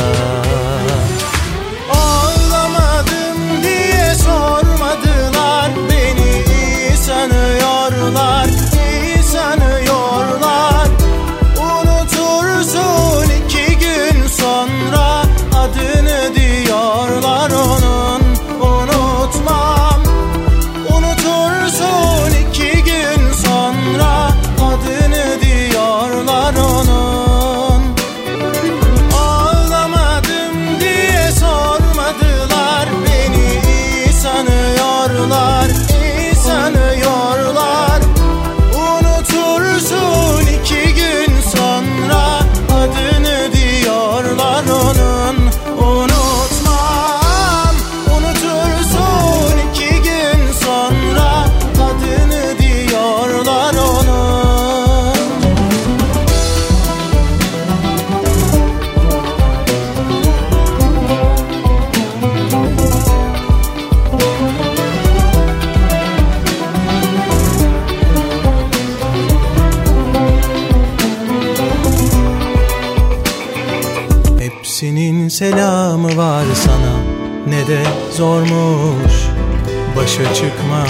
selamı 75.53 76.17
var 76.17 76.45
sana. 76.55 76.95
Ne 77.47 77.67
de 77.67 77.83
zormuş 78.13 79.13
başa 79.97 80.35
çıkmak. 80.35 80.89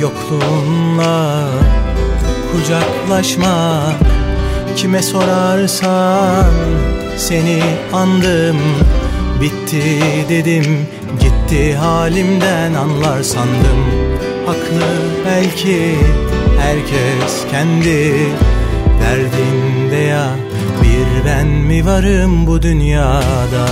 Yokluğunla 0.00 1.48
kucaklaşmak. 2.52 3.94
Kime 4.76 5.02
sorarsan 5.02 6.52
seni 7.16 7.62
andım. 7.92 8.56
Bitti 9.40 10.02
dedim 10.28 10.86
gitti 11.20 11.74
halimden 11.74 12.74
anlar 12.74 13.22
sandım. 13.22 13.84
Haklı 14.46 14.86
belki 15.26 15.96
herkes 16.60 17.46
kendi 17.50 18.14
derdinde 19.00 19.96
ya 19.96 20.47
ben 21.24 21.46
mi 21.46 21.86
varım 21.86 22.46
bu 22.46 22.62
dünyada 22.62 23.66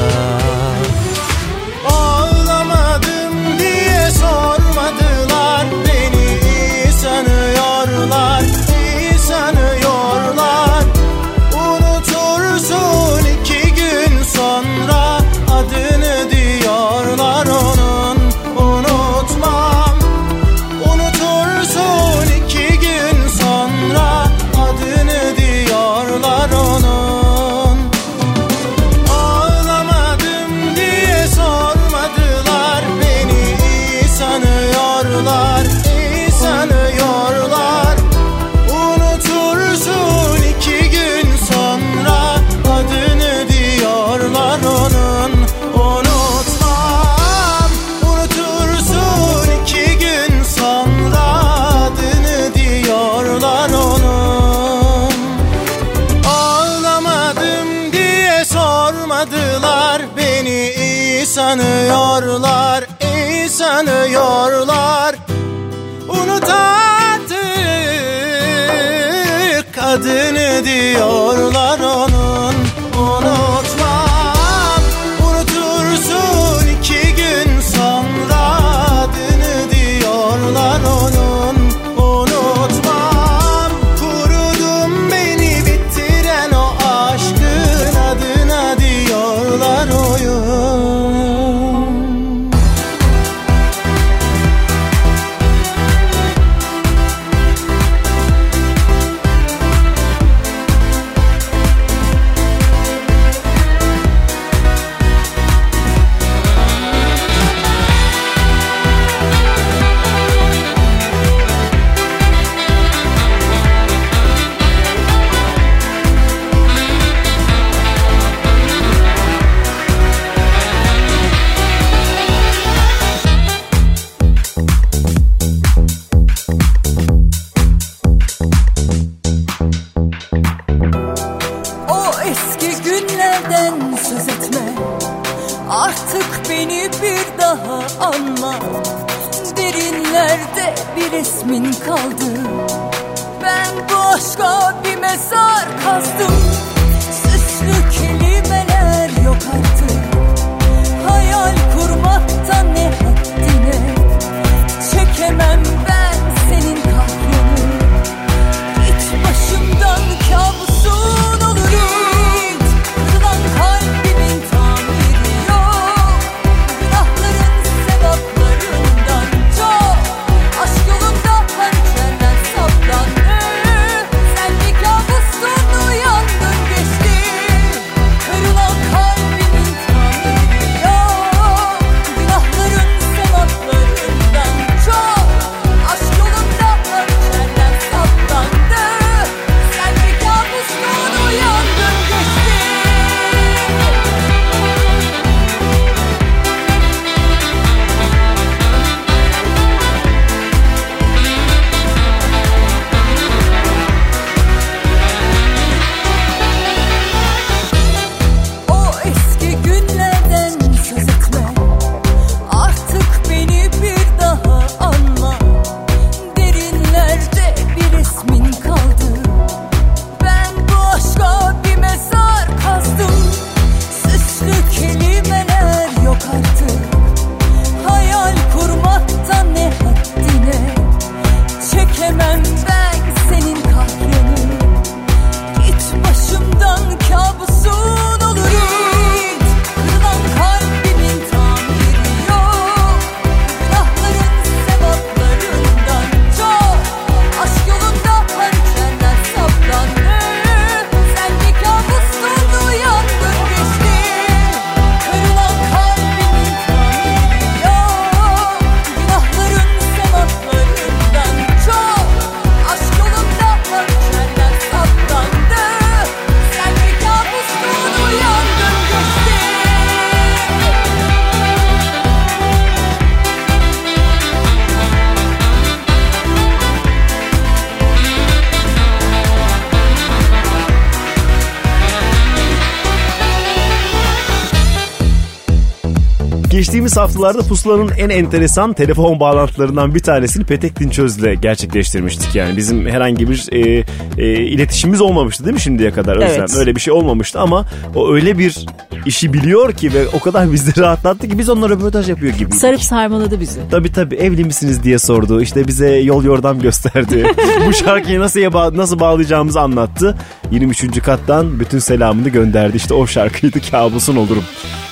haftalarda 287.06 287.42
Pusula'nın 287.42 287.90
en 287.98 288.08
enteresan 288.08 288.72
telefon 288.72 289.20
bağlantılarından 289.20 289.94
bir 289.94 290.00
tanesini 290.00 290.44
Petek 290.44 290.80
Dinçöz'le 290.80 291.40
gerçekleştirmiştik. 291.42 292.34
Yani 292.34 292.56
bizim 292.56 292.86
herhangi 292.88 293.30
bir 293.30 293.48
e, 293.52 293.84
e, 294.18 294.32
iletişimimiz 294.32 295.00
olmamıştı 295.00 295.44
değil 295.44 295.54
mi 295.54 295.60
şimdiye 295.60 295.90
kadar 295.90 296.16
Özlem? 296.16 296.30
Evet. 296.38 296.56
Öyle 296.56 296.76
bir 296.76 296.80
şey 296.80 296.92
olmamıştı 296.92 297.40
ama 297.40 297.66
o 297.94 298.12
öyle 298.14 298.38
bir 298.38 298.66
işi 299.06 299.32
biliyor 299.32 299.72
ki 299.72 299.92
ve 299.94 300.08
o 300.08 300.20
kadar 300.20 300.52
bizleri 300.52 300.80
rahatlattı 300.80 301.28
ki 301.28 301.38
biz 301.38 301.48
onunla 301.48 301.68
röportaj 301.68 302.08
yapıyor 302.08 302.34
gibi. 302.34 302.52
Sarıp 302.54 302.82
sarmaladı 302.82 303.40
bizi. 303.40 303.60
Tabii 303.70 303.92
tabii 303.92 304.14
evli 304.14 304.44
misiniz 304.44 304.82
diye 304.82 304.98
sordu. 304.98 305.40
İşte 305.42 305.66
bize 305.68 305.88
yol 305.96 306.24
yordam 306.24 306.60
gösterdi. 306.60 307.26
Bu 307.66 307.72
şarkıyı 307.72 308.20
nasıl 308.20 308.40
yaba- 308.40 308.76
nasıl 308.76 308.98
bağlayacağımızı 309.00 309.60
anlattı. 309.60 310.16
23. 310.50 311.02
kattan 311.02 311.60
bütün 311.60 311.78
selamını 311.78 312.28
gönderdi. 312.28 312.76
İşte 312.76 312.94
o 312.94 313.06
şarkıydı 313.06 313.60
kabusun 313.70 314.16
olurum. 314.16 314.44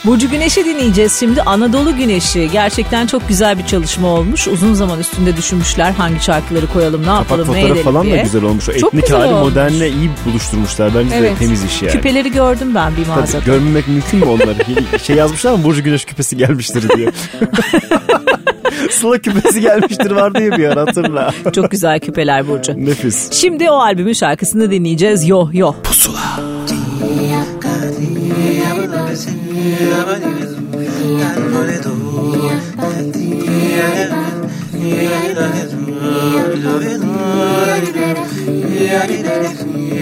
Burcu 0.04 0.30
Güneş'i 0.30 0.64
dinleyeceğiz 0.64 1.16
şimdi. 1.20 1.42
Anadolu 1.42 1.96
Güneşi. 1.96 2.48
Gerçekten 2.52 3.06
çok 3.06 3.28
güzel 3.28 3.58
bir 3.58 3.66
çalışma 3.66 4.08
olmuş. 4.08 4.48
Uzun 4.48 4.74
zaman 4.74 5.00
üstünde 5.00 5.36
düşünmüşler 5.36 5.90
hangi 5.92 6.24
şarkıları 6.24 6.66
koyalım, 6.66 7.02
ne 7.02 7.06
Kapak 7.06 7.30
yapalım, 7.30 7.54
ne 7.54 7.60
edelim 7.60 7.82
falan 7.82 8.04
diye. 8.06 8.18
da 8.18 8.22
güzel 8.22 8.42
olmuş. 8.42 8.68
O 8.68 8.72
Çok 8.78 8.94
etnik 8.94 9.02
güzel 9.04 9.20
hali 9.20 9.32
olmuş. 9.34 9.48
modernle 9.50 9.88
iyi 9.90 10.10
buluşturmuşlar. 10.26 10.94
Bence 10.94 11.22
de 11.22 11.34
temiz 11.38 11.64
iş 11.64 11.82
yani. 11.82 11.92
Küpeleri 11.92 12.32
gördüm 12.32 12.74
ben 12.74 12.96
bir 12.96 13.06
mağazada. 13.06 13.26
Tabii, 13.26 13.44
görmemek 13.44 13.88
mümkün 14.12 14.20
mü 14.20 14.26
onlar? 14.26 14.56
şey 14.98 15.16
yazmışlar 15.16 15.52
mı 15.52 15.64
Burcu 15.64 15.82
Güneş 15.82 16.04
küpesi 16.04 16.36
gelmiştir 16.36 16.88
diye. 16.96 17.10
Sıla 18.90 19.18
küpesi 19.18 19.60
gelmiştir 19.60 20.10
vardı 20.10 20.42
ya 20.42 20.58
bir 20.58 20.64
ara 20.64 20.80
hatırla. 20.80 21.34
Çok 21.52 21.70
güzel 21.70 22.00
küpeler 22.00 22.48
Burcu. 22.48 22.86
Nefis. 22.86 23.32
Şimdi 23.32 23.70
o 23.70 23.74
albümün 23.74 24.12
şarkısını 24.12 24.70
dinleyeceğiz. 24.70 25.28
Yo 25.28 25.48
yo. 25.52 25.74
Pusula. 25.84 26.20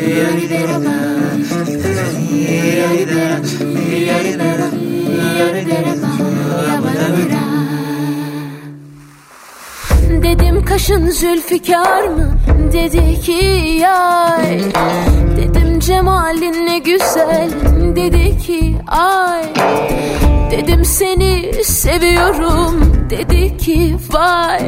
Yeah, 0.03 1.32
Dedim 10.23 10.65
kaşın 10.65 11.11
zülfikar 11.11 12.03
mı? 12.03 12.37
Dedi 12.73 13.21
ki 13.21 13.45
yay 13.81 14.61
Dedim 15.37 15.81
cemalin 15.81 16.67
ne 16.67 16.79
güzel. 16.79 17.51
Dedi 17.97 18.39
ki 18.39 18.77
ay. 18.87 19.43
Dedim 20.51 20.85
seni 20.85 21.65
seviyorum. 21.65 22.93
Dedi 23.11 23.57
ki 23.57 23.97
vay. 24.13 24.61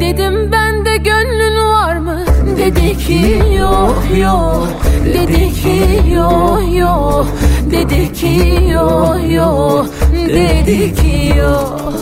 Dedim 0.00 0.52
bende 0.52 0.96
gönlün 0.96 1.56
var 1.56 1.96
mı? 1.96 2.24
Dedi 2.58 2.98
ki 2.98 3.42
yok 3.58 4.02
yok. 4.16 4.68
Dedi 5.04 5.52
ki 5.54 6.12
yok 6.14 6.62
yok. 6.74 7.26
Dedi 7.70 8.12
ki 8.12 8.58
yok 8.72 9.16
yok. 9.30 9.86
Dedi 10.28 10.94
ki 10.94 11.38
yok. 11.38 11.92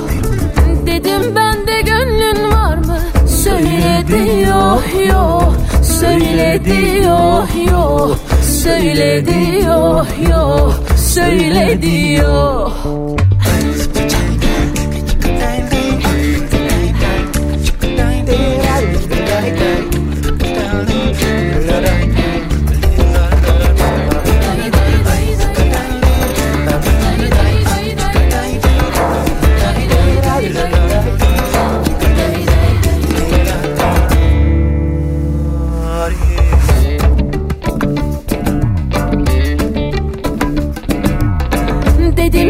Dedim 0.86 1.36
bende 1.36 1.80
gönlün 1.80 2.50
var 2.52 2.76
mı? 2.76 2.98
Söyledi 3.28 4.48
yok 4.48 4.82
yok. 5.08 5.54
Söyledi 5.82 7.06
yok 7.06 7.48
yok. 7.72 8.16
Söyledi 8.42 9.64
yok 9.66 10.06
yok. 10.30 10.74
Söyledi 10.96 12.12
yok 12.12 12.72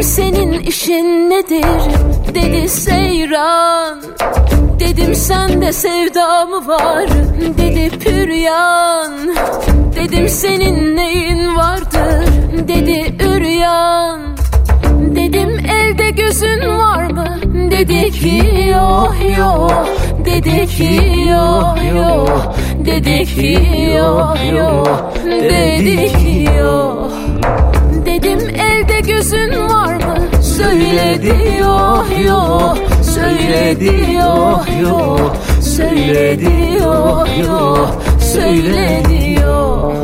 senin 0.03 0.53
işin 0.53 1.31
nedir? 1.31 1.65
Dedi 2.35 2.69
seyran. 2.69 3.99
Dedim 4.81 5.15
sende 5.15 5.73
sevda 5.73 6.45
mı 6.47 6.69
var? 6.69 7.09
Dedi 7.59 7.99
püryan. 7.99 9.13
Dedim 9.97 10.29
senin 10.29 10.97
neyin 10.97 11.57
vardır? 11.57 12.27
Dedi 12.69 13.15
üryan. 13.25 14.21
Dedim 15.15 15.59
elde 15.59 16.11
gözün 16.11 16.79
var 16.79 17.11
mı? 17.11 17.27
Dedi 17.71 18.11
ki 18.11 18.69
yok 18.71 19.17
yok. 19.39 19.89
Dedi 20.25 20.67
ki 20.67 21.01
yok 21.31 21.79
yok. 21.95 22.55
Dedi 22.87 23.25
ki 23.25 23.59
yok 23.97 24.39
yok. 24.57 25.13
Dedi 25.25 26.13
ki 26.13 26.49
yok. 26.59 27.11
Dedim 28.07 28.39
elde 28.49 29.01
gözün 29.01 29.69
var 29.69 29.70
Söyledi 30.61 31.59
yok 31.61 32.07
yok. 32.27 32.79
Söyledi 33.03 34.13
yok 34.13 34.67
yok. 34.83 35.37
Söyledi 35.61 36.77
yok 36.83 37.29
yok. 37.47 38.03
Söyledi 38.21 39.41
yok 39.41 39.95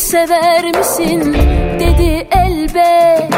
sever 0.00 0.64
misin? 0.78 1.34
Dedi 1.80 2.28
elbet. 2.30 3.34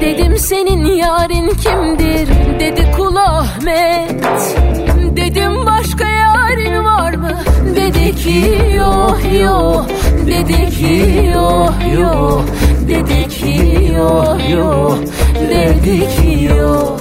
Dedim 0.00 0.38
senin 0.38 0.84
yarın 0.84 1.48
kimdir? 1.48 2.28
Dedi 2.60 2.92
kul 2.96 3.16
Ahmet. 3.16 4.56
Dedim 5.16 5.66
başka 5.66 6.04
yarın 6.08 6.84
var 6.84 7.14
mı? 7.14 7.40
Dedi 7.76 8.16
ki 8.16 8.58
yok 8.76 9.20
yok. 9.40 9.86
Dedi 10.26 10.70
ki 10.70 11.30
yok 11.34 11.74
yok. 11.98 12.44
Dedi 12.88 13.28
ki 13.28 13.92
yok 13.96 14.38
yok. 14.50 14.98
Dedi 15.50 16.00
ki 16.00 16.44
yok. 16.44 17.00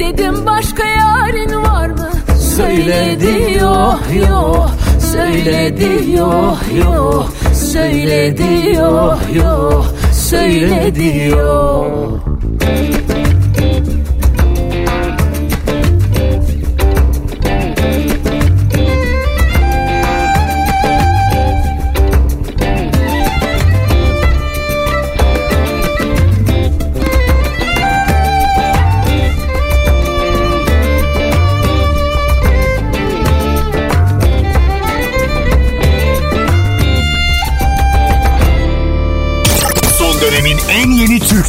Dedim 0.00 0.46
başka 0.46 0.84
yarın 0.84 1.62
var 1.64 1.88
mı? 1.88 2.10
Söyledi 2.56 3.58
yok 3.60 4.00
yok. 4.28 4.70
Söyledi 5.12 6.10
yok 6.16 6.58
yok 6.84 7.37
Söyledi 7.78 8.72
yok 8.74 9.18
yok 9.34 9.86
Söyledi 10.12 11.28
yok 11.36 12.20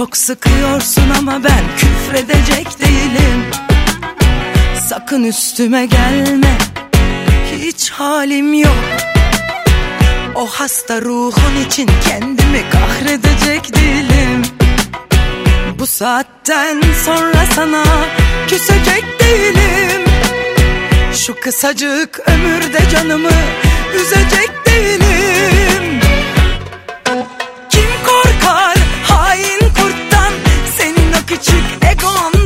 çok 0.00 0.16
sıkıyorsun 0.16 1.10
ama 1.18 1.44
ben 1.44 1.64
küfredecek 1.76 2.80
değilim. 2.80 3.44
Sakın 4.88 5.24
üstüme 5.24 5.86
gelme 5.86 6.58
hiç 7.52 7.90
halim 7.90 8.54
yok. 8.54 8.84
O 10.34 10.46
hasta 10.46 11.02
ruhun 11.02 11.64
için 11.66 11.90
kendimi 12.08 12.62
kahredecek 12.72 13.76
değilim. 13.76 14.42
Bu 15.78 15.86
saatten 15.86 16.82
sonra 17.04 17.44
sana 17.54 17.84
küsecek 18.48 19.04
değilim. 19.20 20.04
Şu 21.14 21.40
kısacık 21.40 22.20
ömürde 22.28 22.90
canımı 22.92 23.32
üzecek 23.94 24.50
değilim 24.66 25.59
o 31.82 32.39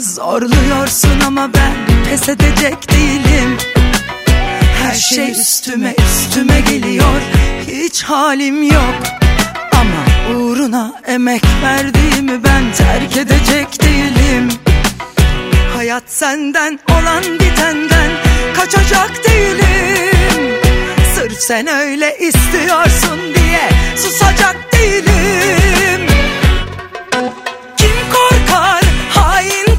zorluyorsun 0.00 1.20
ama 1.26 1.50
ben 1.54 2.04
pes 2.10 2.28
edecek 2.28 2.90
değilim. 2.92 3.56
Her 4.82 4.94
şey 4.94 5.30
üstüme 5.30 5.94
üstüme 5.98 6.60
geliyor. 6.60 7.20
Hiç 7.66 8.02
halim 8.02 8.62
yok. 8.62 8.94
Ama 9.72 10.34
uğruna 10.36 10.92
emek 11.06 11.42
verdiğimi 11.62 12.44
ben 12.44 12.72
terk 12.72 13.16
edecek 13.16 13.82
değilim. 13.82 14.48
Hayat 15.76 16.02
senden 16.06 16.78
olan 16.90 17.24
bitenden 17.24 18.10
kaçacak 18.56 19.10
değilim. 19.28 20.60
Sırf 21.14 21.32
sen 21.40 21.66
öyle 21.66 22.18
istiyorsun 22.18 23.20
diye 23.34 23.68
susacak 23.96 24.56
değilim. 24.72 26.06
Kim 27.76 27.96
korkar 28.12 28.84
hain 29.14 29.69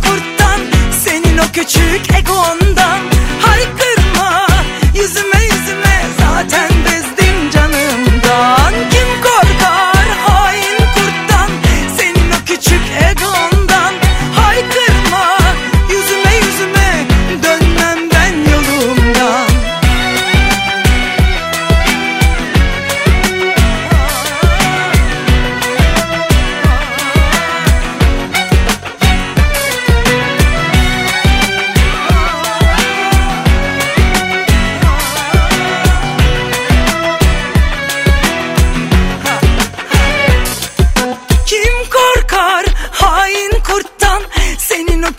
küçük 1.62 2.16
egondan 2.16 3.00
Haykırma. 3.42 4.48
Yüzüme 4.96 5.41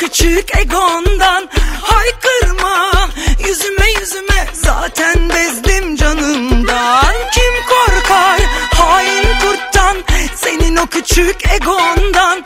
küçük 0.03 0.57
egondan 0.57 1.49
Haykırma. 1.83 3.09
Yüzüme 3.49 3.91
yüzüme 4.01 4.47
Zaten 4.53 5.29
bezdim 5.29 5.97
canımdan. 5.97 7.15
Kim 7.33 7.55
korkar 7.69 8.41
hain 8.75 9.25
kurttan 9.41 9.97
Senin 10.35 10.77
o 10.77 10.87
küçük 10.87 11.37
egondan 11.55 12.43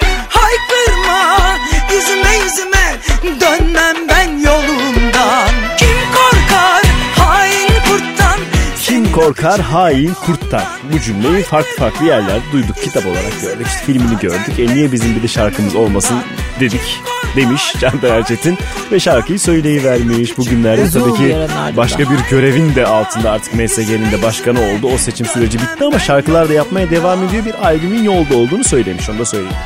korkar 9.16 9.60
hain 9.60 10.14
kurttan. 10.14 10.62
Bu 10.92 11.00
cümleyi 11.00 11.42
farklı 11.42 11.76
farklı 11.76 12.06
yerlerde 12.06 12.52
duyduk. 12.52 12.76
Kitap 12.76 13.06
olarak 13.06 13.40
gördük. 13.42 13.66
işte 13.66 13.78
filmini 13.86 14.18
gördük. 14.20 14.58
E 14.58 14.74
niye 14.74 14.92
bizim 14.92 15.16
bir 15.16 15.22
de 15.22 15.28
şarkımız 15.28 15.74
olmasın 15.74 16.16
dedik 16.60 17.00
demiş 17.36 17.74
Canber 17.80 18.10
Erçetin. 18.10 18.58
Ve 18.92 19.00
şarkıyı 19.00 19.40
söyleyivermiş. 19.40 20.38
Bugünlerde 20.38 20.82
Uzun 20.82 21.00
tabii 21.00 21.14
ki 21.16 21.36
başka 21.76 21.98
bir 21.98 22.18
görevin 22.30 22.74
de 22.74 22.86
altında 22.86 23.30
artık 23.30 23.54
MSG'nin 23.54 24.12
de 24.12 24.22
başkanı 24.22 24.60
oldu. 24.60 24.94
O 24.94 24.98
seçim 24.98 25.26
süreci 25.26 25.58
bitti 25.58 25.84
ama 25.84 25.98
şarkılar 25.98 26.48
da 26.48 26.52
yapmaya 26.52 26.90
devam 26.90 27.24
ediyor. 27.24 27.44
Bir 27.44 27.54
albümün 27.66 28.02
yolda 28.02 28.36
olduğunu 28.36 28.64
söylemiş. 28.64 29.10
Onu 29.10 29.18
da 29.18 29.24
söyleyeyim. 29.24 29.56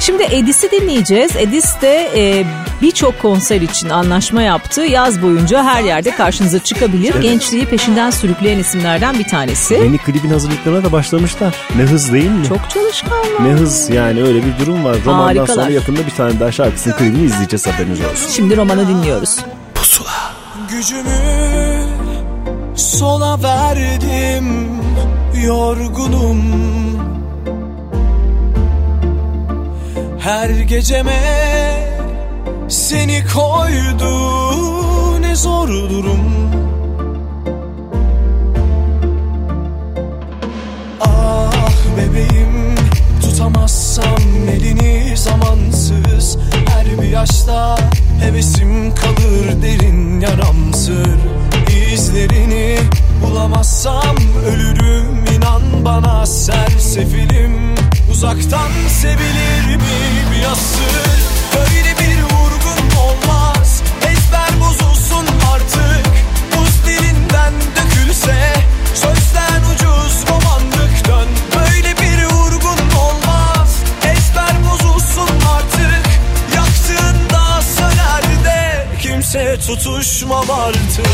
Şimdi 0.00 0.22
Edis'i 0.22 0.70
dinleyeceğiz. 0.70 1.36
Edis 1.36 1.80
de 1.82 2.10
e, 2.16 2.44
birçok 2.82 3.22
konser 3.22 3.60
için 3.60 3.88
anlaşma 3.88 4.42
yaptı. 4.42 4.80
Yaz 4.80 5.22
boyunca 5.22 5.64
her 5.64 5.82
yerde 5.82 6.10
karşınıza 6.10 6.58
çıkabilir. 6.58 7.12
Evet. 7.14 7.22
Gençliği 7.22 7.66
peşinden 7.66 8.10
sürükleyen 8.10 8.58
isimlerden 8.58 9.18
bir 9.18 9.28
tanesi. 9.28 9.74
Yeni 9.74 9.98
klibin 9.98 10.30
hazırlıklarına 10.30 10.84
da 10.84 10.92
başlamışlar. 10.92 11.54
Ne 11.76 11.82
hız 11.82 12.12
değil 12.12 12.30
mi? 12.30 12.46
Çok 12.48 12.70
çalışkanlar. 12.70 13.44
Ne 13.44 13.52
hız 13.52 13.90
yani 13.90 14.22
öyle 14.22 14.38
bir 14.46 14.58
durum 14.66 14.84
var. 14.84 14.96
Romandan 15.04 15.24
Harikalar. 15.24 15.46
sonra 15.46 15.70
yakında 15.70 16.06
bir 16.06 16.10
tane 16.10 16.40
daha 16.40 16.52
şarkısının 16.52 16.94
klibini 16.94 17.22
izleyeceğiz 17.26 17.66
haberiniz 17.66 18.00
olsun. 18.00 18.30
Şimdi 18.30 18.56
romanı 18.56 18.88
dinliyoruz. 18.88 19.36
Gücümü 20.70 21.10
sola 22.76 23.42
verdim 23.42 24.68
yorgunum 25.46 26.42
Her 30.28 30.50
geceme 30.50 31.20
seni 32.68 33.24
koydu 33.34 34.12
ne 35.20 35.36
zor 35.36 35.68
durum. 35.68 36.50
Ah 41.00 41.78
bebeğim 41.96 42.74
tutamazsam 43.22 44.16
elini 44.52 45.16
zamansız. 45.16 46.38
Her 46.68 47.02
bir 47.02 47.08
yaşta 47.08 47.76
hevesim 48.20 48.94
kalır 48.94 49.62
derin 49.62 50.20
yaramsır. 50.20 51.18
İzlerini 51.92 52.78
bulamazsam 53.22 54.16
ölürüm 54.46 55.24
inan 55.36 55.84
bana 55.84 56.26
sersefilim 56.26 57.68
Uzaktan 58.18 58.70
sevilir 58.88 59.76
mi 59.76 59.78
bir 60.32 60.44
asır 60.52 61.20
Böyle 61.54 61.98
bir 61.98 62.22
vurgun 62.22 62.96
olmaz. 63.00 63.82
Ezber 64.10 64.60
bozulsun 64.60 65.26
artık. 65.54 66.06
Buz 66.56 66.86
dilinden 66.86 67.52
dökülse 67.76 68.52
Sözden 68.94 69.62
ucuz 69.74 70.24
romanlık 70.28 71.08
dön 71.08 71.28
Böyle 71.54 71.96
bir 71.96 72.24
vurgun 72.34 72.98
olmaz. 72.98 73.76
Ezber 74.02 74.56
bozulsun 74.70 75.30
artık. 75.56 76.06
Yaktığında 76.56 77.62
söner 77.62 78.44
de 78.44 78.86
Kimse 79.02 79.58
tutuşmam 79.66 80.50
artık 80.50 81.06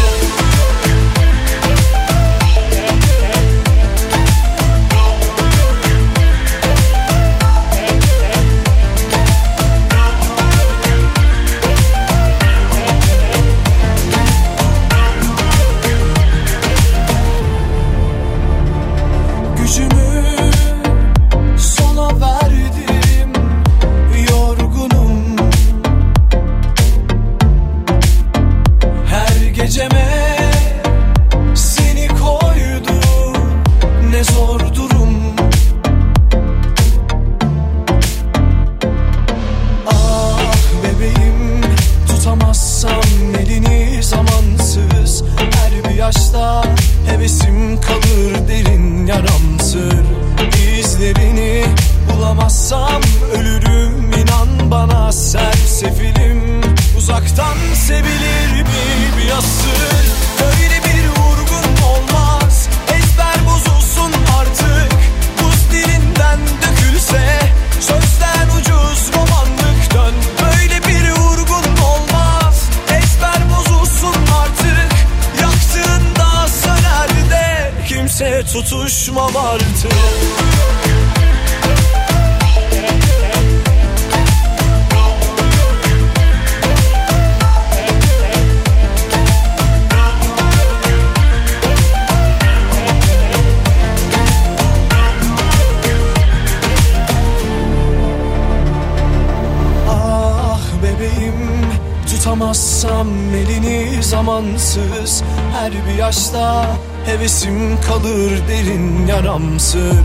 zamansız. 104.02 105.22
Her 105.52 105.72
bir 105.72 105.98
yaşta 105.98 106.66
hevesim 107.06 107.80
kalır 107.80 108.30
derin 108.48 109.06
yaramsır. 109.06 110.05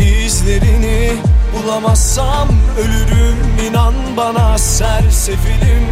İzlerini 0.00 1.12
bulamazsam 1.52 2.48
ölürüm 2.78 3.36
inan 3.68 3.94
bana 4.16 4.58
sersefilim. 4.58 5.88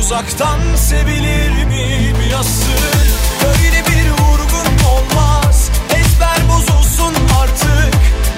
Uzaktan 0.00 0.60
sevilir 0.76 1.64
mi 1.64 2.14
bir 2.20 2.32
asır? 2.32 3.06
Böyle 3.44 3.86
bir 3.86 4.10
vurgun 4.10 4.88
olmaz. 4.88 5.70
Ezber 5.90 6.38
bozulsun 6.48 7.14
artık. 7.40 7.94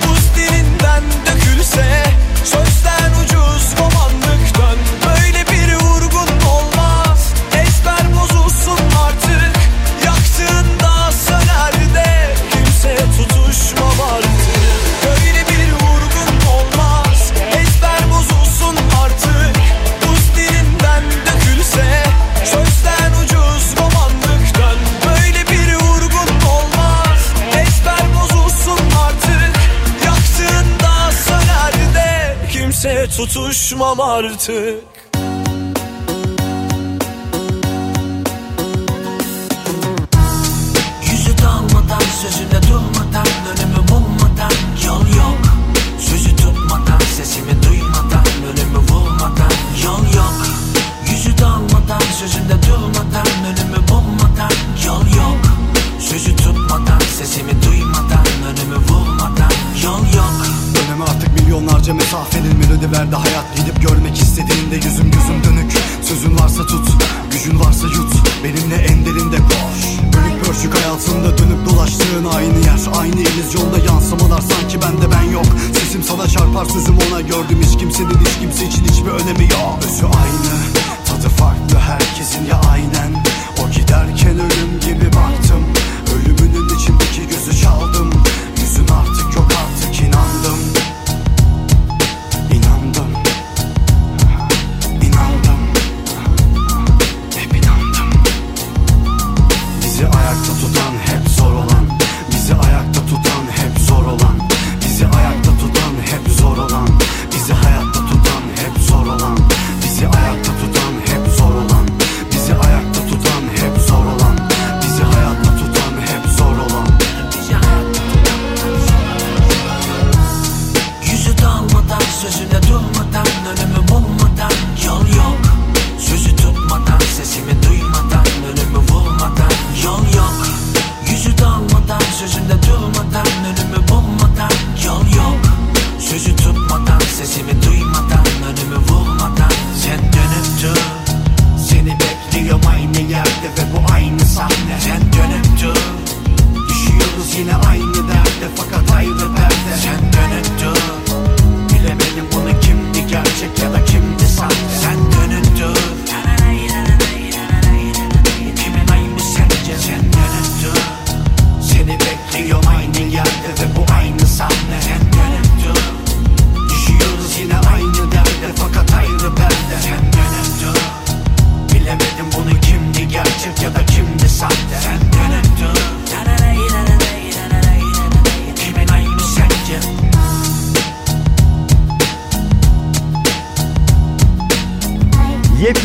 Buz 0.08 0.36
dilinden 0.36 1.02
dökülse 1.26 2.02
Sözden 2.44 3.24
ucuz 3.24 3.74
romanlık 3.78 4.47
tutuşmam 33.28 34.00
artık 34.00 34.84
verdi 62.92 63.16
hayat 63.16 63.56
Gidip 63.56 63.82
görmek 63.82 64.18
istediğinde 64.18 64.74
yüzüm 64.74 65.10
gözüm 65.10 65.44
dönük. 65.44 65.72
Sözün 66.02 66.38
varsa 66.38 66.66
tut, 66.66 66.88
gücün 67.30 67.60
varsa 67.60 67.86
yut. 67.86 68.12
Benimle 68.44 68.74
en 68.74 69.06
derinde 69.06 69.36
koş. 69.36 69.80
Dönük 70.12 70.44
pörçük 70.44 70.74
hayatında 70.74 71.38
dönüp 71.38 71.70
dolaştığın 71.70 72.24
aynı 72.24 72.58
yer. 72.58 72.80
Aynı 73.00 73.20
illüzyonda 73.20 73.78
yansımalar 73.78 74.40
sanki 74.40 74.82
bende 74.82 75.06
ben 75.14 75.32
yok. 75.32 75.46
Sesim 75.74 76.02
sana 76.02 76.28
çarpar 76.28 76.64
sözüm 76.64 76.98
ona. 76.98 77.20
Gördüm 77.20 77.58
Hiç 77.66 77.78
kimsenin 77.78 78.18
hiç 78.24 78.38
kimse 78.40 78.66
için 78.66 78.84
hiçbir 78.84 79.10
önemi 79.10 79.44
yok. 79.44 79.78
Özü 79.86 80.04
aynı, 80.04 80.54
tadı 81.06 81.28
farklı 81.28 81.78
herkesin 81.78 82.44
ya 82.50 82.60
aynen. 82.70 83.24
O 83.62 83.70
giderken 83.70 84.34
ölüm 84.34 84.80
gibi 84.80 85.06
baktım. 85.06 85.62
Ölümünün 86.14 86.68
içindeki 86.76 87.28
gözü 87.28 87.60
çaldım. 87.62 88.10
Yüzün 88.60 88.88
artık 88.88 89.36
yok 89.36 89.47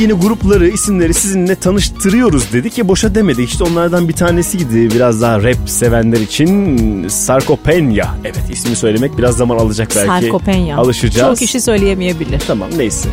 Yepyeni 0.04 0.22
grupları, 0.22 0.70
isimleri 0.70 1.14
sizinle 1.14 1.56
tanıştırıyoruz 1.56 2.54
dedik 2.54 2.78
ya 2.78 2.88
boşa 2.88 3.16
demedik. 3.16 3.50
İşte 3.50 3.64
onlardan 3.64 4.08
bir 4.08 4.14
tanesiydi 4.14 4.96
biraz 4.96 5.22
daha 5.22 5.44
rap 5.44 5.58
sevenler 5.66 6.20
için 6.20 7.08
Sarkopenya. 7.08 8.16
Evet 8.24 8.50
ismini 8.50 8.76
söylemek 8.76 9.18
biraz 9.18 9.38
zaman 9.38 9.58
alacak 9.58 9.90
belki. 9.96 10.08
Sarkopenya. 10.08 10.78
Alışacağız. 10.78 11.40
Çoğu 11.40 11.48
kişi 11.48 11.62
söyleyemeyebilir. 11.62 12.40
Tamam 12.48 12.70
neyse. 12.78 13.10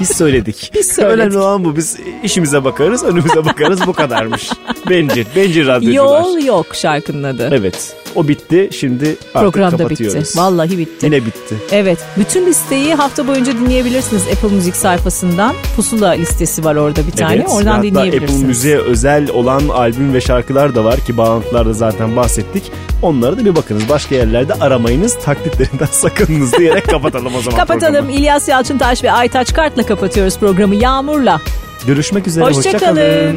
Biz 0.00 0.08
söyledik. 0.08 0.70
Biz 0.74 0.86
söyledik. 0.86 1.18
Önemli 1.18 1.38
olan 1.38 1.64
bu. 1.64 1.76
Biz 1.76 1.96
işimize 2.22 2.64
bakarız, 2.64 3.04
önümüze 3.04 3.44
bakarız 3.44 3.86
bu 3.86 3.92
kadarmış. 3.92 4.50
Bencil, 4.90 5.24
bencil 5.36 5.66
radyocular. 5.66 6.20
Yol 6.20 6.38
yok 6.38 6.66
şarkının 6.72 7.22
adı. 7.22 7.50
Evet. 7.52 7.96
O 8.14 8.28
bitti. 8.28 8.68
Şimdi 8.72 9.04
artık 9.08 9.32
Program 9.32 9.78
da 9.78 9.90
bitti. 9.90 10.22
Vallahi 10.34 10.78
bitti. 10.78 11.06
Yine 11.06 11.26
bitti. 11.26 11.54
Evet. 11.72 11.98
Bütün 12.16 12.46
listeyi 12.46 12.94
hafta 12.94 13.26
boyunca 13.28 13.52
dinleyebilirsiniz 13.52 14.22
Apple 14.32 14.48
Müzik 14.48 14.76
sayfasından. 14.76 15.54
Pusula 15.76 16.08
listesi 16.08 16.64
var 16.64 16.76
orada 16.76 17.06
bir 17.06 17.12
tane. 17.12 17.34
Evet, 17.34 17.46
Oradan 17.50 17.70
hatta 17.70 17.82
dinleyebilirsiniz. 17.82 18.34
Apple 18.34 18.46
Müziğe 18.46 18.78
özel 18.78 19.30
olan 19.30 19.68
albüm 19.68 20.14
ve 20.14 20.20
şarkılar 20.20 20.74
da 20.74 20.84
var 20.84 21.00
ki 21.00 21.16
bağlantılarda 21.16 21.72
zaten 21.72 22.16
bahsettik. 22.16 22.72
Onlara 23.02 23.36
da 23.38 23.44
bir 23.44 23.56
bakınız. 23.56 23.88
Başka 23.88 24.14
yerlerde 24.14 24.54
aramayınız. 24.54 25.18
Taklitlerinden 25.24 25.86
sakınınız 25.90 26.52
diyerek 26.52 26.90
kapatalım 26.90 27.34
o 27.38 27.40
zaman 27.42 27.56
Kapatalım. 27.58 27.94
programı. 27.94 28.12
İlyas 28.12 28.48
Yalçıntaş 28.48 29.04
ve 29.04 29.12
Aytaç 29.12 29.52
Kart'la 29.54 29.86
kapatıyoruz 29.86 30.38
programı 30.38 30.74
Yağmur'la. 30.74 31.40
Görüşmek 31.86 32.26
üzere. 32.26 32.44
Hoşçakalın. 32.44 33.36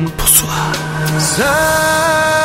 Sen 1.19 2.40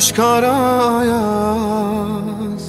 düşmüş 0.00 0.12
kara 0.16 1.04
yaz 1.04 2.64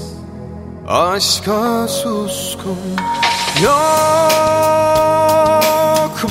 Aşka 0.88 1.88
suskun. 1.88 2.78
Yok 3.64 3.72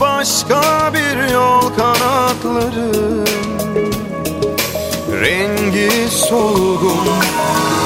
başka 0.01 0.63
bir 0.95 1.33
yol 1.33 1.61
kanatların 1.77 3.27
Rengi 5.21 6.11
solgun. 6.11 7.09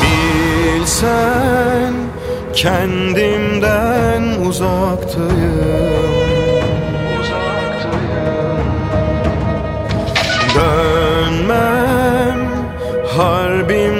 Bilsen 0.03 1.95
kendimden 2.55 4.23
uzaktayım. 4.47 5.95
Dönmem 10.55 11.74
harbimden 13.17 13.94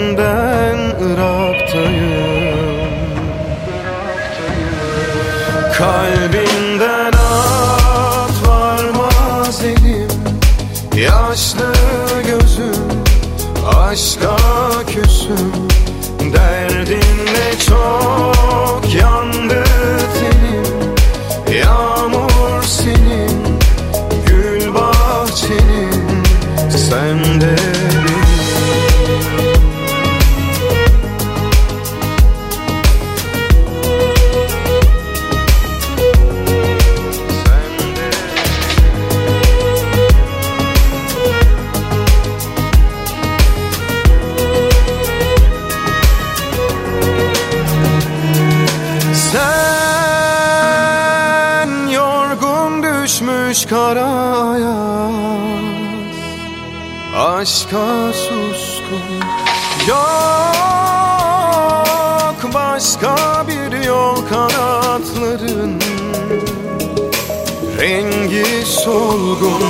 solgun. 68.85 69.63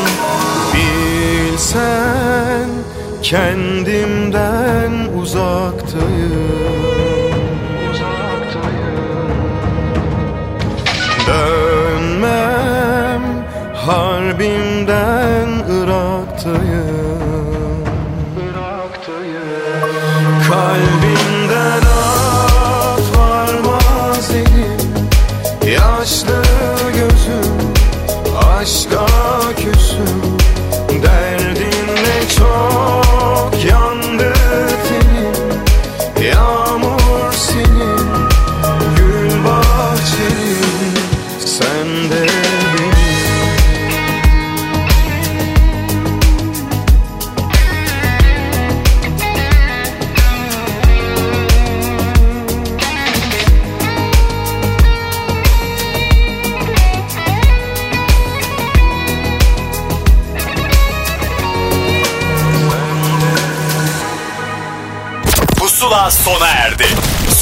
Bilsen 0.73 2.69
kendimden 3.23 4.64